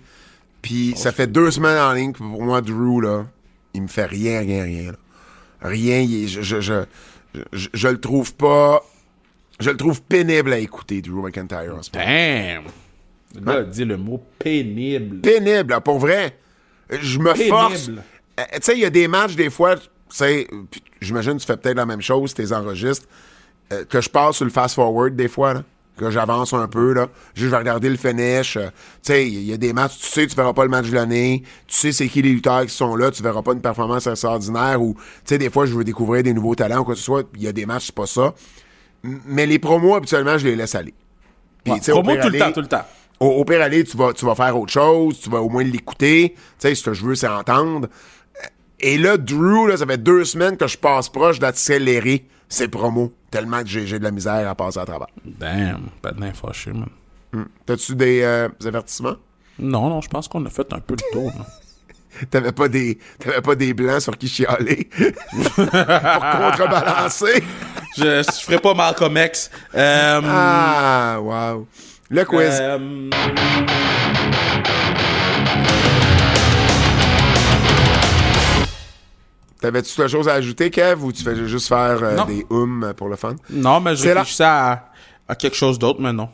[0.62, 3.26] Puis ça fait deux semaines en ligne que pour moi, Drew, là,
[3.74, 4.92] il me fait rien, rien, rien.
[4.92, 4.98] là.
[5.62, 6.86] Rien, il je, je, je,
[7.54, 8.84] je, je le trouve pas...
[9.60, 11.80] Je le trouve pénible à écouter, Drew McIntyre.
[11.94, 12.64] Damn!
[13.34, 15.22] Le gars a dit le mot pénible.
[15.22, 16.38] Pénible, là, pour vrai.
[16.90, 17.50] Je me Pénible.
[17.50, 17.90] force.
[17.90, 20.48] Euh, tu sais, il y a des matchs, des fois, tu sais,
[21.00, 23.08] j'imagine que tu fais peut-être la même chose, tu les enregistres,
[23.72, 25.64] euh, que je passe sur le fast-forward, des fois, là.
[25.98, 27.08] Que j'avance un peu, là.
[27.36, 28.58] Juste, je vais regarder le finish.
[28.58, 30.88] euh, tu sais, il y a des matchs, tu sais, tu verras pas le match
[30.90, 31.44] de l'année.
[31.68, 33.12] Tu sais, c'est qui les lutteurs qui sont là.
[33.12, 36.34] Tu verras pas une performance extraordinaire ou, tu sais, des fois, je veux découvrir des
[36.34, 37.24] nouveaux talents ou quoi que ce soit.
[37.36, 38.34] Il y a des matchs, c'est pas ça.
[39.04, 40.94] M- Mais les promos, habituellement, je les laisse aller.
[41.64, 42.86] Puis, Ouais, tu sais, au promo pire tout le temps, tout le temps.
[43.20, 45.64] au, au pire aller, tu vas, tu vas faire autre chose, tu vas au moins
[45.64, 46.34] l'écouter.
[46.36, 47.88] Tu sais, ce que je veux, c'est entendre.
[48.80, 53.12] Et là, Drew, là, ça fait deux semaines que je passe proche d'accélérer ses promos,
[53.32, 55.08] tellement que j'ai de la misère à passer à travers.
[55.24, 56.90] Damn, pas de fâché, man.
[57.66, 59.16] T'as-tu des, euh, des avertissements?
[59.60, 61.32] Non, non, je pense qu'on a fait un peu le tour.
[62.32, 64.90] T'avais pas des, t'avais pas des blancs sur qui chialer?
[65.56, 67.44] Pour contrebalancer?
[67.98, 69.52] je, je ferai pas Malcolm X.
[69.74, 71.68] Euh, Ah, wow.
[72.10, 72.58] Le quiz.
[72.62, 73.10] euh,
[79.62, 83.08] T'avais-tu quelque chose à ajouter, Kev, ou tu fais juste faire euh, des hums pour
[83.10, 83.36] le fun?
[83.50, 84.90] non, mais je réfléchissais à,
[85.28, 86.30] à quelque chose d'autre, mais non.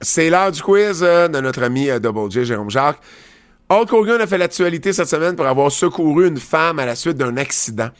[0.00, 3.00] C'est l'heure du quiz euh, de notre ami euh, Double J, Jérôme Jacques.
[3.68, 7.16] Hulk Hogan a fait l'actualité cette semaine pour avoir secouru une femme à la suite
[7.16, 7.90] d'un accident.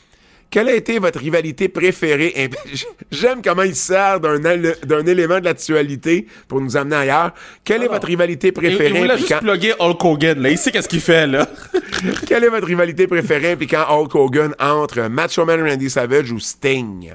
[0.51, 2.51] Quelle a été votre rivalité préférée?
[3.13, 7.33] J'aime comment il sert d'un élément de l'actualité pour nous amener ailleurs.
[7.65, 8.91] Quelle est votre rivalité Il, préférée?
[8.95, 10.51] il voulait juste plugger Hulk Hogan, là.
[10.51, 11.49] Il sait qu'est-ce qu'il fait, là.
[12.27, 17.13] Quelle est votre rivalité préférée impliquant Hulk Hogan entre Macho Man Randy Savage ou Sting?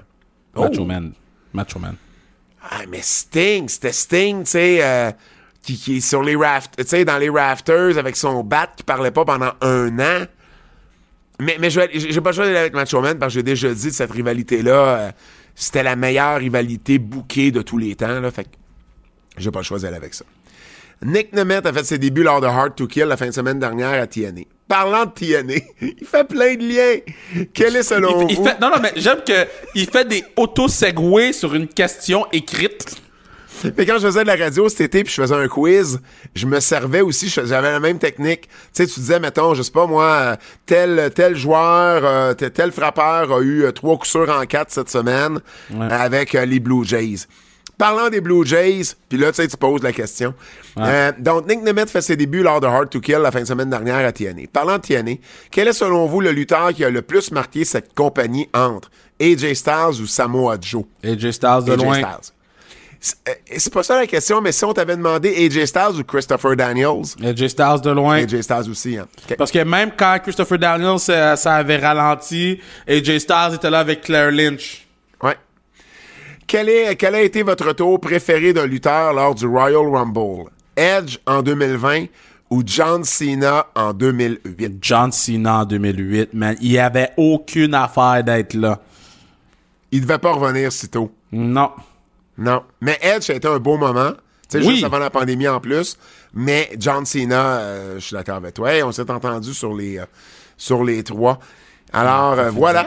[0.55, 1.11] Macho Man.
[1.53, 1.95] Macho Man.
[2.61, 5.11] Ah, mais Sting, c'était Sting, tu sais, euh,
[5.61, 8.83] qui, qui est sur les raft, tu sais, dans les rafters avec son bat qui
[8.83, 10.25] parlait pas pendant un an.
[11.39, 13.91] Mais, mais je j'ai pas choisi d'aller avec Macho Man parce que j'ai déjà dit
[13.91, 15.11] cette rivalité-là, euh,
[15.53, 18.49] c'était la meilleure rivalité bouquée de tous les temps, là, fait que
[19.37, 20.25] j'ai pas choisi d'aller avec ça.
[21.03, 23.59] Nick Nemeth a fait ses débuts lors de Hard to Kill la fin de semaine
[23.59, 24.41] dernière à TNA.
[24.67, 27.45] Parlant de TNA, il fait plein de liens.
[27.53, 28.45] Quel est selon Il, il vous...
[28.45, 29.45] fait, non, non, mais j'aime que
[29.75, 33.01] il fait des auto-segways sur une question écrite.
[33.77, 35.99] Mais quand je faisais de la radio cet été puis je faisais un quiz,
[36.35, 38.41] je me servais aussi, j'avais la même technique.
[38.43, 40.35] Tu sais, tu disais, mettons, je sais pas moi, euh,
[40.65, 44.71] tel, tel joueur, euh, tel, tel frappeur a eu euh, trois coups sûrs en quatre
[44.71, 45.39] cette semaine
[45.89, 47.25] avec euh, les Blue Jays.
[47.77, 50.33] Parlant des Blue Jays, puis là, tu sais, tu poses la question.
[51.19, 53.69] Donc, Nick Nemeth fait ses débuts lors de Hard to Kill la fin de semaine
[53.69, 54.43] dernière à TNA.
[54.53, 55.15] Parlant de TNA,
[55.51, 58.89] quel est selon vous le lutteur qui a le plus marqué cette compagnie entre
[59.19, 60.83] AJ Styles ou Samoa Joe?
[61.03, 61.95] AJ Styles de AJ loin.
[61.95, 62.33] Styles.
[63.57, 67.03] C'est pas ça la question, mais si on t'avait demandé AJ Styles ou Christopher Daniels,
[67.23, 68.23] AJ Styles de loin.
[68.23, 69.07] AJ Styles aussi, hein.
[69.37, 74.01] Parce que même quand Christopher Daniels, ça, ça avait ralenti, AJ Styles était là avec
[74.01, 74.87] Claire Lynch.
[75.21, 75.35] Ouais.
[76.47, 80.49] Quel, est, quel a été votre tour préféré d'un lutteur lors du Royal Rumble?
[80.75, 82.05] Edge en 2020
[82.49, 84.77] ou John Cena en 2008?
[84.81, 86.55] John Cena en 2008, man.
[86.59, 88.79] Il avait aucune affaire d'être là.
[89.91, 91.11] Il devait pas revenir si tôt.
[91.31, 91.69] Non.
[92.37, 92.63] Non.
[92.81, 94.11] Mais Edge, ça a été un beau moment.
[94.49, 94.73] Tu sais, Oui.
[94.73, 95.97] juste avant la pandémie en plus.
[96.33, 98.73] Mais John Cena, euh, je suis d'accord avec toi.
[98.73, 100.05] Hey, on s'est entendu sur les, euh,
[100.57, 101.39] sur les trois.
[101.93, 102.85] Alors, euh, voilà.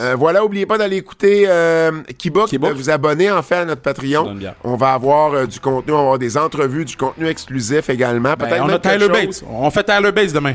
[0.00, 4.36] Euh, voilà, oubliez pas d'aller écouter euh, Keybook, vous abonner en fait à notre Patreon.
[4.62, 8.34] On va avoir du contenu, on va avoir des entrevues, du contenu exclusif également.
[8.38, 9.42] Ben, on a Tyler Bates.
[9.50, 10.54] On fait Tyler Bates demain.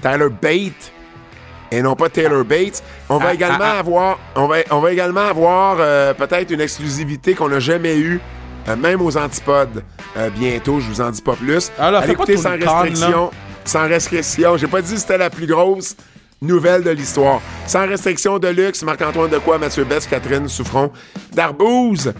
[0.00, 0.92] Tyler Bate
[1.70, 2.82] et non pas Taylor Bates.
[3.08, 3.78] On va Ah, également ah, ah.
[3.78, 8.20] avoir, on va, on va également avoir euh, peut-être une exclusivité qu'on n'a jamais eue,
[8.68, 9.82] euh, même aux antipodes.
[10.16, 11.70] euh, bientôt, je vous en dis pas plus.
[11.78, 13.30] Allez écouter ton sans restriction,
[13.64, 14.56] sans restriction.
[14.56, 15.94] J'ai pas dit que c'était la plus grosse
[16.42, 17.40] nouvelle de l'histoire.
[17.66, 20.90] Sans restriction de luxe, Marc-Antoine Decoy, Mathieu Bess, Catherine Souffron,
[21.32, 22.12] d'Arbouze.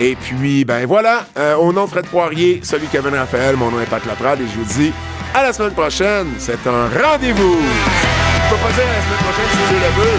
[0.00, 1.26] Et puis, ben voilà,
[1.58, 4.58] au nom de Fred Poirier, celui Kevin Raphaël, mon nom est Pat Laprade et je
[4.58, 4.92] vous dis
[5.34, 6.26] à la semaine prochaine.
[6.38, 7.56] C'est un rendez-vous.
[8.50, 10.16] Peux pas dire la semaine prochaine si je le veux.